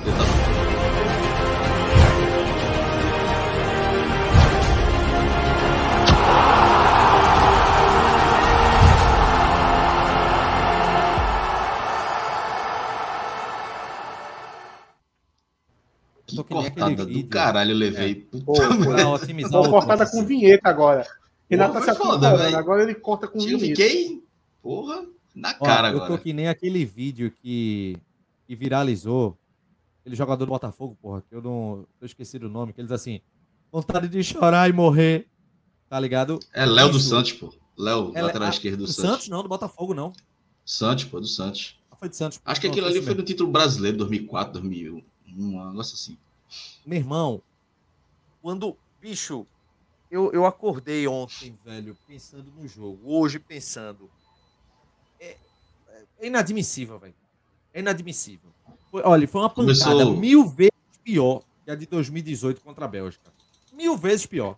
[16.32, 18.28] Que cortada do caralho eu levei.
[18.34, 18.40] É.
[18.40, 21.06] Pô, pô, cortada com vinheta agora.
[21.50, 23.66] Renato tá se foda, agora ele corta com vinheta.
[23.66, 24.24] Eu fiquei,
[24.62, 25.06] porra,
[25.36, 26.12] na cara Ó, agora.
[26.12, 27.98] Eu tô que nem aquele vídeo que,
[28.48, 29.38] que viralizou,
[30.00, 33.22] aquele jogador do Botafogo, porra, que eu não eu esqueci do nome, que eles assim,
[33.72, 35.28] vontade de chorar e morrer,
[35.90, 36.40] tá ligado?
[36.54, 37.54] É Léo do Santos, pô.
[37.78, 39.12] Léo, é, lateral esquerdo do, do Santos.
[39.12, 40.14] Santos não, do Botafogo não.
[40.66, 41.80] Santos, pô, do Santos.
[41.90, 42.40] Ah, foi do Santos.
[42.46, 45.04] Acho que aquilo ali foi no título brasileiro, 2004, 2001,
[45.38, 46.18] um negócio assim.
[46.86, 47.42] Meu irmão,
[48.42, 49.46] quando, bicho,
[50.10, 53.00] eu, eu acordei ontem, velho, pensando no jogo.
[53.06, 54.10] Hoje pensando.
[55.20, 55.38] É,
[56.20, 57.16] é inadmissível, velho.
[57.74, 58.50] É inadmissível.
[58.90, 60.18] Foi, olha, foi uma pancada Começou...
[60.18, 60.72] mil vezes
[61.04, 63.32] pior que a de 2018 contra a Bélgica.
[63.72, 64.58] Mil vezes pior.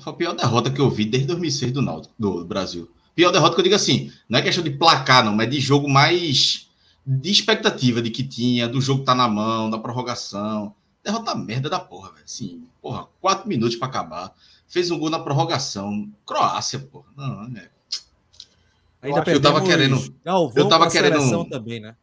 [0.00, 2.90] Foi a pior derrota que eu vi desde 2006 do, Náutico, do Brasil.
[3.14, 5.88] Pior derrota que eu digo assim, não é questão de placar, não, mas de jogo
[5.88, 6.68] mais
[7.06, 10.74] de expectativa de que tinha, do jogo tá na mão, da prorrogação.
[11.02, 12.24] Derrota merda da porra, velho.
[12.24, 14.34] Assim, porra, quatro minutos para acabar.
[14.66, 16.10] Fez um gol na prorrogação.
[16.24, 17.06] Croácia, porra.
[17.16, 17.68] Não, é.
[19.02, 19.96] Ainda eu, eu tava querendo.
[20.56, 21.44] eu tava querendo.
[21.44, 21.94] também, né?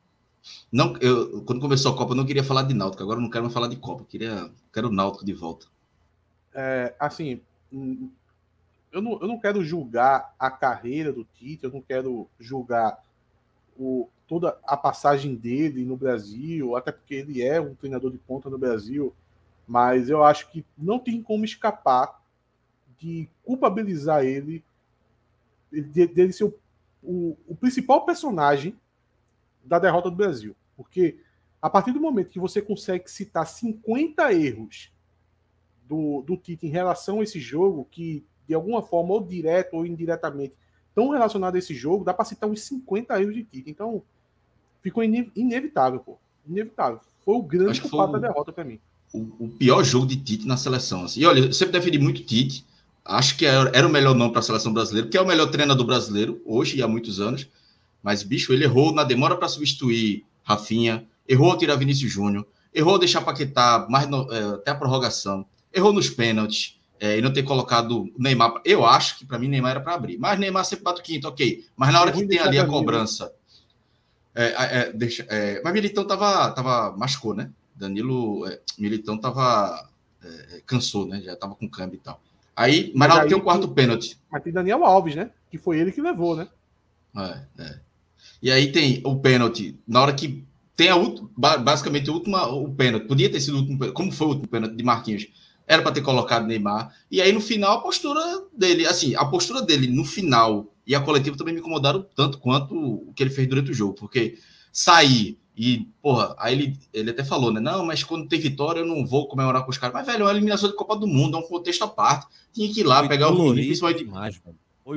[0.72, 3.02] Não, eu, quando começou a Copa, eu não queria falar de Náutico.
[3.02, 4.04] Agora eu não quero mais falar de Copa.
[4.04, 5.66] Eu queria, quero o Náutico de volta.
[6.54, 7.42] É, assim,
[8.92, 13.00] eu não, eu não quero julgar a carreira do Tite, eu não quero julgar
[13.78, 18.50] o, toda a passagem dele no Brasil, até porque ele é um treinador de ponta
[18.50, 19.14] no Brasil,
[19.68, 22.24] mas eu acho que não tem como escapar
[22.98, 24.64] de culpabilizar ele,
[25.70, 26.54] de, dele ser o,
[27.04, 28.80] o, o principal personagem
[29.66, 30.56] da derrota do Brasil.
[30.78, 31.20] Porque
[31.62, 34.94] a partir do momento que você consegue citar 50 erros
[35.90, 39.86] do, do Tite em relação a esse jogo, que de alguma forma, ou direto ou
[39.86, 40.56] indiretamente,
[40.88, 43.70] estão relacionados a esse jogo, dá para citar uns 50 erros de Tite.
[43.70, 44.02] Então,
[44.82, 46.18] ficou inevitável, pô.
[46.48, 47.00] Inevitável.
[47.24, 48.80] Foi o grande culpado da derrota para mim.
[49.14, 51.04] O, o, pior jogo de Tite na seleção.
[51.04, 51.22] Assim.
[51.22, 52.66] E olha, eu sempre defendi muito Tite.
[53.04, 55.48] Acho que era, era o melhor nome para a seleção brasileira, porque é o melhor
[55.48, 57.48] treinador brasileiro hoje e há muitos anos.
[58.02, 62.98] Mas, bicho, ele errou na demora para substituir Rafinha, errou ao tirar Vinícius Júnior, errou
[62.98, 67.42] deixar Paquetá mais no, é, até a prorrogação, errou nos pênaltis, é, e não ter
[67.42, 68.62] colocado Neymar.
[68.64, 70.20] Eu acho que para mim Neymar era para abrir.
[70.20, 71.66] Mas Neymar sempre bate o quinto, ok.
[71.76, 73.34] Mas na hora que tem ali a cobrança.
[74.34, 76.96] É, é, deixa, é, mas Militão tava, tava.
[76.98, 77.52] machucou, né?
[77.76, 78.48] Danilo.
[78.48, 79.90] É, Militão tava.
[80.24, 81.22] É, cansou, né?
[81.22, 82.22] Já tava com câmbio e tal.
[82.56, 84.18] Aí, mas, aí tem o quarto pênalti.
[84.32, 85.32] Mas tem Daniel Alves, né?
[85.50, 86.48] Que foi ele que levou, né?
[87.18, 87.80] É, é.
[88.42, 89.80] E aí tem o pênalti.
[89.88, 90.46] Na hora que
[90.76, 93.08] tem a última, basicamente a última, o pênalti.
[93.08, 95.28] Podia ter sido o último, como foi o último pênalti de Marquinhos
[95.68, 96.94] era para ter colocado Neymar.
[97.10, 98.22] E aí, no final, a postura
[98.52, 102.76] dele, assim, a postura dele no final e a coletiva também me incomodaram tanto quanto
[102.76, 104.38] o que ele fez durante o jogo, porque
[104.72, 107.60] sair e, porra, aí ele, ele até falou, né?
[107.60, 109.94] Não, mas quando tem vitória eu não vou comemorar com os caras.
[109.94, 112.26] Mas, velho, é uma eliminação de Copa do Mundo, é um contexto à parte.
[112.54, 114.42] Tinha que ir lá, Foi pegar o menino, principalmente demais,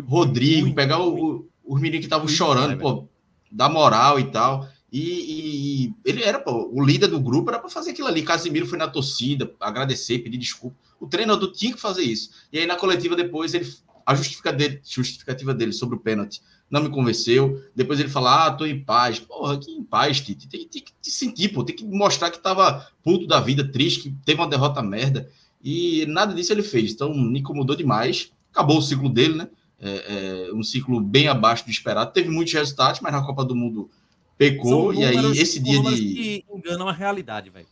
[0.07, 3.07] Rodrigo, muito, pegar o, os meninos que estavam chorando, pô,
[3.51, 4.67] dar moral e tal.
[4.91, 8.23] E, e, ele era, pô, o líder do grupo era para fazer aquilo ali.
[8.23, 10.77] Casimiro foi na torcida, agradecer, pedir desculpa.
[11.01, 12.31] O treinador tinha que fazer isso.
[12.53, 13.71] E aí na coletiva depois ele
[14.05, 17.63] a justificativa dele, sobre o pênalti não me convenceu.
[17.75, 19.21] Depois ele fala: "Ah, tô em paz".
[19.21, 20.49] Porra, que em paz, Tite.
[20.49, 24.03] Tem, tem que te sentir, pô, tem que mostrar que tava puto da vida, triste,
[24.03, 25.31] que teve uma derrota merda.
[25.63, 26.93] E nada disso ele fez.
[26.93, 28.33] Então me incomodou demais.
[28.53, 29.49] Acabou o ciclo dele, né?
[29.81, 32.13] É, é, um ciclo bem abaixo do esperado.
[32.13, 33.91] Teve muitos resultados, mas na Copa do Mundo
[34.37, 35.97] Pecou, e aí esse dia de.
[35.97, 37.67] que enganam a realidade, velho.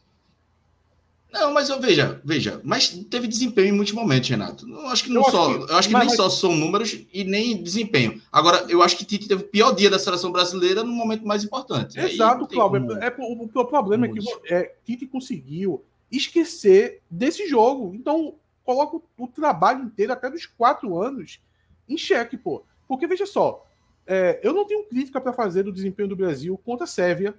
[1.32, 4.68] Não, mas eu veja, veja, mas teve desempenho em muitos momentos, Renato.
[4.68, 6.16] Eu acho que não eu só, acho que, eu acho que nem mas...
[6.16, 8.20] só são números e nem desempenho.
[8.30, 11.42] Agora, eu acho que Tite teve o pior dia da seleção brasileira no momento mais
[11.42, 11.98] importante.
[11.98, 12.86] Exato, Cláudio.
[12.86, 12.98] Como...
[13.02, 14.26] É, o, o, problema Vamos.
[14.26, 17.94] é que é, Tite conseguiu esquecer desse jogo.
[17.94, 21.40] Então, coloca o, o trabalho inteiro, até dos quatro anos,
[21.88, 22.62] em xeque, pô.
[22.86, 23.66] Porque veja só,
[24.06, 27.34] é, eu não tenho crítica para fazer do desempenho do Brasil contra a Sérvia.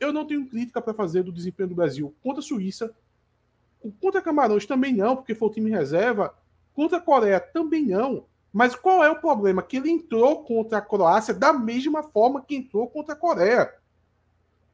[0.00, 2.92] Eu não tenho crítica para fazer do desempenho do Brasil contra a Suíça.
[4.00, 6.34] Contra Camarões também não, porque foi o time reserva.
[6.74, 8.24] Contra a Coreia também não.
[8.52, 9.62] Mas qual é o problema?
[9.62, 13.74] Que ele entrou contra a Croácia da mesma forma que entrou contra a Coreia.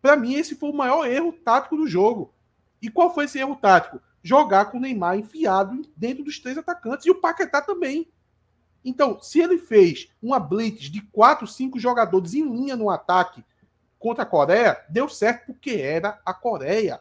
[0.00, 2.32] Para mim, esse foi o maior erro tático do jogo.
[2.80, 4.00] E qual foi esse erro tático?
[4.22, 8.08] Jogar com o Neymar enfiado dentro dos três atacantes e o Paquetá também.
[8.84, 13.44] Então, se ele fez uma blitz de quatro, cinco jogadores em linha no ataque
[13.98, 17.00] contra a Coreia, deu certo porque era a Coreia.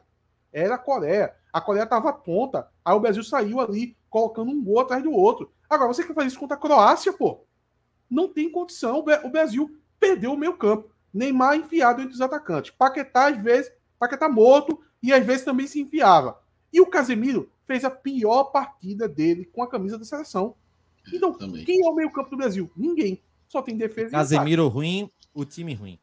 [0.54, 1.36] Era a Coreia.
[1.52, 2.68] A Coreia estava tonta.
[2.84, 5.52] Aí o Brasil saiu ali colocando um gol atrás do outro.
[5.70, 7.46] Agora, você quer fazer isso contra a Croácia, pô?
[8.10, 9.00] Não tem condição.
[9.24, 10.90] O Brasil perdeu o meio campo.
[11.14, 12.72] Neymar enfiado entre os atacantes.
[12.72, 16.40] Paquetá, às vezes, Paquetá morto e às vezes também se enfiava.
[16.72, 20.56] E o Casemiro fez a pior partida dele com a camisa da seleção.
[21.12, 21.66] Então, Também.
[21.66, 22.70] quem é o meio-campo do Brasil?
[22.76, 23.22] Ninguém.
[23.48, 26.00] Só tem defesa Casemiro ruim, o time ruim.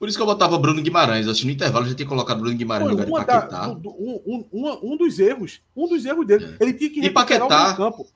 [0.00, 1.28] Por isso que eu botava Bruno Guimarães.
[1.28, 3.66] Acho que no intervalo já tinha colocado Bruno Guimarães no lugar de Paquetá.
[3.66, 5.60] Da, um, um, um, dos erros.
[5.76, 6.56] Um dos erros dele.
[6.58, 6.64] É.
[6.64, 8.06] Ele tinha que e Paquetá, o campo.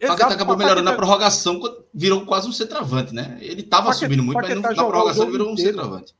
[0.00, 1.60] Paquetá acabou melhorando na prorrogação,
[1.92, 3.36] virou quase um centroavante, né?
[3.42, 6.14] Ele estava subindo muito, Paquetá mas na prorrogação virou um centroavante.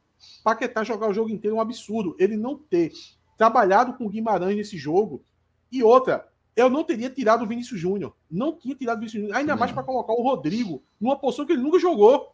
[0.45, 2.15] Paquetá jogar o jogo inteiro é um absurdo.
[2.19, 2.93] Ele não ter
[3.39, 5.25] trabalhado com o Guimarães nesse jogo.
[5.73, 8.15] E outra, eu não teria tirado o Vinícius Júnior.
[8.31, 9.39] Não tinha tirado o Vinícius Júnior.
[9.39, 12.34] Ainda mais para colocar o Rodrigo numa posição que ele nunca jogou.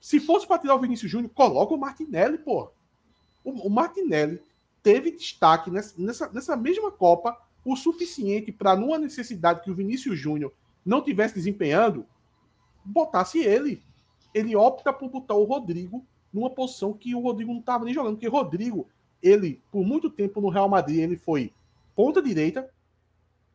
[0.00, 2.70] Se fosse para tirar o Vinícius Júnior, coloca o Martinelli, pô.
[3.44, 4.40] O, o Martinelli
[4.82, 10.18] teve destaque nessa, nessa, nessa mesma Copa o suficiente para, numa necessidade que o Vinícius
[10.18, 10.52] Júnior
[10.84, 12.06] não tivesse desempenhando,
[12.84, 13.82] botasse ele.
[14.32, 18.14] Ele opta por botar o Rodrigo numa posição que o Rodrigo não estava nem jogando,
[18.14, 18.88] porque o Rodrigo,
[19.22, 21.52] ele, por muito tempo no Real Madrid, ele foi
[21.94, 22.70] ponta direita,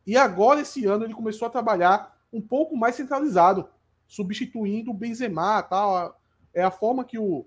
[0.05, 3.67] e agora, esse ano, ele começou a trabalhar um pouco mais centralizado,
[4.05, 6.19] substituindo o Benzema, tal.
[6.55, 7.45] É a forma que o,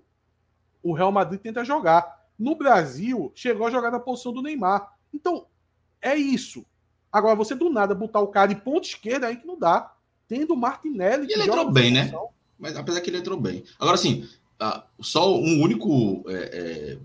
[0.83, 2.27] o Real Madrid tenta jogar.
[2.37, 4.93] No Brasil, chegou a jogar na posição do Neymar.
[5.13, 5.47] Então,
[6.01, 6.65] é isso.
[7.11, 9.93] Agora, você do nada botar o cara de ponta esquerda aí que não dá.
[10.27, 11.27] Tendo o Martinelli.
[11.27, 12.13] E ele entrou bem, né?
[12.57, 13.63] Mas apesar que ele entrou bem.
[13.79, 14.29] Agora, assim,
[14.99, 16.23] só um único.
[16.27, 16.97] É, é,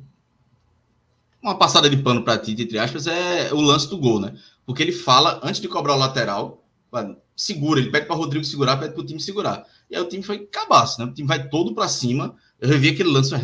[1.43, 4.35] uma passada de pano para ti, entre aspas, é o lance do gol, né?
[4.65, 6.64] Porque ele fala, antes de cobrar o lateral,
[7.37, 9.67] segura, ele pede para Rodrigo segurar, pede para o time segurar.
[9.91, 11.07] E aí o time foi cabaço, né?
[11.07, 12.37] O time vai todo para cima.
[12.61, 13.35] Eu revi aquele lance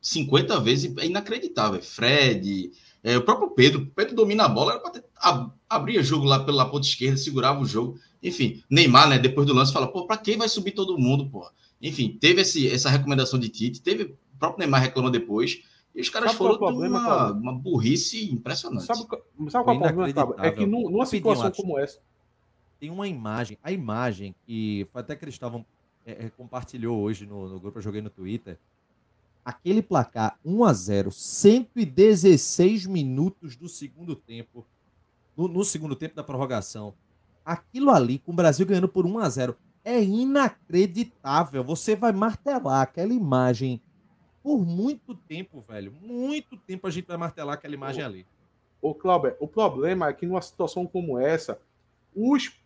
[0.00, 1.82] 50 vezes, é inacreditável.
[1.82, 2.70] Fred,
[3.02, 6.42] é, o próprio Pedro, o Pedro domina a bola, era para ab, abria jogo lá
[6.42, 7.98] pela ponta esquerda, segurava o jogo.
[8.22, 11.46] Enfim, Neymar, né, depois do lance, fala, pô, para quem vai subir todo mundo, pô?
[11.82, 15.62] Enfim, teve esse, essa recomendação de Tite, teve, o próprio Neymar reclama depois,
[15.94, 18.86] e os caras sabe foram é problema, uma, uma, burrice impressionante.
[18.86, 19.00] Sabe,
[19.50, 20.34] sabe qual é o problema, Cabo?
[20.38, 22.00] É que numa situação como essa.
[22.84, 25.64] Tem uma imagem, a imagem que foi até que eles estavam.
[26.04, 28.58] É, é, compartilhou hoje no, no grupo, eu joguei no Twitter.
[29.42, 34.66] Aquele placar 1 a 0 116 minutos do segundo tempo.
[35.34, 36.92] No, no segundo tempo da prorrogação.
[37.42, 41.64] Aquilo ali, com o Brasil ganhando por 1 a 0 é inacreditável.
[41.64, 43.80] Você vai martelar aquela imagem
[44.42, 45.90] por muito tempo, velho.
[45.90, 48.26] Muito tempo a gente vai martelar aquela imagem ali.
[48.78, 51.58] Ô, Cláudio, o problema é que numa situação como essa,
[52.14, 52.62] os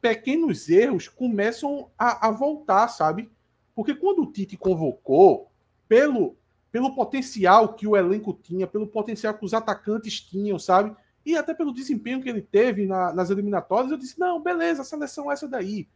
[0.00, 3.30] pequenos erros começam a, a voltar, sabe?
[3.74, 5.50] Porque quando o Tite convocou,
[5.88, 6.36] pelo,
[6.70, 10.94] pelo potencial que o elenco tinha, pelo potencial que os atacantes tinham, sabe?
[11.24, 14.84] E até pelo desempenho que ele teve na, nas eliminatórias, eu disse: não, beleza, a
[14.84, 15.88] seleção é essa daí.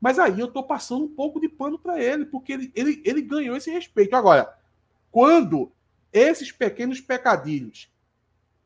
[0.00, 3.22] Mas aí eu tô passando um pouco de pano para ele, porque ele, ele, ele
[3.22, 4.14] ganhou esse respeito.
[4.14, 4.54] Agora,
[5.10, 5.72] quando
[6.12, 7.90] esses pequenos pecadilhos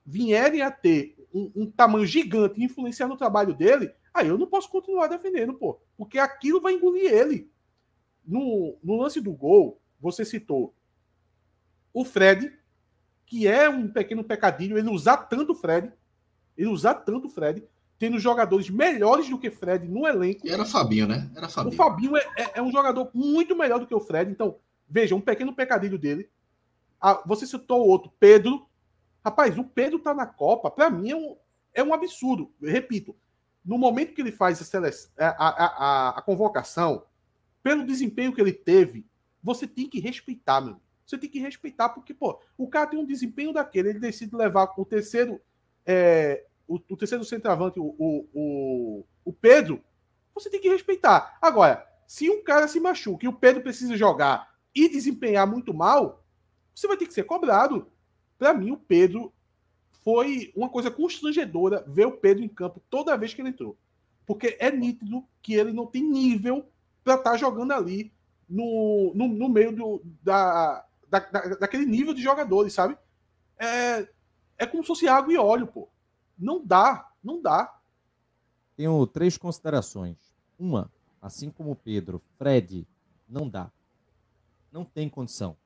[0.04, 4.46] vierem a ter um, um tamanho gigante e influenciar no trabalho dele, aí eu não
[4.46, 5.80] posso continuar defendendo, pô.
[5.96, 7.50] Porque aquilo vai engolir ele.
[8.24, 10.74] No, no lance do gol, você citou
[11.92, 12.52] o Fred,
[13.26, 15.92] que é um pequeno pecadilho, ele usar tanto o Fred,
[16.56, 17.64] ele usar tanto o Fred,
[17.98, 20.48] tendo jogadores melhores do que Fred no elenco.
[20.48, 21.30] Era Fabinho, né?
[21.36, 21.74] Era Fabinho.
[21.74, 24.30] O Fabinho é, é, é, um jogador muito melhor do que o Fred.
[24.30, 24.56] Então,
[24.88, 26.28] veja, um pequeno pecadilho dele.
[27.00, 28.66] Ah, você citou o outro, Pedro.
[29.24, 31.36] Rapaz, o Pedro tá na Copa, para mim é um,
[31.74, 32.50] é um absurdo.
[32.60, 33.14] Eu repito,
[33.64, 37.04] no momento que ele faz a, seleção, a, a, a, convocação,
[37.62, 39.06] pelo desempenho que ele teve,
[39.42, 40.80] você tem que respeitar, meu.
[41.04, 44.72] Você tem que respeitar, porque, pô, o cara tem um desempenho daquele, ele decide levar
[44.76, 45.40] o terceiro,
[45.84, 49.82] é, o, o, terceiro centroavante, o, o, o, o Pedro,
[50.34, 51.36] você tem que respeitar.
[51.42, 56.24] Agora, se um cara se machuca e o Pedro precisa jogar e desempenhar muito mal,
[56.74, 57.90] você vai ter que ser cobrado.
[58.38, 59.32] Para mim, o Pedro
[60.04, 63.76] foi uma coisa constrangedora ver o Pedro em campo toda vez que ele entrou.
[64.26, 66.66] Porque é nítido que ele não tem nível
[67.02, 68.12] para estar tá jogando ali
[68.48, 72.96] no, no, no meio do, da, da, da, daquele nível de jogadores, sabe?
[73.58, 74.08] É,
[74.58, 75.88] é como se fosse água e óleo, pô.
[76.38, 77.78] Não dá, não dá.
[78.76, 80.16] Tenho três considerações.
[80.58, 80.90] Uma,
[81.20, 82.86] assim como o Pedro, Fred,
[83.28, 83.70] não dá.
[84.72, 85.56] Não tem condição.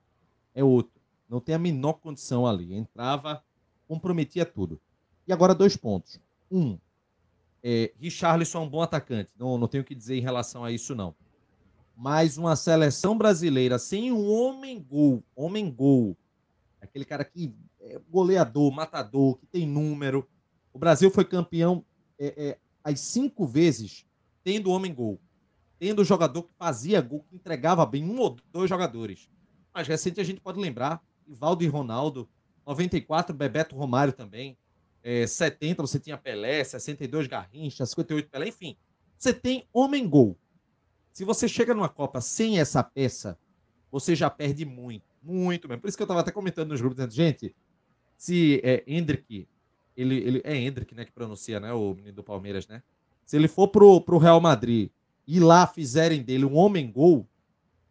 [0.54, 1.00] É outro.
[1.28, 2.74] Não tem a menor condição ali.
[2.74, 3.42] Entrava,
[3.86, 4.80] comprometia tudo.
[5.26, 6.20] E agora dois pontos.
[6.50, 6.78] Um,
[7.62, 9.30] é, Richarlison é um bom atacante.
[9.38, 11.14] Não, não tenho o que dizer em relação a isso, não.
[11.96, 16.16] Mas uma seleção brasileira sem um homem-gol, homem-gol,
[16.80, 20.28] aquele cara que é goleador, matador, que tem número.
[20.72, 21.84] O Brasil foi campeão
[22.18, 24.04] é, é, as cinco vezes
[24.42, 25.20] tendo homem-gol.
[25.78, 29.28] Tendo jogador que fazia gol, que entregava bem, um ou dois jogadores.
[29.72, 32.28] Mais recente a gente pode lembrar Ivaldo e Ronaldo,
[32.66, 34.56] 94, Bebeto Romário também.
[35.02, 38.76] É, 70 você tinha Pelé, 62 Garrincha, 58 Pelé, enfim.
[39.18, 40.36] Você tem homem-gol.
[41.12, 43.38] Se você chega numa Copa sem essa peça,
[43.90, 45.80] você já perde muito, muito mesmo.
[45.80, 47.54] Por isso que eu estava até comentando nos grupos, dizendo, gente,
[48.16, 49.46] se é Hendrick,
[49.96, 52.82] ele, ele é Hendrick, né, que pronuncia, né, o menino do Palmeiras, né?
[53.24, 54.90] Se ele for pro, pro Real Madrid
[55.26, 57.26] e lá fizerem dele um homem-gol,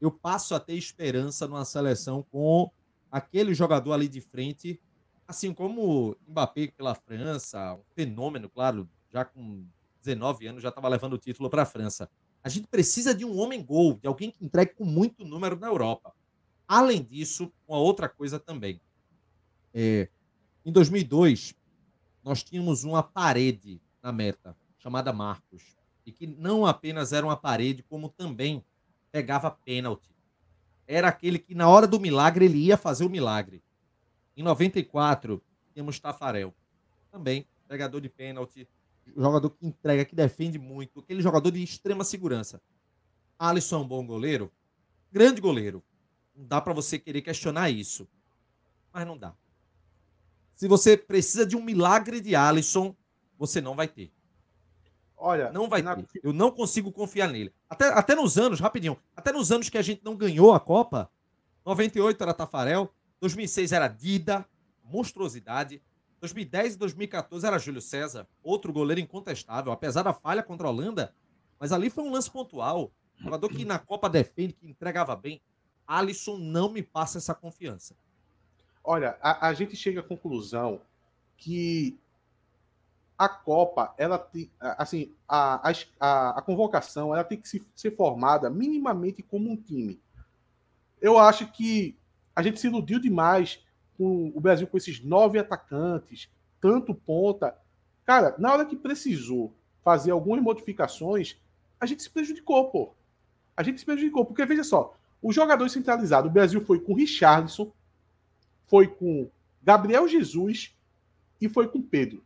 [0.02, 2.70] eu passo a ter esperança numa seleção com
[3.14, 4.81] aquele jogador ali de frente,
[5.27, 9.64] assim como Mbappé pela França, um fenômeno, claro, já com
[10.02, 12.10] 19 anos, já estava levando o título para a França.
[12.44, 16.11] A gente precisa de um homem-gol, de alguém que entregue com muito número na Europa.
[16.68, 18.81] Além disso, uma outra coisa também.
[19.72, 20.10] É,
[20.65, 21.53] em 2002,
[22.23, 27.84] nós tínhamos uma parede na meta, chamada Marcos, e que não apenas era uma parede,
[27.84, 28.65] como também
[29.11, 30.12] pegava pênalti.
[30.88, 33.64] Era aquele que, na hora do milagre, ele ia fazer o milagre.
[34.35, 35.41] Em 94,
[35.73, 36.53] tínhamos Tafarel.
[37.11, 38.68] Também, pegador de pênalti,
[39.15, 42.61] jogador que entrega, que defende muito, aquele jogador de extrema segurança.
[43.38, 44.51] Alisson é um bom goleiro?
[45.11, 45.84] Grande goleiro.
[46.35, 48.07] Não dá para você querer questionar isso.
[48.91, 49.35] Mas não dá.
[50.53, 52.95] Se você precisa de um milagre de Alisson,
[53.38, 54.11] você não vai ter.
[55.26, 55.95] Olha, não vai na...
[55.95, 56.20] ter.
[56.22, 57.54] Eu não consigo confiar nele.
[57.70, 61.10] Até, até nos anos, rapidinho, até nos anos que a gente não ganhou a Copa,
[61.66, 64.45] 98 era Tafarel, 2006 era Dida,
[64.84, 65.82] monstruosidade.
[66.20, 71.14] 2010 e 2014 era Júlio César, outro goleiro incontestável, apesar da falha contra a Holanda,
[71.58, 72.91] mas ali foi um lance pontual.
[73.16, 75.41] Jogador que na Copa defende, que entregava bem.
[75.88, 77.95] Alisson não me passa essa confiança.
[78.84, 80.82] Olha, a, a gente chega à conclusão
[81.38, 81.98] que
[83.26, 84.30] a Copa, ela
[84.78, 90.00] assim, a, a, a convocação, ela tem que se, ser formada minimamente como um time.
[91.02, 91.98] Eu acho que
[92.36, 93.64] a gente se iludiu demais
[93.98, 96.30] com o Brasil com esses nove atacantes,
[96.60, 97.56] tanto ponta.
[98.06, 101.38] Cara, na hora que precisou fazer algumas modificações,
[101.80, 102.94] a gente se prejudicou, pô.
[103.56, 107.72] A gente se prejudicou, porque veja só, os jogadores centralizados, o Brasil foi com Richardson,
[108.68, 109.30] foi com
[109.62, 110.76] Gabriel Jesus
[111.40, 112.24] e foi com Pedro.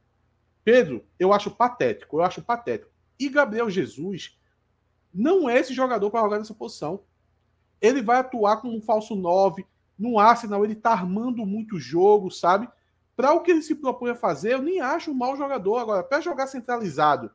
[0.68, 2.92] Pedro, eu acho patético, eu acho patético.
[3.18, 4.38] E Gabriel Jesus
[5.14, 7.06] não é esse jogador para jogar nessa posição.
[7.80, 9.66] Ele vai atuar como um falso 9,
[9.98, 12.68] no Arsenal ele tá armando muito jogo, sabe?
[13.16, 15.78] Para o que ele se propõe a fazer, eu nem acho um mau jogador.
[15.78, 17.32] Agora, para jogar centralizado,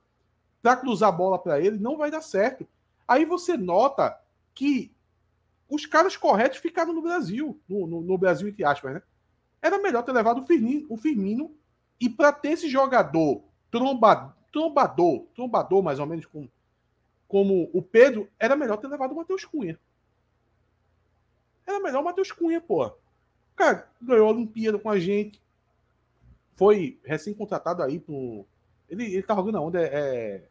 [0.60, 2.68] para cruzar a bola para ele, não vai dar certo.
[3.08, 4.14] Aí você nota
[4.54, 4.94] que
[5.70, 9.02] os caras corretos ficaram no Brasil, no, no, no Brasil, entre aspas, né?
[9.62, 11.56] Era melhor ter levado o Firmino, o Firmino
[12.02, 16.48] e para ter esse jogador tromba, trombador, trombador mais ou menos com,
[17.28, 19.78] como o Pedro, era melhor ter levado o Matheus Cunha.
[21.64, 22.84] Era melhor o Matheus Cunha, pô.
[22.86, 22.94] O
[23.54, 25.40] cara ganhou a Olimpíada com a gente.
[26.56, 28.44] Foi recém-contratado aí pro.
[28.90, 29.78] Ele, ele tá jogando aonde?
[29.78, 30.42] É, é,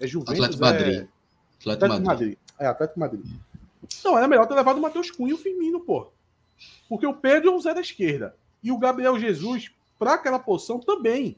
[0.00, 0.34] é Juventus.
[0.34, 0.70] Atlético é...
[0.70, 1.08] Madrid.
[1.58, 2.06] Atlético, Atlético Madrid.
[2.06, 2.38] Madrid.
[2.58, 3.26] É, Atlético Madrid.
[4.04, 6.12] Não, era melhor ter levado o Matheus Cunha e o Firmino, pô.
[6.90, 8.36] Porque o Pedro é um Zé da esquerda.
[8.62, 11.36] E o Gabriel Jesus, para aquela posição, também.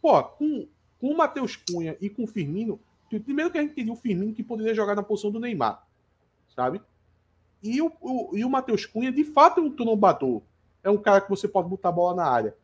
[0.00, 0.66] Pô, com,
[1.00, 4.34] com o Matheus Cunha e com o Firmino, primeiro que a gente teria o Firmino
[4.34, 5.86] que poderia jogar na posição do Neymar,
[6.54, 6.80] sabe?
[7.62, 10.42] E o, o, e o Matheus Cunha, de fato, é um trombador.
[10.82, 12.54] É um cara que você pode botar a bola na área.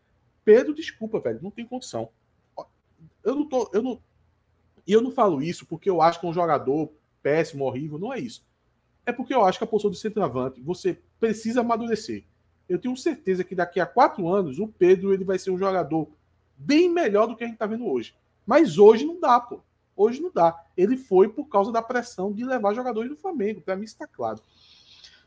[0.45, 2.11] Pedro, desculpa, velho, não tem condição.
[3.25, 3.71] Eu não tô.
[3.73, 4.01] Eu não,
[4.87, 6.91] e eu não falo isso porque eu acho que é um jogador
[7.23, 7.99] péssimo, horrível.
[7.99, 8.45] Não é isso.
[9.07, 12.25] É porque eu acho que a posição do centroavante você precisa amadurecer.
[12.71, 16.09] Eu tenho certeza que daqui a quatro anos o Pedro ele vai ser um jogador
[16.57, 18.15] bem melhor do que a gente está vendo hoje.
[18.47, 19.61] Mas hoje não dá, pô.
[19.97, 20.57] Hoje não dá.
[20.77, 23.61] Ele foi por causa da pressão de levar jogadores do Flamengo.
[23.61, 24.41] Para mim está claro.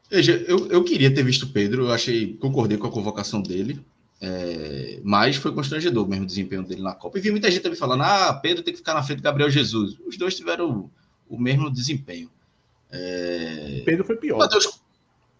[0.09, 3.83] Veja, eu, eu queria ter visto o Pedro, eu achei, concordei com a convocação dele,
[4.21, 7.17] é, mas foi constrangedor mesmo o desempenho dele na Copa.
[7.17, 9.49] E vi muita gente também falando: ah, Pedro tem que ficar na frente do Gabriel
[9.49, 9.97] Jesus.
[10.05, 10.89] Os dois tiveram
[11.27, 12.29] o, o mesmo desempenho.
[12.89, 13.81] É...
[13.85, 14.37] Pedro foi pior.
[14.37, 14.81] Mateus...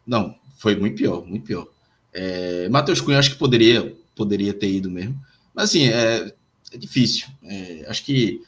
[0.06, 1.68] Não, foi muito pior, muito pior.
[2.14, 2.70] É...
[2.70, 5.20] Matheus Cunha acho que poderia, poderia ter ido mesmo.
[5.54, 6.34] Mas assim, é,
[6.72, 7.28] é difícil.
[7.44, 8.42] É, acho que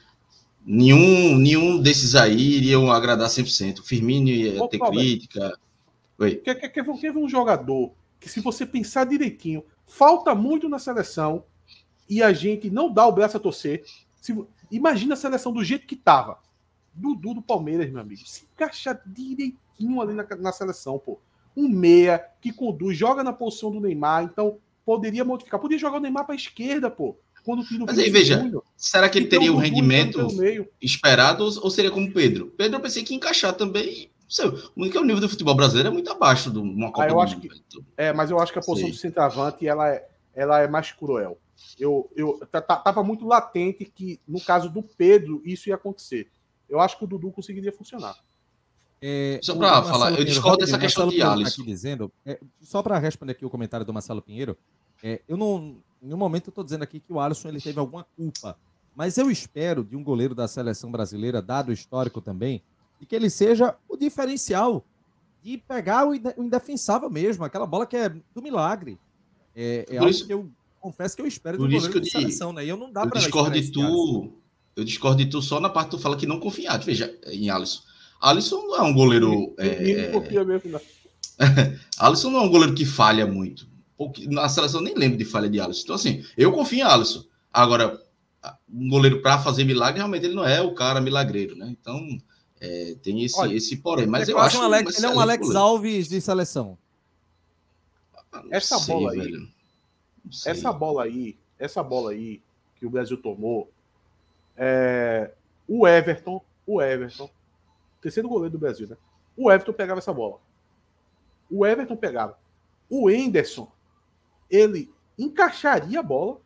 [0.65, 3.79] nenhum, nenhum desses aí iriam agradar 100%.
[3.79, 5.57] O Firmino ia ter crítica.
[6.17, 6.35] Oi.
[6.37, 10.79] Quer, quer, quer, quer ver um jogador que, se você pensar direitinho, falta muito na
[10.79, 11.43] seleção
[12.09, 13.83] e a gente não dá o braço a torcer.
[14.21, 14.35] Se,
[14.71, 16.39] imagina a seleção do jeito que tava.
[16.93, 18.25] Dudu do Palmeiras, meu amigo.
[18.25, 21.19] Se encaixa direitinho ali na, na seleção, pô.
[21.55, 25.59] Um meia que conduz, joga na posição do Neymar, então poderia modificar.
[25.59, 27.17] Poderia jogar o Neymar para a esquerda, pô.
[27.43, 30.27] Quando o Mas aí, veja, será que ele então, teria o rendimento
[30.81, 32.47] esperado ou seria como Pedro?
[32.57, 34.09] Pedro eu pensei que ia encaixar também
[34.75, 37.39] o único nível do futebol brasileiro é muito abaixo de uma Copa ah, eu acho
[37.39, 37.47] que,
[37.95, 41.37] É, mas eu acho que a posição do centroavante ela é, ela é mais cruel.
[41.79, 42.39] Eu, eu
[42.83, 46.29] tava muito latente que, no caso do Pedro, isso ia acontecer.
[46.67, 48.15] Eu acho que o Dudu conseguiria funcionar.
[49.01, 51.61] É, só para falar, eu discordo dessa questão de Alisson.
[51.61, 54.57] Tá dizendo, é, só para responder aqui o comentário do Marcelo Pinheiro,
[55.03, 57.79] é, eu não, em nenhum momento eu estou dizendo aqui que o Alisson ele teve
[57.79, 58.57] alguma culpa,
[58.95, 62.61] mas eu espero de um goleiro da seleção brasileira, dado o histórico também,
[62.99, 64.83] e que ele seja o diferencial
[65.43, 68.97] de pegar o indefensável mesmo, aquela bola que é do milagre.
[69.55, 70.49] É, é algo que eu
[70.81, 72.65] confesso que eu espero Por isso que eu de seleção, né?
[72.65, 74.33] E eu não dá para discordo de tu.
[74.75, 76.77] Eu discordo de tu só na parte que tu fala que não confia.
[76.77, 77.81] Veja, em Alisson.
[78.21, 79.53] Alisson não é um goleiro.
[79.57, 80.81] É, confia mesmo, não.
[81.99, 83.67] Alisson não é um goleiro que falha muito.
[84.27, 85.83] Na seleção eu nem lembro de falha de Alisson.
[85.83, 87.23] Então, assim, eu confio em Alisson.
[87.53, 88.01] Agora,
[88.69, 91.67] um goleiro para fazer milagre, realmente ele não é o cara milagreiro, né?
[91.69, 91.99] Então,
[92.59, 94.07] é, tem esse, Olha, esse porém.
[94.07, 94.59] Mas é eu acho.
[94.59, 95.65] Um Alex, ele é um Alex goleiro.
[95.65, 96.77] Alves de seleção.
[98.51, 99.47] Essa sei, bola aí.
[100.45, 102.41] Essa bola aí, essa bola aí
[102.77, 103.71] que o Brasil tomou,
[104.57, 105.31] é,
[105.67, 107.29] o Everton, o Everton,
[108.05, 108.95] terceiro goleiro do Brasil, né?
[109.35, 110.39] O Everton pegava essa bola.
[111.49, 112.37] O Everton pegava.
[112.87, 113.71] O Enderson,
[114.47, 116.39] ele encaixaria a bola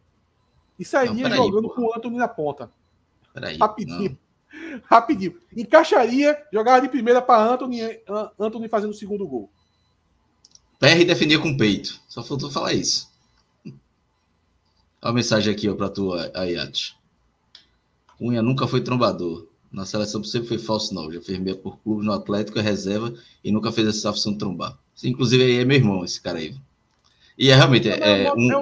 [0.80, 2.72] e sairia não, jogando aí, com o Anthony na ponta.
[3.34, 4.18] Peraí, Rapidinho.
[4.54, 4.82] Não.
[4.90, 5.38] Rapidinho.
[5.56, 7.82] Encaixaria, jogava de primeira para Anthony,
[8.40, 9.52] Anthony fazendo o segundo gol.
[10.80, 12.00] PR defendia com peito.
[12.08, 13.12] Só faltou falar isso.
[13.66, 13.76] Olha
[15.02, 16.98] a mensagem aqui para tu, Ayat.
[18.18, 19.49] Cunha nunca foi trombador.
[19.72, 21.12] Na seleção sempre foi falso, não.
[21.12, 23.14] Já fez meia por clube no Atlético, é reserva
[23.44, 24.78] e nunca fez essa função de trombar.
[25.04, 26.56] Inclusive, aí é meu irmão, esse cara aí.
[27.38, 28.58] E é realmente é, é um, é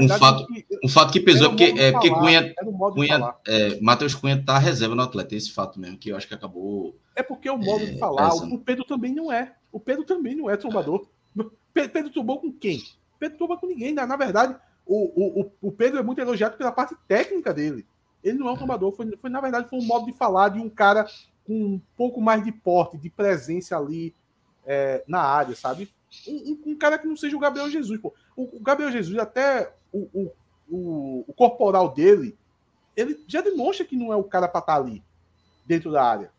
[0.00, 0.46] um, fato,
[0.82, 2.54] um fato que pesou, porque, é, porque Cunha,
[2.94, 6.32] Cunha é, Matheus Cunha tá reserva no Atlético, esse fato mesmo, que eu acho que
[6.32, 6.96] acabou.
[7.14, 9.52] É porque o modo é, de falar, o Pedro também não é.
[9.70, 11.06] O Pedro também não é trombador.
[11.74, 12.82] Pedro trombou com quem?
[13.18, 13.92] Pedro tromba com ninguém.
[13.92, 14.56] Na, na verdade,
[14.86, 17.84] o, o, o Pedro é muito elogiado pela parte técnica dele.
[18.22, 20.58] Ele não é um tomador, foi, foi na verdade foi um modo de falar de
[20.58, 21.06] um cara
[21.46, 24.14] com um pouco mais de porte, de presença ali
[24.66, 25.88] é, na área, sabe?
[26.26, 28.00] Um, um, um, cara que não seja o Gabriel Jesus.
[28.00, 28.14] Pô.
[28.36, 30.32] O, o Gabriel Jesus, até o, o,
[30.68, 32.36] o, o, corporal dele,
[32.96, 35.02] ele já demonstra que não é o cara para estar tá ali,
[35.66, 36.30] dentro da área.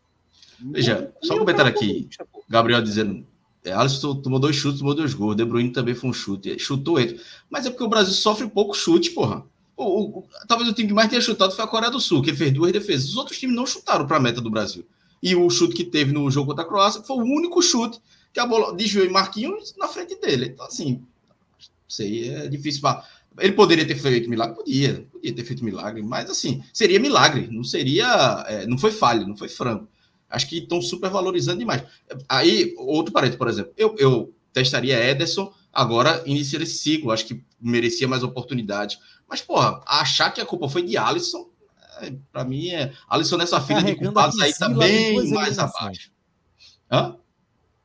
[0.60, 2.08] Veja, só comentar aqui,
[2.48, 3.26] Gabriel dizendo,
[3.64, 6.98] é, Alisson tomou dois chutes, tomou dois gols, De Bruyne também foi um chute, chutou
[6.98, 7.20] ele.
[7.48, 9.44] Mas é porque o Brasil sofre pouco chute, porra.
[9.82, 12.34] O, o, talvez o time que mais tenha chutado foi a Coreia do Sul, que
[12.34, 13.08] fez duas defesas.
[13.08, 14.86] Os outros times não chutaram para a meta do Brasil.
[15.22, 17.98] E o chute que teve no jogo contra a Croácia foi o único chute
[18.32, 20.46] que a bola desviou em Marquinhos na frente dele.
[20.46, 21.02] Então, assim,
[21.88, 22.82] sei, é difícil.
[23.38, 24.56] Ele poderia ter feito milagre?
[24.56, 28.44] Podia, podia ter feito milagre, mas assim, seria milagre, não seria.
[28.48, 29.88] É, não foi falha, não foi franco.
[30.28, 31.82] Acho que estão super valorizando demais.
[32.28, 37.44] Aí, outro parente, por exemplo, eu, eu testaria Ederson, agora inicia esse ciclo, acho que
[37.60, 38.98] merecia mais oportunidade.
[39.28, 41.48] Mas, porra, achar que a culpa foi de Alisson,
[42.00, 42.92] é, para mim é.
[43.08, 46.10] Alisson nessa tá fila de culpados aí tá bem mais abaixo.
[46.90, 47.16] Hã?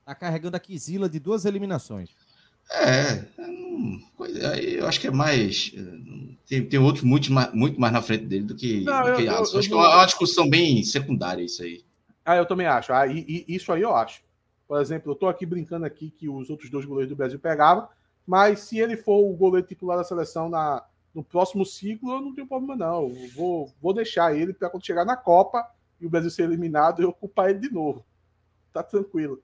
[0.06, 2.10] Tá carregando a Kizila de duas eliminações.
[2.72, 3.26] É,
[4.50, 5.72] aí eu acho que é mais.
[6.48, 9.26] Tem, tem outros muito mais, muito mais na frente dele do que, não, do que
[9.26, 9.56] eu, Alisson.
[9.56, 11.84] Eu, acho eu, que é uma discussão bem secundária isso aí.
[12.24, 12.92] Ah, eu também acho.
[12.92, 14.25] Ah, e, e, isso aí eu acho.
[14.68, 17.88] Por exemplo, eu tô aqui brincando aqui que os outros dois goleiros do Brasil pegavam,
[18.26, 20.84] mas se ele for o goleiro titular da seleção na,
[21.14, 23.10] no próximo ciclo, eu não tenho problema, não.
[23.10, 25.66] Eu vou, vou deixar ele para quando chegar na Copa
[26.02, 28.04] e o Brasil ser eliminado, eu ocupar ele de novo.
[28.74, 29.42] Tá tranquilo.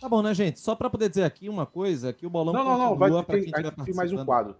[0.00, 0.60] Tá bom, né, gente?
[0.60, 3.42] Só para poder dizer aqui uma coisa, que o bolão não, não, não, vai ter,
[3.42, 3.94] quem participando.
[3.94, 4.56] mais um quadro.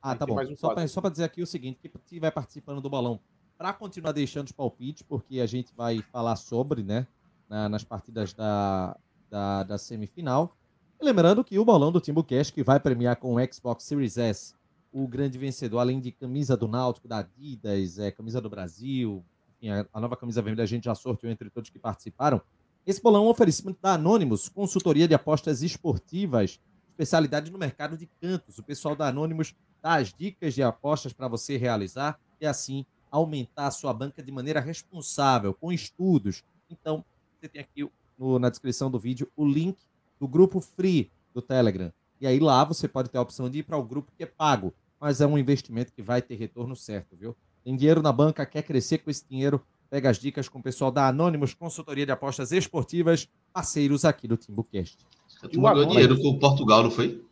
[0.00, 0.40] Ah, tá bom.
[0.40, 3.20] Um só para dizer aqui o seguinte, que estiver participando do bolão,
[3.58, 7.06] para continuar deixando os palpites, porque a gente vai falar sobre, né,
[7.48, 8.96] na, nas partidas da,
[9.30, 10.56] da, da semifinal.
[11.00, 14.54] Lembrando que o bolão do Timbucast, que vai premiar com o Xbox Series S,
[14.92, 19.22] o grande vencedor, além de camisa do Náutico, da Adidas, é, camisa do Brasil,
[19.56, 22.40] enfim, a, a, nova camisa vermelha a gente já sorteou entre todos que participaram.
[22.86, 28.06] Esse bolão é um oferecimento da Anonymous, consultoria de apostas esportivas, especialidade no mercado de
[28.20, 28.58] cantos.
[28.58, 33.66] O pessoal da Anonymous dá as dicas de apostas para você realizar e assim aumentar
[33.66, 36.42] a sua banca de maneira responsável, com estudos.
[36.70, 37.04] Então,
[37.40, 37.88] você tem aqui
[38.18, 39.78] no, na descrição do vídeo o link
[40.18, 41.92] do grupo free do Telegram.
[42.20, 44.26] E aí lá você pode ter a opção de ir para o grupo que é
[44.26, 47.36] pago, mas é um investimento que vai ter retorno certo, viu?
[47.62, 50.90] Tem dinheiro na banca, quer crescer com esse dinheiro, pega as dicas com o pessoal
[50.90, 54.96] da Anonymous Consultoria de Apostas Esportivas, parceiros aqui do TimbuCast.
[55.42, 57.22] A turma ganhou dinheiro com o Portugal, não foi?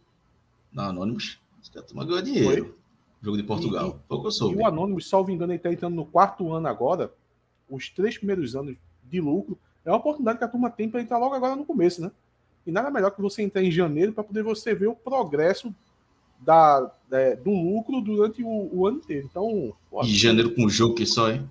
[0.72, 1.39] Na Anonymous.
[1.74, 2.64] A turma ganhou dinheiro.
[2.64, 2.74] Foi?
[3.22, 4.01] Jogo de Portugal.
[4.05, 4.56] E, Pouco eu soube.
[4.56, 7.12] E o Anonymous, salvo engano, ele está entrando no quarto ano agora.
[7.70, 9.59] Os três primeiros anos de lucro.
[9.85, 12.11] É uma oportunidade que a turma tem para entrar logo agora no começo, né?
[12.66, 15.74] E nada melhor que você entrar em janeiro para poder você ver o progresso
[16.40, 19.27] da, é, do lucro durante o, o, ano inteiro.
[19.31, 19.74] Então.
[19.90, 21.48] Pô, e janeiro com jogo que só, hein?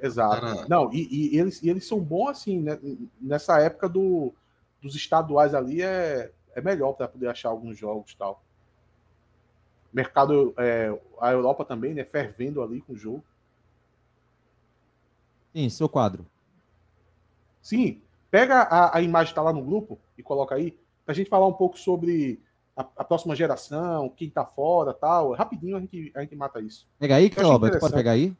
[0.00, 0.40] Exato.
[0.40, 0.66] Cara...
[0.68, 2.78] Não, e, e, eles, e eles são bons assim, né?
[3.20, 4.32] Nessa época do,
[4.80, 8.42] dos estaduais ali é, é melhor para poder achar alguns jogos tal.
[9.92, 12.04] Mercado, é, a Europa também, né?
[12.04, 13.24] Fervendo ali com o jogo.
[15.52, 16.24] Sim, seu quadro.
[17.68, 18.00] Sim,
[18.30, 20.70] pega a, a imagem que está lá no grupo e coloca aí,
[21.04, 22.40] para a gente falar um pouco sobre
[22.74, 25.34] a, a, próxima geração, quem tá fora tal.
[25.34, 26.88] Rapidinho a gente, a gente mata isso.
[26.98, 28.34] Pega aí, Cláudio, pode pegar aí?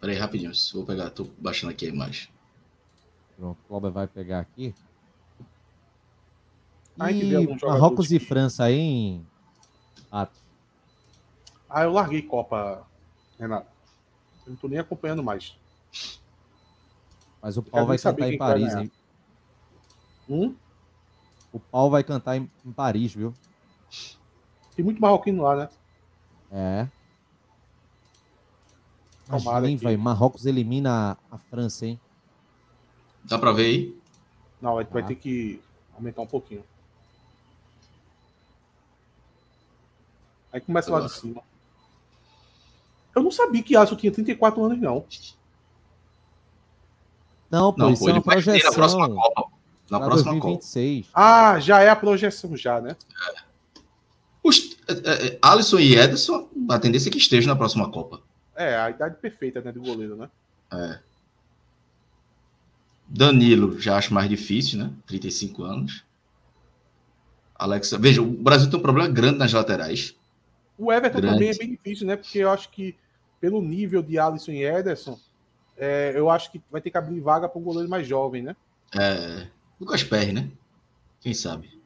[0.00, 2.30] Peraí, rapidinho, vou pegar, tô baixando aqui a imagem.
[3.36, 4.74] Pronto, o Cláudio vai pegar aqui.
[6.98, 9.26] E Marrocos e França aí em.
[10.10, 10.28] Ah,
[11.84, 12.84] eu larguei Copa,
[13.38, 13.70] Renato.
[14.44, 15.56] Eu não tô nem acompanhando mais.
[17.42, 18.90] Mas o pau vai cantar em Paris, hein?
[20.28, 20.54] Hum?
[21.52, 23.32] O pau vai cantar em, em Paris, viu?
[24.74, 25.68] Tem muito marroquino lá, né?
[26.50, 26.88] É.
[29.28, 29.96] Imagina, vai.
[29.96, 32.00] Marrocos elimina a França, hein?
[33.24, 34.00] Dá pra ver aí?
[34.60, 34.88] Não, vai, ah.
[34.92, 35.60] vai ter que
[35.94, 36.64] aumentar um pouquinho.
[40.52, 41.42] Aí começa lá de cima.
[43.14, 45.04] Eu não sabia que Alisson tinha 34 anos, não.
[47.50, 48.70] Não, pô, não, isso pô, é uma projeção.
[48.70, 49.44] Na próxima Copa.
[49.90, 51.06] Na próxima 2026.
[51.06, 51.20] Copa.
[51.20, 52.96] Ah, já é a projeção, já, né?
[53.28, 53.46] É.
[54.42, 58.20] Os, é, é, Alisson e Ederson, a tendência é que esteja na próxima Copa.
[58.54, 60.28] É, a idade perfeita, né, do goleiro, né?
[60.72, 60.98] É.
[63.08, 64.90] Danilo, já acho mais difícil, né?
[65.06, 66.04] 35 anos.
[67.54, 70.14] Alexa, veja, o Brasil tem um problema grande nas laterais.
[70.76, 71.34] O Everton grande.
[71.34, 72.16] também é bem difícil, né?
[72.16, 72.96] Porque eu acho que
[73.40, 75.18] pelo nível de Alisson e Ederson,
[75.76, 78.56] é, eu acho que vai ter que abrir vaga para um goleiro mais jovem, né?
[78.98, 79.46] É,
[79.80, 80.48] Lucas Perry, né?
[81.20, 81.76] Quem sabe?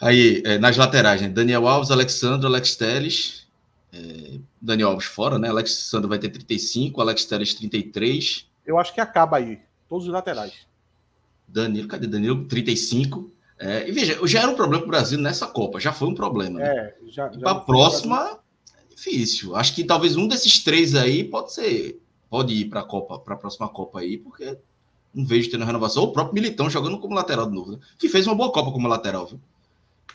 [0.00, 1.28] Aí, é, nas laterais, né?
[1.28, 3.46] Daniel Alves, Alexandre, Alex Teles.
[3.92, 5.48] É, Daniel Alves fora, né?
[5.48, 8.46] Alexandre vai ter 35, Alex Teles 33.
[8.66, 10.66] Eu acho que acaba aí, todos os laterais.
[11.48, 12.44] Danilo, cadê Danilo?
[12.46, 13.30] 35.
[13.58, 16.14] É, e veja, já era um problema para o Brasil nessa Copa, já foi um
[16.14, 16.58] problema.
[16.58, 16.66] Né?
[16.66, 18.38] É, já, já para a próxima,
[18.96, 19.54] difícil.
[19.54, 23.34] Acho que talvez um desses três aí pode ser, pode ir para a Copa, para
[23.34, 24.58] a próxima Copa aí, porque
[25.14, 26.02] não vejo tendo renovação.
[26.02, 27.78] O próprio Militão jogando como lateral de novo, né?
[27.98, 29.40] que fez uma boa Copa como lateral, viu?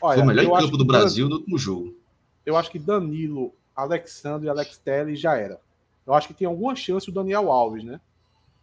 [0.00, 1.30] Olha, foi o melhor em campo do Brasil Dan...
[1.30, 1.96] no último jogo.
[2.44, 5.60] Eu acho que Danilo, Alexandre e Alex Telles já era.
[6.04, 8.00] Eu acho que tem alguma chance o Daniel Alves, né?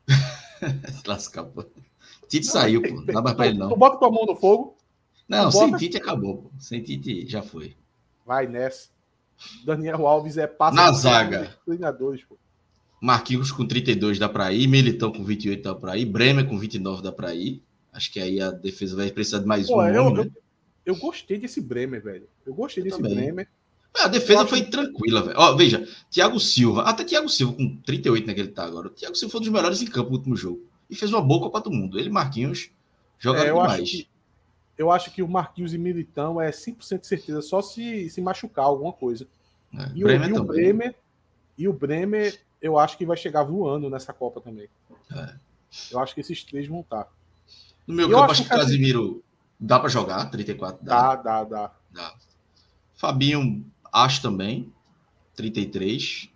[1.07, 1.65] Lascar, pô.
[2.27, 2.89] Tite não, saiu, pô.
[2.89, 3.69] Não dá mais pra ele, não.
[3.69, 4.75] Tu bota tua mão no fogo.
[5.27, 6.51] Não, sem Tite acabou, pô.
[6.59, 7.75] Sem Tite já foi.
[8.25, 8.89] Vai nessa.
[9.66, 11.56] Daniel Alves é passa na zaga.
[11.66, 12.38] Treinadores, pô.
[13.02, 17.02] Marquinhos com 32 dá para ir, Militão com 28 dá para ir, Bremer com 29
[17.02, 17.61] dá para ir.
[17.94, 20.32] Acho que aí a defesa vai precisar de mais pô, um eu, nome, eu, né?
[20.86, 22.28] eu, gostei desse Bremer, velho.
[22.45, 23.16] Eu gostei eu desse também.
[23.16, 23.48] Bremer.
[23.95, 25.36] A defesa foi tranquila, velho.
[25.38, 28.88] Ó, veja, Thiago Silva, até Thiago Silva com 38 naquele né, tá agora.
[28.88, 30.61] O Thiago Silva foi um dos melhores em campo no último jogo.
[30.90, 31.98] E fez uma boa Copa do Mundo.
[31.98, 32.70] Ele Marquinhos
[33.18, 33.82] jogaram é, demais.
[33.82, 34.07] Acho que,
[34.80, 38.93] eu acho que o Marquinhos e Militão é 100% certeza só se, se machucar alguma
[38.93, 39.27] coisa.
[39.77, 40.95] É, e, Bremer o, e o Bremer
[41.57, 44.69] e o Bremer eu acho que vai chegar voando nessa Copa também.
[45.14, 45.35] É.
[45.91, 47.07] Eu acho que esses três vão estar.
[47.85, 49.23] No meu campo, acho que o Casimiro
[49.60, 51.15] dá para jogar, 34 dá.
[51.15, 51.72] Dá, dá, dá.
[51.91, 52.15] dá.
[52.95, 54.72] Fabinho Acho também,
[55.35, 56.30] 33.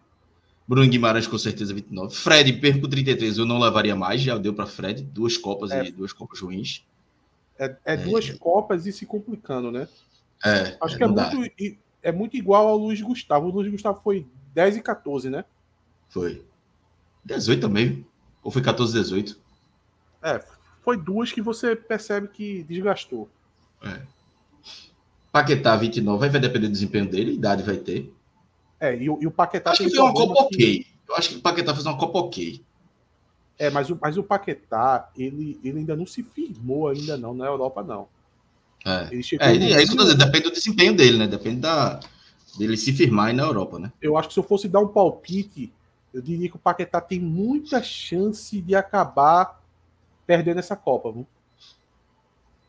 [0.67, 2.15] Bruno Guimarães com certeza 29.
[2.15, 5.85] Fred, perco 33, eu não levaria mais, já deu para Fred, duas copas é.
[5.85, 6.83] e duas copas ruins.
[7.57, 9.87] É, é, é, duas Copas e se complicando, né?
[10.43, 10.77] É.
[10.81, 11.53] Acho que é muito,
[12.01, 13.47] é muito igual ao Luiz Gustavo.
[13.47, 15.45] O Luiz Gustavo foi 10 e 14, né?
[16.09, 16.43] Foi.
[17.25, 18.05] 18 também.
[18.43, 19.39] Ou foi 14 e 18?
[20.21, 20.43] É,
[20.81, 23.29] foi duas que você percebe que desgastou.
[23.81, 24.01] É.
[25.31, 28.13] Paquetá 29 vai depender do desempenho dele, idade vai ter.
[28.79, 29.71] É, e, e o Paquetá.
[29.71, 30.55] Acho que foi uma Copa que...
[30.55, 30.87] ok.
[31.07, 32.63] Eu acho que o Paquetá fez uma Copa ok.
[33.57, 37.45] É, mas o, mas o Paquetá, ele, ele ainda não se firmou ainda não na
[37.45, 38.07] Europa, não.
[38.85, 40.13] É, ele chegou é, é isso no...
[40.13, 41.27] depende do desempenho dele, né?
[41.27, 41.99] Depende da,
[42.57, 43.91] dele se firmar aí na Europa, né?
[44.01, 45.71] Eu acho que se eu fosse dar um palpite,
[46.13, 49.61] eu diria que o Paquetá tem muita chance de acabar
[50.27, 51.11] perdendo essa Copa.
[51.11, 51.25] Viu?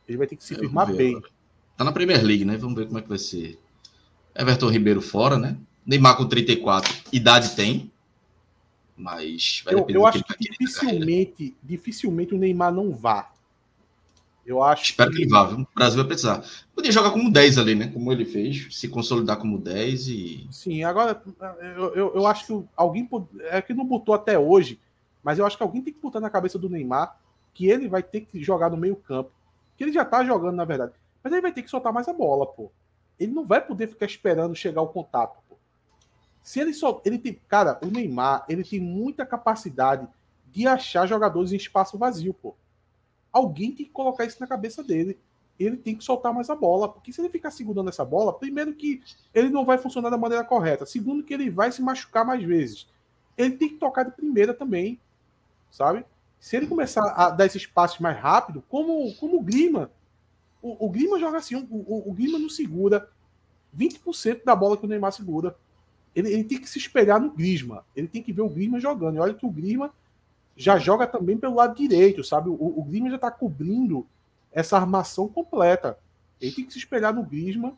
[0.09, 1.17] Ele vai ter que se firmar bem.
[1.17, 1.33] Agora.
[1.77, 2.57] Tá na Premier League, né?
[2.57, 3.59] Vamos ver como é que vai ser.
[4.35, 5.57] Everton Ribeiro fora, né?
[5.85, 7.91] Neymar com 34, idade tem.
[8.97, 13.31] Mas vai eu, eu acho que, que dificilmente, dificilmente o Neymar não vá.
[14.47, 15.51] Eu acho Espero que, que ele vá?
[15.51, 16.45] O Brasil vai precisar.
[16.75, 17.89] Podia jogar como 10 ali, né?
[17.89, 20.49] Como ele fez, se consolidar como 10 e.
[20.51, 21.21] Sim, agora
[21.77, 23.09] eu, eu, eu acho que alguém.
[23.45, 24.79] É que não botou até hoje,
[25.23, 27.17] mas eu acho que alguém tem que botar na cabeça do Neymar
[27.55, 29.31] que ele vai ter que jogar no meio-campo.
[29.77, 30.93] Que ele já tá jogando, na verdade.
[31.23, 32.71] Mas ele vai ter que soltar mais a bola, pô.
[33.19, 35.39] Ele não vai poder ficar esperando chegar o contato.
[36.45, 37.01] Se ele só.
[37.07, 37.41] Ele tem.
[37.49, 40.07] Cara, o Neymar, ele tem muita capacidade
[40.53, 42.55] de achar jogadores em espaço vazio, pô.
[43.33, 45.19] Alguém tem que colocar isso na cabeça dele.
[45.59, 46.87] Ele tem que soltar mais a bola.
[46.87, 49.03] Porque se ele ficar segurando essa bola, primeiro que
[49.33, 50.85] ele não vai funcionar da maneira correta.
[50.85, 52.87] Segundo que ele vai se machucar mais vezes.
[53.39, 55.01] Ele tem que tocar de primeira também.
[55.71, 56.05] Sabe?
[56.39, 59.91] Se ele começar a dar esses passes mais rápido, como, como o Grima.
[60.61, 63.09] O, o Grima joga assim, o, o, o Grima não segura
[63.77, 65.57] 20% da bola que o Neymar segura.
[66.15, 67.85] Ele, ele, tem que se espelhar no Grisma.
[67.95, 69.17] Ele tem que ver o Grisma jogando.
[69.17, 69.91] E olha que o Grisma
[70.57, 72.49] já joga também pelo lado direito, sabe?
[72.49, 74.07] O, o Grisma já está cobrindo
[74.53, 75.99] essa armação completa.
[76.41, 77.73] Ele tem que se espelhar no Grisma.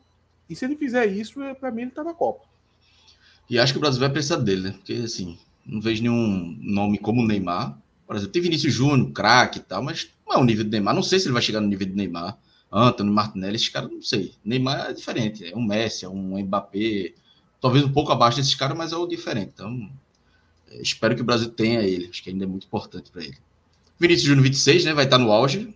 [0.49, 2.45] E se ele fizer isso, é, para mim ele está na Copa.
[3.49, 4.71] E acho que o Brasil vai precisar dele, né?
[4.71, 7.77] Porque assim, não vejo nenhum nome como Neymar.
[8.05, 10.93] Por exemplo, tem Vinícius Júnior, craque e tal, mas não é o nível do Neymar.
[10.93, 12.37] Não sei se ele vai chegar no nível do Neymar.
[12.71, 14.33] Antônio Martinelli, esses caras, não sei.
[14.43, 17.13] Neymar é diferente, é um Messi, é um Mbappé,
[17.61, 19.51] talvez um pouco abaixo desses caras, mas é o diferente.
[19.53, 19.89] Então,
[20.69, 23.37] é, espero que o Brasil tenha ele, acho que ainda é muito importante para ele.
[23.99, 25.73] Vinícius Júnior 26, né, vai estar no auge.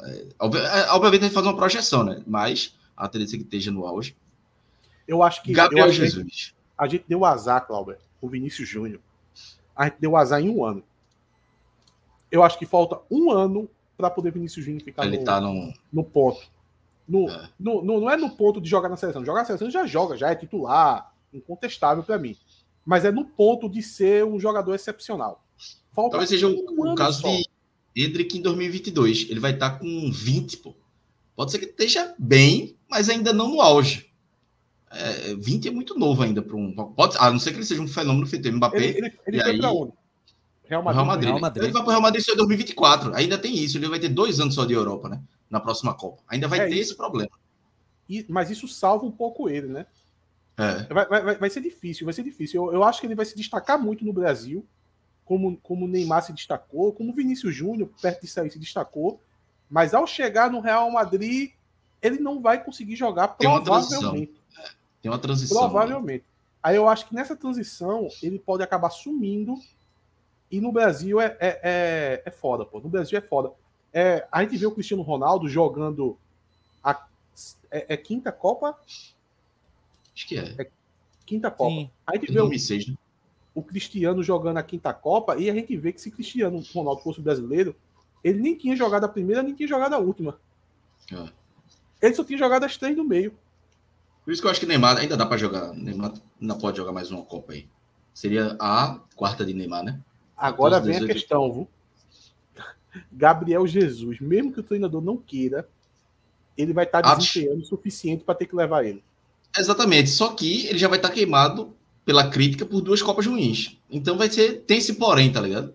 [0.00, 3.86] É, é, obviamente vai fazer uma projeção, né, mas a tendência é que esteja no
[3.86, 4.16] auge.
[5.06, 6.54] Eu acho que Gabriel acho Jesus.
[6.56, 9.00] Que a gente deu azar, Cláudio, o Vinícius Júnior.
[9.76, 10.82] A gente deu azar em um ano.
[12.30, 15.72] Eu acho que falta um ano para poder Vinícius Júnior ficar ele no, tá no...
[15.92, 16.40] no ponto.
[17.06, 17.48] No, é.
[17.60, 19.24] no, no, não é no ponto de jogar na seleção.
[19.24, 22.36] Jogar na seleção já joga, já é titular, incontestável para mim.
[22.84, 25.44] Mas é no ponto de ser um jogador excepcional.
[25.92, 27.28] Falta Talvez seja um o caso só.
[27.28, 27.48] de
[27.96, 29.30] Hendrick em 2022.
[29.30, 30.74] Ele vai estar tá com 20, pô.
[31.36, 34.10] Pode ser que esteja bem, mas ainda não no auge.
[34.90, 36.72] É, 20 é muito novo ainda para um.
[36.72, 38.76] Pode, a não ser que ele seja um fenômeno feito Mbappé.
[38.76, 39.58] Ele, ele, ele foi aí...
[39.58, 39.92] para onde?
[40.66, 40.96] Real Madrid.
[40.96, 41.28] Real Madrid.
[41.28, 41.64] Real Madrid.
[41.64, 43.14] Ele vai para o Real Madrid só em 2024.
[43.14, 43.76] Ainda tem isso.
[43.76, 45.20] Ele vai ter dois anos só de Europa, né?
[45.50, 46.22] Na próxima Copa.
[46.28, 46.90] Ainda vai é ter isso.
[46.90, 47.30] esse problema.
[48.08, 49.86] E, mas isso salva um pouco ele, né?
[50.56, 50.92] É.
[50.92, 52.64] Vai, vai, vai ser difícil, vai ser difícil.
[52.66, 54.64] Eu, eu acho que ele vai se destacar muito no Brasil,
[55.24, 59.20] como, como o Neymar se destacou, como o Vinícius Júnior, perto de sair, se destacou.
[59.68, 61.52] Mas ao chegar no Real Madrid,
[62.00, 64.40] ele não vai conseguir jogar provavelmente.
[65.02, 65.58] Tem uma transição.
[65.58, 66.24] Provavelmente.
[66.62, 69.54] Aí eu acho que nessa transição ele pode acabar sumindo
[70.50, 72.80] e no Brasil é, é, é, é foda, pô.
[72.80, 73.52] No Brasil é foda.
[73.92, 76.16] É, a gente vê o Cristiano Ronaldo jogando
[76.82, 77.06] a
[77.70, 78.78] é, é quinta Copa?
[80.14, 80.54] Acho que é.
[80.58, 80.70] é
[81.26, 81.74] quinta Copa.
[81.74, 81.90] Sim.
[82.06, 82.96] A gente vê 2006, o, né?
[83.54, 87.20] o Cristiano jogando a quinta Copa e a gente vê que se Cristiano Ronaldo fosse
[87.20, 87.74] brasileiro,
[88.22, 90.38] ele nem tinha jogado a primeira, nem tinha jogado a última.
[91.12, 91.28] É.
[92.00, 93.36] Ele só tinha jogado as três no meio.
[94.24, 95.74] Por isso que eu acho que Neymar ainda dá para jogar.
[95.74, 97.68] Neymar não pode jogar mais uma Copa aí.
[98.14, 100.00] Seria a quarta de Neymar, né?
[100.36, 101.68] Agora vem a questão, viu?
[103.12, 105.68] Gabriel Jesus, mesmo que o treinador não queira,
[106.56, 109.02] ele vai estar tá desempenhando o suficiente para ter que levar ele.
[109.56, 110.10] Exatamente.
[110.10, 113.78] Só que ele já vai estar tá queimado pela crítica por duas Copas ruins.
[113.90, 114.62] Então vai ser.
[114.66, 115.74] Tem esse porém, tá ligado?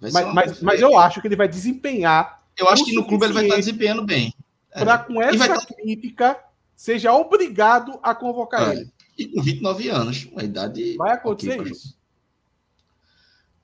[0.00, 2.42] mas, mas, mas, eu acho que ele vai desempenhar.
[2.56, 4.32] Eu acho que no clube ele vai estar tá desempenhando bem.
[4.72, 4.84] É.
[4.84, 5.66] Para com essa tá...
[5.74, 6.38] crítica
[6.76, 8.76] seja obrigado a convocar é.
[8.76, 8.92] ele.
[9.16, 10.96] E com 29 anos, uma idade.
[10.96, 11.98] Vai acontecer okay, isso.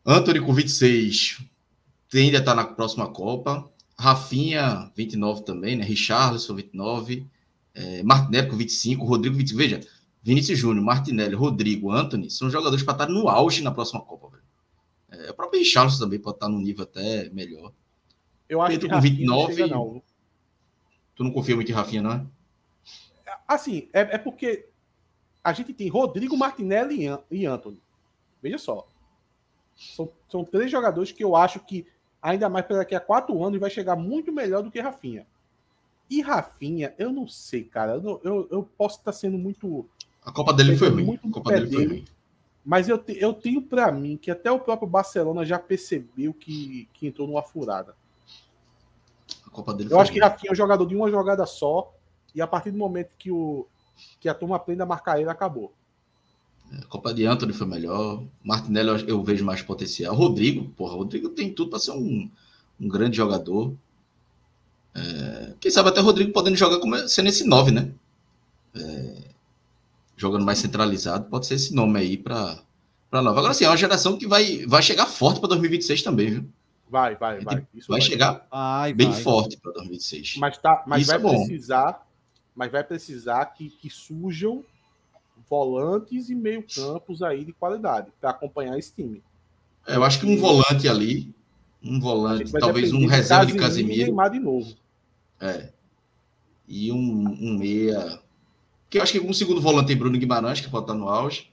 [0.05, 1.41] Anthony com 26
[2.11, 3.71] tende a estar na próxima Copa.
[3.97, 5.85] Rafinha, 29 também, né?
[5.85, 7.27] Richarlison, 29.
[7.75, 9.05] É, Martinelli com 25.
[9.05, 9.59] Rodrigo, 25.
[9.59, 9.81] Veja,
[10.23, 14.29] Vinícius Júnior, Martinelli, Rodrigo, Anthony são jogadores para estar no auge na próxima Copa.
[14.29, 14.45] Velho.
[15.11, 17.73] É, o próprio Richarlison também pode estar num nível até melhor.
[18.49, 19.55] Eu acho Pedro que com 29.
[19.55, 20.03] Chega, não.
[21.15, 22.27] Tu não confia muito em Rafinha, não é?
[23.47, 24.67] Assim, é, é porque
[25.43, 27.81] a gente tem Rodrigo, Martinelli e Anthony.
[28.43, 28.89] Veja só.
[29.77, 31.87] São, são três jogadores que eu acho que,
[32.23, 35.27] ainda mais daqui a quatro anos, vai chegar muito melhor do que Rafinha.
[36.09, 37.95] E Rafinha, eu não sei, cara.
[37.95, 39.89] Eu, eu, eu posso estar sendo muito.
[40.25, 41.05] A Copa dele foi ruim.
[41.05, 42.05] Muito a Copa dele, foi ruim.
[42.65, 46.89] Mas eu, te, eu tenho para mim que até o próprio Barcelona já percebeu que,
[46.95, 47.95] que entrou numa furada.
[49.47, 50.21] A Copa dele eu acho ruim.
[50.21, 51.93] que Rafinha é um jogador de uma jogada só.
[52.35, 53.67] E a partir do momento que, o,
[54.19, 55.73] que a turma aprende a marcar ele, acabou.
[56.73, 58.25] A Copa de Anthony foi melhor.
[58.43, 60.15] Martinelli eu vejo mais potencial.
[60.15, 62.31] Rodrigo, porra, Rodrigo tem tudo para ser um,
[62.81, 63.75] um grande jogador.
[64.95, 67.91] É, quem sabe até o Rodrigo podendo jogar como sendo esse 9, né?
[68.75, 69.25] É,
[70.17, 72.63] jogando mais centralizado, pode ser esse nome aí para
[73.11, 73.39] para nova.
[73.39, 76.49] Agora sim, é uma geração que vai, vai chegar forte para 2026 também, viu?
[76.89, 77.67] Vai, vai, vai.
[77.73, 79.23] Isso vai, vai chegar vai, bem vai.
[79.23, 80.37] forte para 2026.
[80.39, 82.07] Mas tá, mas Isso vai é precisar,
[82.55, 84.65] mas vai precisar que, que surjam
[85.49, 89.23] volantes e meio-campos aí de qualidade para acompanhar esse time.
[89.87, 91.33] É, eu acho que um volante ali,
[91.83, 94.15] um volante, talvez um reserva de Casemiro.
[94.31, 94.75] de novo.
[95.41, 95.71] É.
[96.67, 98.21] E um, um meia.
[98.89, 101.51] Que eu acho que um segundo volante tem Bruno Guimarães, que pode estar no auge.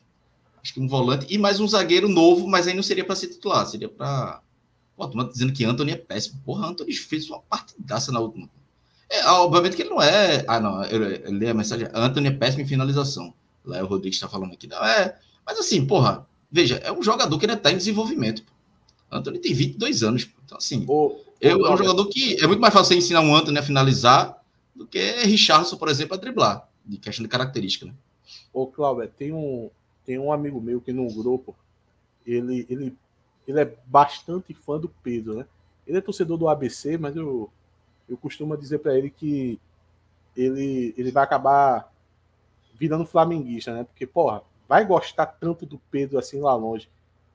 [0.61, 1.25] Acho que um volante.
[1.29, 4.41] E mais um zagueiro novo, mas aí não seria para ser titular, seria para.
[4.95, 6.39] Pô, tu dizendo que Anthony é péssimo.
[6.45, 8.47] Porra, Anthony fez uma partidaça na última.
[9.09, 10.45] É, obviamente que ele não é.
[10.47, 11.87] Ah, não, eu, eu li a mensagem.
[11.93, 13.33] Anthony é péssimo em finalização.
[13.65, 14.67] Léo Rodrigues está falando aqui.
[14.67, 18.43] Não, é, mas assim, porra, veja, é um jogador que ainda está em desenvolvimento.
[19.11, 20.29] Anthony tem 22 anos.
[20.45, 23.57] Então, assim, o, o, é um jogador que é muito mais fácil ensinar um Anthony
[23.57, 24.41] a finalizar
[24.75, 27.93] do que Richardson, por exemplo, a driblar, de questão de característica, né?
[28.53, 29.69] Ô, Cláudio, tem um,
[30.05, 31.55] tem um amigo meu que no grupo,
[32.25, 32.95] ele, ele,
[33.47, 35.45] ele é bastante fã do Pedro, né?
[35.87, 37.49] Ele é torcedor do ABC, mas eu,
[38.07, 39.59] eu costumo dizer para ele que
[40.35, 41.91] ele, ele vai acabar
[42.75, 43.83] virando flamenguista, né?
[43.83, 46.89] Porque, porra, vai gostar tanto do Pedro assim lá longe.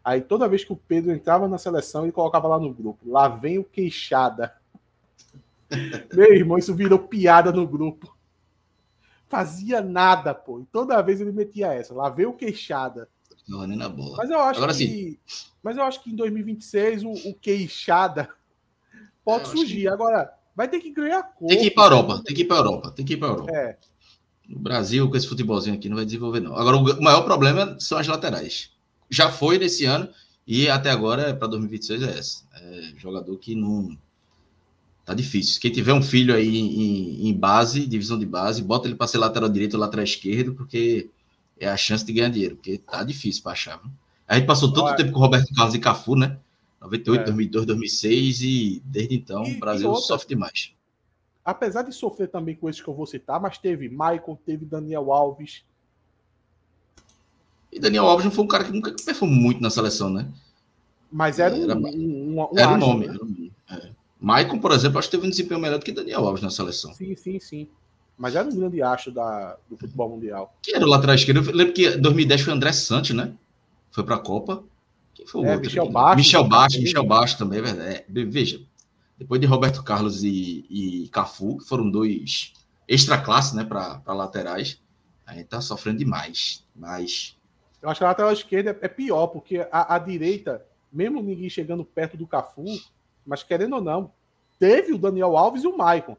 [0.07, 3.11] Aí toda vez que o Pedro entrava na seleção, ele colocava lá no grupo.
[3.11, 4.55] Lá vem o queixada.
[6.15, 8.16] Meu irmão, isso virou piada no grupo.
[9.28, 10.61] Fazia nada, pô.
[10.61, 11.93] E toda vez ele metia essa.
[11.93, 13.09] Lá vem o queixada.
[13.49, 14.19] Não, nem na bola.
[14.19, 14.87] Mas eu acho Agora, que.
[14.87, 15.19] Sim.
[15.61, 18.28] Mas eu acho que em 2026 o, o queixada
[19.24, 19.81] pode surgir.
[19.81, 19.89] Que...
[19.89, 21.49] Agora, vai ter que ganhar cor.
[21.49, 22.23] Tem que ir para Europa.
[22.24, 22.91] Tem que ir para Europa.
[22.93, 23.51] Tem que ir para Europa.
[23.51, 23.77] É.
[24.49, 26.55] No Brasil, com esse futebolzinho aqui, não vai desenvolver, não.
[26.55, 28.76] Agora, o maior problema são as laterais.
[29.11, 30.09] Já foi nesse ano
[30.47, 32.45] e até agora, para 2026, é essa.
[32.55, 33.97] É jogador que não.
[35.05, 35.61] Tá difícil.
[35.61, 39.19] Quem tiver um filho aí em, em base, divisão de base, bota ele para ser
[39.19, 41.09] lateral direito ou lateral esquerdo, porque
[41.61, 43.81] é a chance de ganhar dinheiro, porque tá difícil para achar.
[43.81, 43.91] Viu?
[44.27, 44.97] A gente passou tanto Olha.
[44.97, 46.39] tempo com o Roberto Carlos e Cafu, né?
[46.81, 47.24] 98, é.
[47.24, 50.77] 2002, 2006 e desde então e, o Brasil sofre demais
[51.47, 55.12] apesar de sofrer também com esses que eu vou citar, mas teve Michael, teve Daniel
[55.12, 55.65] Alves.
[57.77, 60.27] E Daniel Alves não foi um cara que nunca performou muito na seleção, né?
[61.12, 63.07] Mas era, era um, um, um, era um nome.
[63.07, 63.15] Né?
[63.15, 63.90] Era um, é.
[64.19, 66.94] Maicon, por exemplo, acho que teve um desempenho melhor do que Daniel Alves na seleção.
[66.94, 67.69] Sim, sim, sim.
[68.16, 70.57] Mas era um grande acho da, do futebol mundial.
[70.62, 71.51] Quem era o lateral esquerdo?
[71.51, 73.35] Eu lembro que 2010 foi André Santos, né?
[73.90, 74.65] Foi para a Copa.
[75.12, 75.66] Quem foi o é, outro?
[75.66, 76.16] Michel Baixo.
[76.16, 78.05] Michel Baixo, Michel Baixo também, é verdade.
[78.09, 78.59] É, veja,
[79.19, 82.55] depois de Roberto Carlos e, e Cafu, que foram dois
[82.89, 84.81] extra classe, né, para laterais,
[85.27, 86.65] a gente tá sofrendo demais.
[86.74, 87.36] Mas.
[87.87, 91.85] Eu acho que a lateral esquerda é pior, porque a, a direita, mesmo ninguém chegando
[91.85, 92.65] perto do Cafu,
[93.25, 94.11] mas querendo ou não,
[94.59, 96.17] teve o Daniel Alves e o Maicon.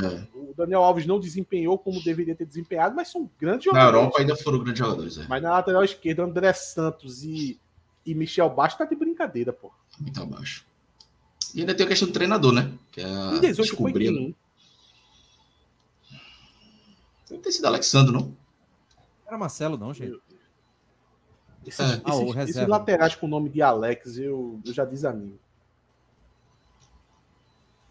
[0.00, 0.22] É.
[0.32, 3.92] O Daniel Alves não desempenhou como deveria ter desempenhado, mas são grandes jogadores.
[3.92, 5.18] Na Europa ainda foram grandes jogadores.
[5.18, 5.26] É.
[5.26, 7.58] Mas na lateral esquerda, André Santos e,
[8.06, 9.72] e Michel Baixo tá de brincadeira, pô.
[9.98, 10.64] Muito abaixo.
[11.52, 12.72] E ainda tem a questão do treinador, né?
[12.92, 14.36] Que é em 18 foi quem?
[17.28, 18.32] Deve ter sido Alexandre, não?
[19.26, 20.16] Era Marcelo, não, gente.
[21.68, 22.02] Esses, é.
[22.04, 25.38] ah, esses, esses laterais com o nome de Alex, eu, eu já desanimo.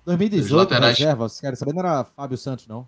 [0.06, 0.98] 2018, laterais...
[0.98, 1.74] reserva, vocês querem saber?
[1.74, 2.88] Não era Fábio Santos, não?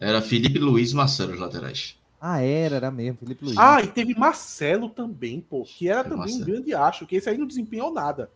[0.00, 1.96] Era Felipe Luiz e Marcelo, os laterais.
[2.20, 3.56] Ah, era, era mesmo, Felipe Luiz.
[3.56, 6.42] Ah, e teve Marcelo também, pô, que era também Marcelo.
[6.42, 8.30] um grande acho, que esse aí não desempenhou nada.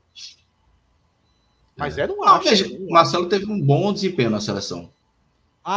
[1.77, 2.79] Mas era um acho.
[2.79, 4.91] Não, Marcelo teve um bom desempenho na seleção.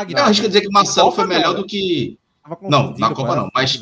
[0.10, 2.19] Eu acho que dizer que Marcelo foi melhor do que.
[2.61, 3.80] Não, na Copa não, mas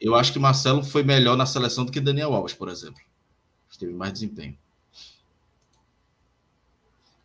[0.00, 3.00] eu acho que Marcelo foi melhor na seleção do que Daniel Alves, por exemplo.
[3.78, 4.58] Teve mais desempenho.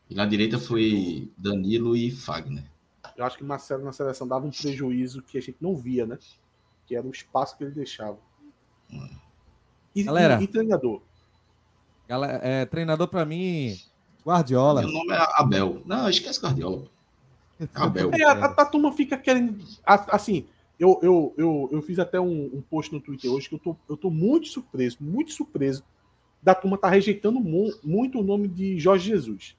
[0.10, 2.66] E na direita foi Danilo e Fagner.
[3.18, 6.20] Eu acho que Marcelo na seleção dava um prejuízo que a gente não via, né?
[6.86, 8.20] Que era o espaço que ele deixava.
[8.92, 9.10] Hum.
[9.96, 11.02] E, Galera, e, e treinador?
[12.08, 13.76] Galera, é, treinador para mim
[14.26, 14.82] Guardiola.
[14.82, 15.82] Meu nome é Abel.
[15.86, 16.86] Não, esquece Guardiola.
[17.74, 18.12] Abel.
[18.14, 19.64] É, a, a, a, turma fica querendo.
[19.86, 20.48] Assim,
[20.80, 23.76] eu, eu, eu, eu fiz até um, um, post no Twitter hoje que eu tô,
[23.90, 25.84] eu tô muito surpreso, muito surpreso
[26.42, 29.56] da turma tá rejeitando mu muito o nome de Jorge Jesus.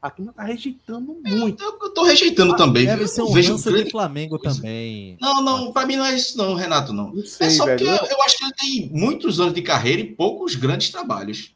[0.00, 1.62] A turma tá rejeitando muito.
[1.62, 2.86] Eu, eu tô rejeitando ah, também.
[2.86, 3.84] Deve ser um vejo grande...
[3.84, 5.18] de Flamengo também.
[5.20, 7.12] Não, não, para mim não é isso não, Renato, não.
[7.12, 7.78] não sei, é só velho.
[7.78, 11.54] que eu, eu acho que ele tem muitos anos de carreira e poucos grandes trabalhos.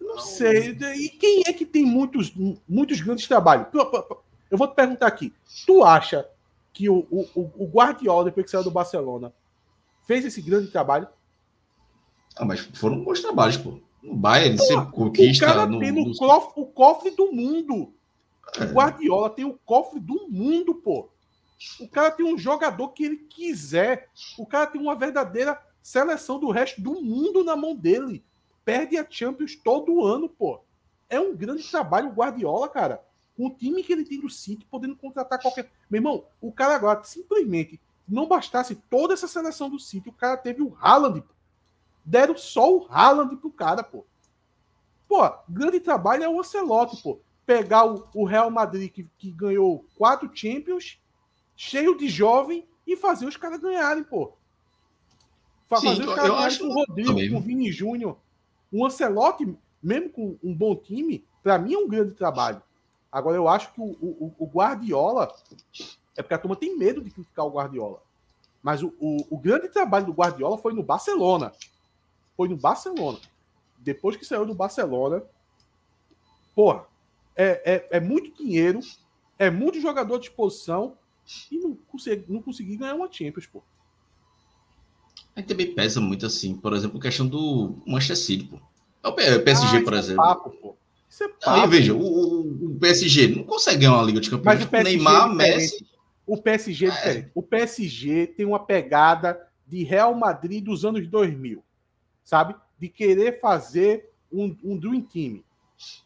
[0.00, 0.76] Não sei.
[0.96, 2.32] E quem é que tem muitos,
[2.68, 3.66] muitos grandes trabalhos?
[4.50, 5.32] Eu vou te perguntar aqui.
[5.66, 6.26] Tu acha
[6.72, 9.32] que o, o, o Guardiola, depois que saiu do Barcelona,
[10.06, 11.08] fez esse grande trabalho?
[12.36, 13.80] Ah, mas foram bons trabalhos, pô.
[14.02, 15.44] No Bayern, sempre conquista.
[15.44, 16.16] O cara no, tem no, no...
[16.16, 17.92] Cofre, o cofre do mundo.
[18.58, 18.64] É.
[18.64, 21.10] O Guardiola tem o cofre do mundo, pô.
[21.78, 24.08] O cara tem um jogador que ele quiser.
[24.38, 28.24] O cara tem uma verdadeira seleção do resto do mundo na mão dele
[28.64, 30.60] perde a Champions todo ano, pô.
[31.08, 33.04] É um grande trabalho o Guardiola, cara.
[33.36, 35.70] Com o time que ele tem do City, podendo contratar qualquer.
[35.88, 40.36] Meu irmão, o cara agora simplesmente não bastasse toda essa seleção do City, o cara
[40.36, 41.22] teve o Haaland.
[41.22, 41.34] Pô.
[42.04, 44.04] Deram só o Haaland pro cara, pô.
[45.08, 47.18] Pô, grande trabalho é o Ancelotti, pô.
[47.46, 51.00] Pegar o, o Real Madrid, que, que ganhou quatro Champions,
[51.56, 54.32] cheio de jovem, e fazer os caras ganharem, pô.
[55.68, 57.30] Fazer Sim, os caras ganharem com o Rodrigo, também.
[57.30, 58.16] com o Vini Júnior.
[58.72, 62.62] O Ancelotti, mesmo com um bom time, para mim é um grande trabalho.
[63.10, 65.34] Agora, eu acho que o, o, o, Guardiola.
[66.16, 68.02] É porque a turma tem medo de criticar o Guardiola.
[68.62, 71.52] Mas o, o, grande trabalho do Guardiola foi no Barcelona.
[72.36, 73.18] Foi no Barcelona.
[73.78, 75.22] Depois que saiu do Barcelona,
[76.54, 76.84] porra,
[77.34, 78.80] é, é, é muito dinheiro,
[79.38, 80.96] é muito jogador à disposição
[81.50, 83.62] e não consegui, não consegui ganhar uma Champions, pô.
[85.34, 88.60] Aí também pesa muito assim, por exemplo, a questão do Manchester City, pô.
[89.02, 90.22] É o PSG, ah, por é exemplo.
[90.22, 90.76] É papo.
[91.10, 91.50] Isso é papo.
[91.50, 94.60] Aí veja, o, o, PSG não consegue ganhar uma Liga de Campeões.
[94.60, 95.86] Mas o PSG Neymar, é Messi.
[96.24, 97.30] O PSG é, é diferente.
[97.34, 101.62] O PSG tem uma pegada de Real Madrid dos anos 2000,
[102.22, 102.54] sabe?
[102.78, 105.42] De querer fazer um, um Dream Team,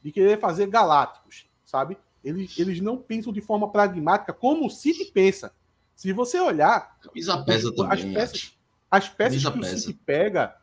[0.02, 1.98] de querer fazer Galácticos, sabe?
[2.24, 5.52] Eles, eles não pensam de forma pragmática como o City pensa.
[5.94, 6.98] Se você olhar.
[7.00, 7.92] Camisa pesa as, também.
[7.92, 8.58] As peças,
[8.90, 9.76] as peças que pesa.
[9.76, 10.56] o City pega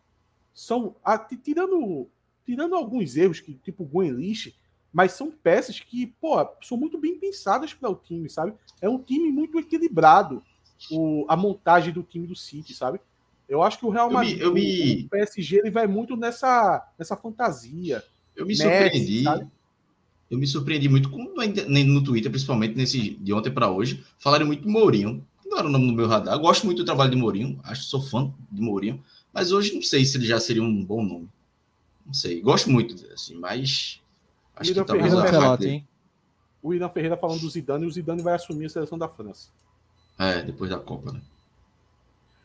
[0.53, 0.95] são.
[1.43, 2.09] tirando,
[2.45, 4.53] tirando alguns erros, que, tipo Gwen List,
[4.91, 8.53] mas são peças que, pô, são muito bem pensadas para o time, sabe?
[8.81, 10.43] É um time muito equilibrado,
[10.91, 12.99] o, a montagem do time do City, sabe?
[13.47, 15.05] Eu acho que o Real Madrid, eu me, eu me...
[15.05, 18.03] o PSG, ele vai muito nessa, nessa fantasia.
[18.35, 19.23] Eu me Messi, surpreendi.
[19.23, 19.47] Sabe?
[20.29, 24.63] Eu me surpreendi muito com, no Twitter, principalmente nesse de ontem para hoje, falaram muito
[24.63, 25.25] de Mourinho.
[25.45, 26.35] Não era o nome do meu radar.
[26.35, 29.03] Eu gosto muito do trabalho de Mourinho, acho que sou fã de Mourinho,
[29.33, 31.27] mas hoje não sei se ele já seria um bom nome.
[32.05, 32.41] Não sei.
[32.41, 34.01] Gosto muito, assim, mas
[34.55, 35.87] acho que talvez Ferreira, hein?
[36.61, 39.49] O Irã Ferreira falando do Zidane, e o Zidane vai assumir a seleção da França.
[40.19, 41.21] É, depois da Copa, né?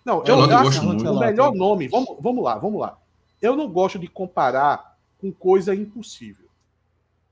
[0.05, 1.11] Não, eu, eu, eu acho muito.
[1.11, 1.89] o melhor nome.
[1.89, 2.99] Vamos, vamos lá, vamos lá.
[3.43, 6.47] Eu não gosto de comparar com coisa impossível.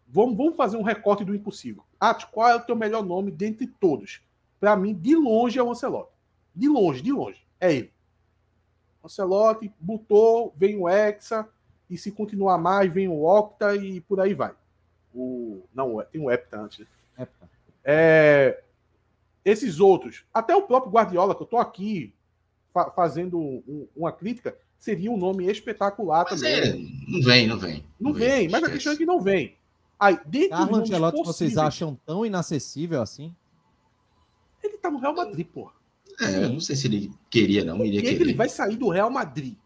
[0.09, 1.85] Vamos, vamos fazer um recorte do impossível.
[1.99, 4.21] Atos, qual é o teu melhor nome dentre todos?
[4.61, 6.13] Para mim, de longe é o Ancelotti.
[6.55, 7.45] De longe, de longe.
[7.61, 7.93] É ele.
[9.05, 11.49] Ancelotti botou, vem o Hexa,
[11.89, 14.53] e se continuar mais, vem o Octa e por aí vai.
[15.15, 16.87] O, não, tem o Hepta antes.
[17.17, 17.29] Né?
[17.85, 18.63] É,
[19.45, 22.13] esses outros, até o próprio Guardiola, que eu tô aqui
[22.73, 26.55] fa fazendo um, uma crítica, seria um nome espetacular mas também.
[26.55, 27.85] É, não vem, não vem.
[28.01, 29.57] Não, não vem, vem, mas a questão é que não vem.
[29.99, 33.35] Aí, Carlo Ancelotti vocês acham tão inacessível assim?
[34.63, 35.71] Ele tá no Real Madrid, pô.
[36.21, 37.85] É, eu não sei se ele queria, não.
[37.85, 38.21] Iria que querer.
[38.21, 39.57] ele vai sair do Real Madrid?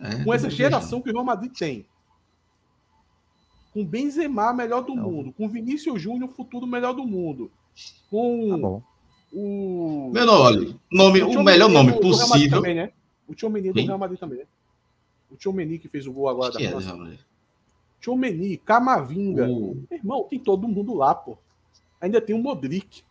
[0.00, 1.86] É, com essa geração que o Real Madrid tem.
[3.72, 5.10] Com Benzema, melhor do não.
[5.10, 5.32] mundo.
[5.32, 7.50] Com Vinícius Júnior, futuro melhor do mundo.
[8.10, 8.84] Com tá
[9.34, 10.10] o.
[10.12, 12.48] Menor, olha, nome, o, o melhor nome do, possível.
[12.48, 12.92] Do também, né?
[13.26, 14.44] O Tchomeni do Real Madrid também, né?
[15.30, 17.18] O Tchomeni que fez o gol agora que da é França.
[18.00, 19.48] Tchomeni, Camavinga.
[19.48, 19.82] O...
[19.90, 21.38] Irmão, tem todo mundo lá, pô.
[22.00, 23.02] Ainda tem o Modric.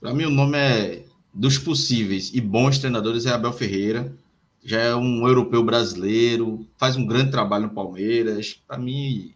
[0.00, 1.04] Para mim, o nome é
[1.34, 4.16] dos possíveis e bons treinadores é Abel Ferreira.
[4.62, 8.60] Já é um europeu brasileiro, faz um grande trabalho no Palmeiras.
[8.66, 9.32] Para mim,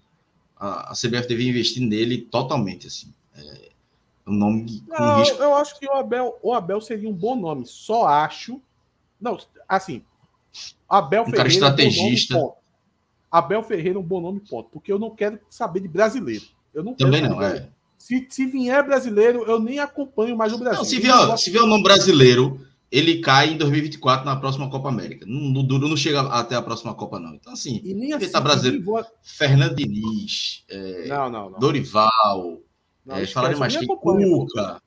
[0.57, 2.87] a, a CBF devia investir nele totalmente.
[2.87, 3.13] Assim.
[3.37, 3.71] É
[4.27, 5.43] um nome com Não, risco.
[5.43, 7.65] Eu acho que o Abel, o Abel seria um bom nome.
[7.67, 8.61] Só acho.
[9.21, 9.39] Não,
[9.69, 10.03] assim.
[10.89, 11.37] Abel um Ferreira.
[11.37, 12.35] Cara estrategista.
[12.35, 12.53] É um nome,
[13.31, 14.69] Abel Ferreira é um bom nome, ponto.
[14.71, 16.45] Porque eu não quero saber de brasileiro.
[16.73, 17.69] Eu não Também não, é.
[17.99, 20.79] Se, se vier brasileiro, eu nem acompanho mais o Brasil.
[20.79, 22.61] Não, se, vier, se vier o nome brasileiro,
[22.95, 25.27] ele cai em 2024 na próxima Copa América.
[25.27, 27.35] Não, não, não chega até a próxima Copa, não.
[27.35, 28.85] Então, assim, e nem assim, tá brasileiro.
[28.85, 29.05] Vou...
[29.21, 31.59] Fernando Diniz, é, não, não, não.
[31.59, 32.61] Dorival,
[33.05, 34.81] não, é, falaram mais que Cuca.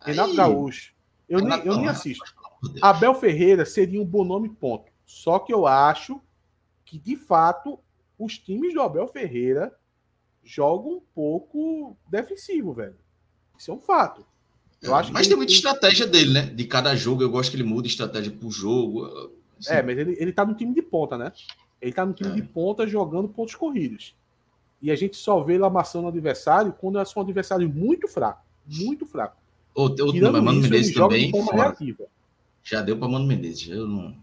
[0.00, 0.92] Renato Gaúcho.
[1.28, 2.34] Eu, nem, eu nem assisto.
[2.82, 4.90] Abel Ferreira seria um bom nome, ponto.
[5.06, 6.20] Só que eu acho
[6.84, 7.78] que, de fato,
[8.18, 9.72] os times do Abel Ferreira
[10.42, 12.98] jogam um pouco defensivo, velho.
[13.56, 14.26] Isso é um fato.
[14.82, 16.42] Eu acho mas tem muita estratégia dele, né?
[16.46, 19.06] De cada jogo, eu gosto que ele muda estratégia por jogo.
[19.60, 19.72] Assim.
[19.72, 21.32] É, mas ele, ele tá no time de ponta, né?
[21.80, 22.34] Ele tá no time é.
[22.34, 24.14] de ponta jogando pontos corridos.
[24.80, 28.42] E a gente só vê ele amassando o adversário quando é um adversário muito fraco.
[28.66, 29.36] Muito fraco.
[29.74, 31.30] Outro, outro nome, Mano Menezes também.
[31.30, 31.96] De
[32.64, 33.68] Já deu para Mano Menezes.
[33.68, 34.14] Eu não.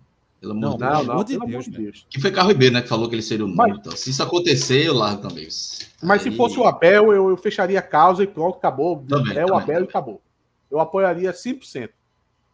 [0.41, 1.07] Pelo amor de Deus.
[1.07, 2.07] Não, de Deus, Deus.
[2.09, 2.81] Que foi Carro Ribeiro, né?
[2.81, 3.77] Que falou que ele seria o nome.
[3.77, 5.47] Então, se isso acontecer, eu largo também.
[6.01, 6.31] Mas Aí...
[6.31, 9.03] se fosse o Abel, eu, eu fecharia a causa e pronto, acabou.
[9.07, 10.21] Também, é o Abel e acabou.
[10.69, 11.89] Eu apoiaria 100%.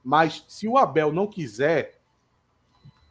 [0.03, 1.99] Mas se o Abel não quiser,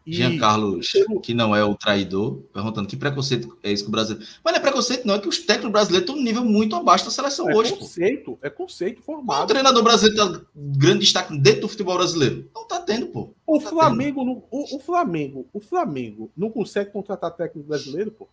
[0.07, 4.29] Jean Carlos, que não é o traidor, perguntando que preconceito é isso que o brasileiro.
[4.45, 7.07] Mas não é preconceito, não, é que os técnicos brasileiros estão num nível muito abaixo
[7.07, 7.73] da seleção é hoje.
[7.73, 8.39] É conceito, pô.
[8.43, 9.45] é conceito formado.
[9.45, 12.51] O treinador brasileiro tem grande destaque dentro do futebol brasileiro.
[12.55, 13.31] Não tá tendo, pô.
[13.49, 14.35] Não o tá Flamengo, tendo.
[14.35, 18.29] Não, o, o, Flamengo, o Flamengo não consegue contratar técnico brasileiro, pô.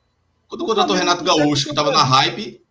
[0.49, 2.61] Quando contratou o Renato Gaúcho, que tava na hype,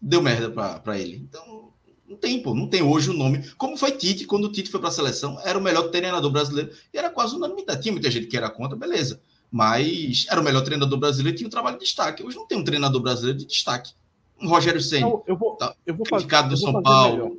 [0.00, 1.16] deu merda pra, pra ele.
[1.16, 1.72] Então,
[2.08, 3.48] não tem, pô, não tem hoje o nome.
[3.58, 6.70] Como foi Tite, quando o Tite foi para a seleção, era o melhor treinador brasileiro
[6.92, 7.82] e era quase unanimidade.
[7.82, 9.20] Tinha muita gente que era contra, beleza.
[9.50, 12.22] Mas era o melhor treinador brasileiro e tinha um trabalho de destaque.
[12.22, 13.92] Hoje não tem um treinador brasileiro de destaque.
[14.40, 15.06] Um Rogério Senna.
[15.06, 17.16] Eu, eu vou, tá, eu vou fazer, do São Paulo.
[17.16, 17.32] Melhor.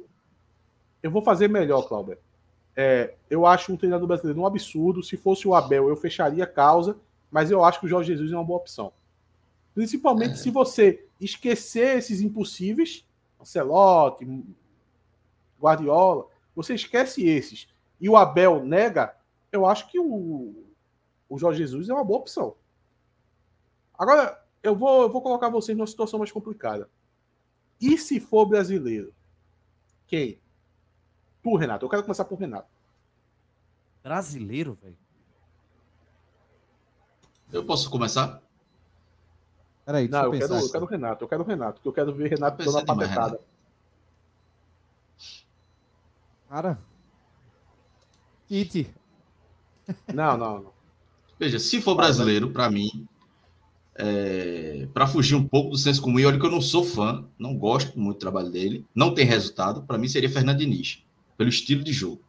[1.02, 2.18] Eu vou fazer melhor, Cláudio.
[2.76, 5.02] É, eu acho um treinador brasileiro um absurdo.
[5.02, 6.96] Se fosse o Abel, eu fecharia a causa,
[7.32, 8.92] mas eu acho que o Jorge Jesus é uma boa opção.
[9.74, 10.36] Principalmente é.
[10.36, 13.06] se você esquecer esses impossíveis,
[13.40, 14.26] Ancelotti,
[15.60, 17.68] Guardiola, você esquece esses
[18.00, 19.16] e o Abel nega,
[19.52, 20.66] eu acho que o,
[21.28, 22.56] o Jorge Jesus é uma boa opção.
[23.98, 26.90] Agora, eu vou, eu vou colocar vocês numa situação mais complicada.
[27.82, 29.14] E se for brasileiro?
[30.08, 30.40] Quem?
[31.44, 31.86] Tu, Renato.
[31.86, 32.70] Eu quero começar por Renato.
[34.02, 34.98] Brasileiro, velho?
[37.52, 38.42] Eu posso começar?
[39.86, 41.24] Peraí, Não, eu, quero, eu quero o Renato.
[41.24, 43.40] Eu quero o Renato, porque eu quero ver Renato dando uma patetada.
[46.50, 46.80] Cara.
[48.48, 48.90] Kit.
[50.14, 50.74] Não, não, não.
[51.40, 53.08] Veja, se for brasileiro, para mim,
[53.96, 57.24] é, para fugir um pouco do senso comum, e olha que eu não sou fã,
[57.38, 61.04] não gosto muito do trabalho dele, não tem resultado, para mim seria Fernando Diniz,
[61.38, 62.22] pelo estilo de jogo.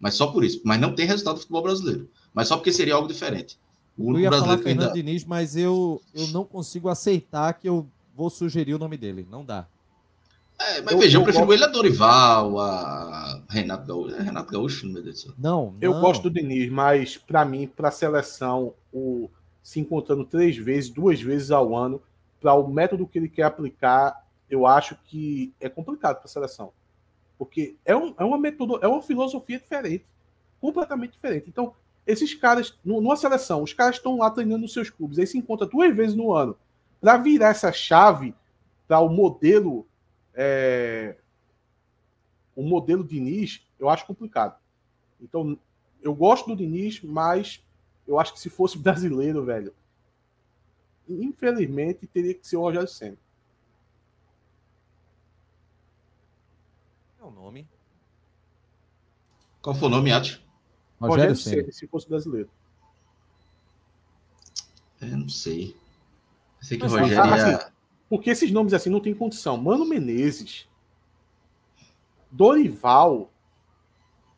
[0.00, 0.60] Mas só por isso.
[0.64, 2.10] Mas não tem resultado do futebol brasileiro.
[2.34, 3.58] Mas só porque seria algo diferente.
[3.96, 4.94] O eu ia falar Fernando ainda...
[4.94, 7.86] Diniz, mas eu, eu não consigo aceitar que eu
[8.16, 9.28] vou sugerir o nome dele.
[9.30, 9.66] Não dá.
[10.60, 11.56] É, mas eu, veja, eu, eu prefiro gosto...
[11.56, 14.14] ele a Dorival, a Renato Gaúcho.
[14.14, 15.32] É Renato Gaúcho, meu Deus do céu.
[15.38, 16.00] Não, Eu não.
[16.02, 19.30] gosto do Diniz, mas para mim, para a seleção, o
[19.62, 22.02] se encontrando três vezes, duas vezes ao ano,
[22.40, 26.72] para o método que ele quer aplicar, eu acho que é complicado para a seleção.
[27.38, 30.04] Porque é, um, é uma metodo, é uma filosofia diferente,
[30.60, 31.46] completamente diferente.
[31.48, 31.74] Então,
[32.06, 35.66] esses caras, numa seleção, os caras estão lá treinando nos seus clubes, aí se encontra
[35.66, 36.56] duas vezes no ano.
[37.00, 38.34] Para virar essa chave
[38.88, 39.86] para o modelo
[40.42, 41.18] é,
[42.56, 44.58] o modelo Diniz, eu acho complicado.
[45.20, 45.58] Então,
[46.00, 47.62] eu gosto do Diniz, mas
[48.08, 49.74] eu acho que se fosse brasileiro, velho,
[51.06, 53.18] infelizmente teria que ser o Rogério Senna.
[57.20, 57.68] É o nome.
[59.60, 60.42] Qual foi o nome, Ati?
[60.98, 62.48] Rogério, Rogério Senna, se fosse brasileiro.
[65.02, 65.76] É, não sei.
[66.60, 67.72] Eu sei que o Rogério assim,
[68.10, 69.56] Porque esses nomes assim não tem condição.
[69.56, 70.68] Mano Menezes,
[72.30, 73.30] Dorival.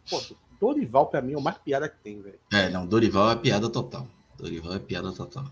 [0.08, 0.20] Pô,
[0.60, 2.38] Dorival, pra mim, é o mais piada que tem, velho.
[2.52, 4.06] É, não, Dorival é piada total.
[4.38, 5.46] Dorival é piada total.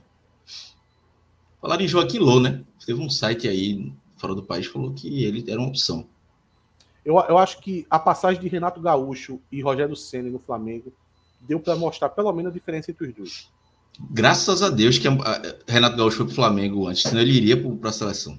[1.60, 2.62] Falaram em Joaquim Lô, né?
[2.84, 6.06] Teve um site aí fora do país falou que ele era uma opção.
[7.02, 10.92] Eu, eu acho que a passagem de Renato Gaúcho e Rogério Senna no Flamengo
[11.40, 13.50] deu para mostrar pelo menos a diferença entre os dois.
[13.98, 17.60] Graças a Deus que a, a, Renato Gaúcho foi pro Flamengo antes, senão ele iria
[17.76, 18.38] para a seleção.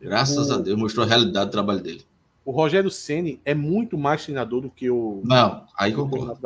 [0.00, 0.54] Graças o...
[0.54, 2.04] a Deus mostrou a realidade do trabalho dele.
[2.44, 5.22] O Rogério Ceni é muito mais treinador do que o.
[5.24, 6.38] Não, aí concordo.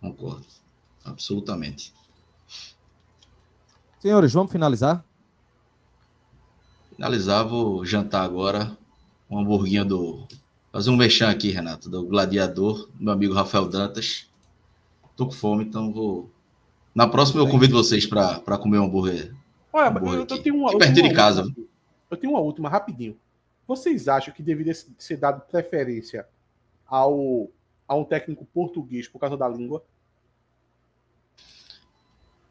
[0.00, 0.44] Concordo.
[1.04, 1.94] Absolutamente.
[4.00, 5.04] Senhores, vamos finalizar?
[6.94, 8.76] Finalizar, vou jantar agora.
[9.30, 10.26] Um hamburguinho do.
[10.72, 14.26] Fazer um mexão aqui, Renato, do Gladiador, meu amigo Rafael Dantas.
[15.16, 16.30] Tô com fome, então vou.
[16.96, 19.34] Na próxima eu convido vocês para comer um hambúrguer.
[19.70, 20.78] Olha, um hambúrguer eu, eu, tenho uma.
[20.78, 21.42] Perto de casa.
[21.42, 21.66] Última,
[22.10, 23.18] eu tenho uma última, rapidinho.
[23.68, 26.26] Vocês acham que deveria ser dado preferência
[26.86, 27.50] ao,
[27.86, 29.84] a um técnico português por causa da língua?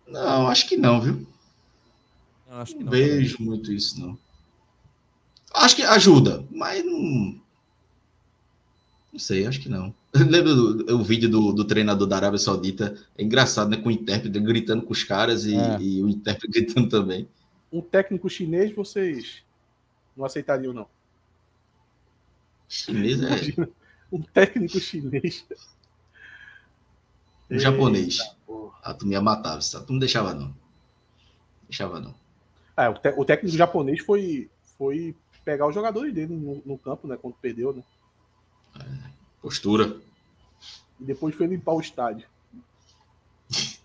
[0.07, 1.25] Não, acho que não, viu?
[2.47, 3.49] Não, acho que não, vejo também.
[3.49, 4.15] muito isso, não.
[5.55, 7.41] Acho que ajuda, mas não.
[9.11, 9.91] Não sei, acho que não.
[10.15, 12.95] Lembra do, o vídeo do, do, treinador da Arábia Saudita?
[13.17, 13.77] É engraçado, né?
[13.77, 15.77] Com o intérprete gritando com os caras e, é.
[15.81, 17.27] e o intérprete gritando também.
[17.71, 19.43] Um técnico chinês, vocês
[20.15, 20.87] não aceitariam, não?
[22.69, 23.67] Chinês é.
[24.11, 25.45] Um técnico chinês.
[27.51, 28.19] Um japonês.
[28.81, 30.55] A tu me ia matar, tu não deixava não.
[31.67, 32.15] Deixava não.
[32.77, 37.17] É, o, o, técnico japonês foi, foi pegar os jogadores dele no, no campo, né?
[37.21, 37.83] Quando perdeu, né?
[38.79, 39.09] É,
[39.41, 39.97] postura.
[40.99, 42.27] E depois foi limpar o estádio.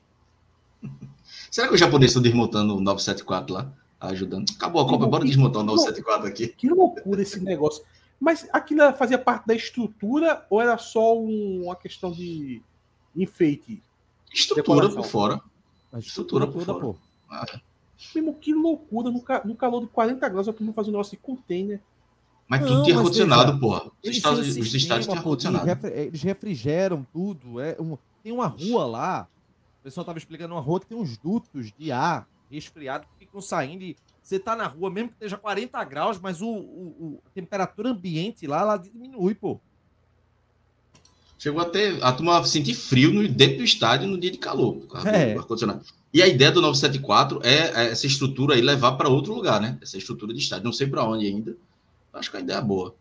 [1.51, 3.73] Será que o japonês está desmontando o 974 lá?
[4.01, 4.51] Ajudando.
[4.57, 6.49] Acabou a Copa, bora desmontar o 974 aqui.
[6.49, 7.85] Que loucura esse negócio.
[8.19, 12.62] Mas aquilo fazia parte da estrutura ou era só um, uma questão de
[13.16, 13.82] enfeite?
[14.32, 15.03] Estrutura decoração?
[15.03, 15.41] por fora.
[15.93, 16.81] A estrutura, estrutura por fora.
[16.81, 16.97] Pô.
[17.31, 17.61] Ah.
[18.15, 21.23] Mesmo que loucura, no, no, calor de 40 graus, eu turma fazendo um negócio de
[21.23, 21.81] container.
[22.51, 23.93] Mas tudo tinha ar-condicionado, porra.
[24.05, 25.86] Os estádios, os estádios tinham ar-condicionado.
[25.86, 27.60] Eles refrigeram tudo.
[27.60, 29.28] É um, tem uma rua lá,
[29.81, 33.40] o pessoal tava explicando uma rua que tem uns dutos de ar resfriado que ficam
[33.40, 37.31] saindo e você tá na rua, mesmo que esteja 40 graus, mas o, o, a
[37.31, 39.60] temperatura ambiente lá, ela diminui, pô.
[41.39, 44.82] Chegou até a turma sentir frio no, dentro do estádio no dia de calor.
[45.06, 45.36] É.
[46.12, 49.78] E a ideia do 974 é, é essa estrutura aí levar para outro lugar, né?
[49.81, 50.64] Essa estrutura de estádio.
[50.64, 51.56] Não sei para onde ainda.
[52.12, 52.95] Acho que a ideia é boa.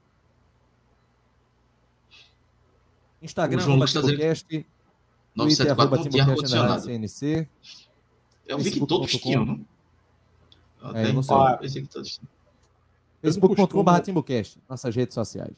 [3.22, 4.65] Instagram, o João podcast.
[5.36, 6.90] 974 não tinha ar-condicionado.
[8.48, 9.65] Eu vi que todos tinham, não?
[10.95, 11.36] É, eu não sei.
[13.22, 15.53] Facebook.com barra Timbucast, nossas redes sociais.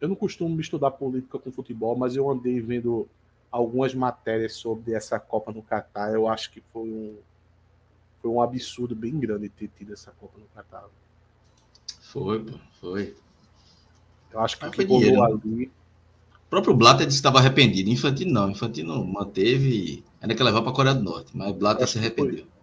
[0.00, 3.08] Eu não costumo misturar política com futebol, mas eu andei vendo
[3.50, 6.12] algumas matérias sobre essa Copa no Catar.
[6.12, 7.16] Eu acho que foi um,
[8.20, 10.84] foi um absurdo bem grande ter tido essa Copa no Catar.
[12.12, 13.14] Foi, pô, foi.
[14.32, 15.66] Eu acho que o que rolou ali.
[16.46, 17.90] O próprio Blatter disse que estava arrependido.
[17.90, 18.50] Infantino não.
[18.50, 20.04] Infantino manteve.
[20.20, 21.36] Ainda que levar para a Coreia do Norte.
[21.36, 22.44] Mas Blatter se arrependeu.
[22.44, 22.56] Foi.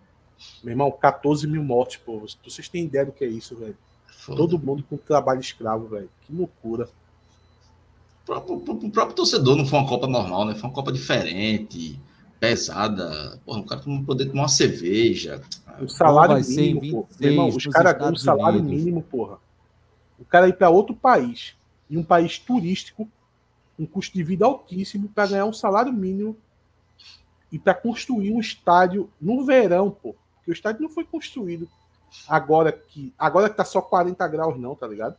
[0.63, 2.19] Meu irmão, 14 mil mortes, pô.
[2.43, 3.77] Vocês têm ideia do que é isso, velho?
[4.25, 6.09] Todo mundo com trabalho escravo, velho.
[6.21, 6.89] Que loucura.
[8.23, 10.55] O próprio, o próprio, torcedor não foi uma Copa normal, né?
[10.55, 11.99] Foi uma Copa diferente,
[12.43, 13.39] pesada.
[13.45, 15.41] Porra, o cara não poder tomar uma cerveja.
[15.79, 17.07] O salário mínimo, pô.
[17.17, 18.83] Meu irmão, os caras ganham o salário Unidos.
[18.83, 19.37] mínimo, porra.
[20.19, 21.55] O cara ir para outro país,
[21.89, 23.07] e um país turístico,
[23.79, 26.35] um custo de vida altíssimo, para ganhar um salário mínimo
[27.49, 30.13] e para construir um estádio no verão, pô.
[30.35, 31.69] Porque o estádio não foi construído
[32.27, 35.15] agora que agora que tá só 40 graus não, tá ligado?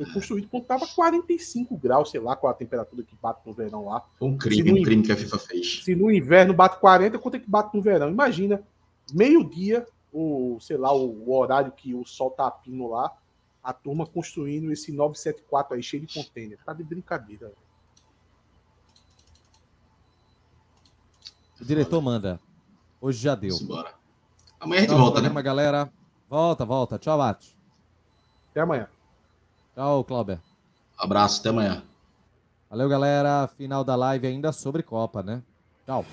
[0.00, 3.84] Foi construído quando tava 45 graus, sei lá qual a temperatura que bate no verão
[3.84, 4.02] lá.
[4.18, 5.84] Um crime, um crime que a FIFA fez.
[5.84, 8.08] Se no inverno bate 40, quanto é que bate no verão?
[8.08, 8.62] Imagina,
[9.12, 13.14] meio-dia, o, sei lá, o, o, horário que o sol tá apindo lá,
[13.62, 16.58] a turma construindo esse 974 aí cheio de container.
[16.64, 17.52] Tá de brincadeira.
[21.60, 22.40] O diretor manda.
[23.02, 23.54] Hoje já deu.
[23.66, 23.92] Bora.
[24.58, 25.42] Amanhã a gente Nossa, volta, né?
[25.42, 25.92] galera.
[26.26, 26.98] Volta, volta.
[26.98, 27.54] Tchau, Atos.
[28.50, 28.88] Até amanhã.
[29.74, 30.38] Tchau, Clauber.
[30.98, 31.82] Abraço, até amanhã.
[32.68, 33.48] Valeu, galera.
[33.56, 35.42] Final da live ainda sobre Copa, né?
[35.86, 36.04] Tchau.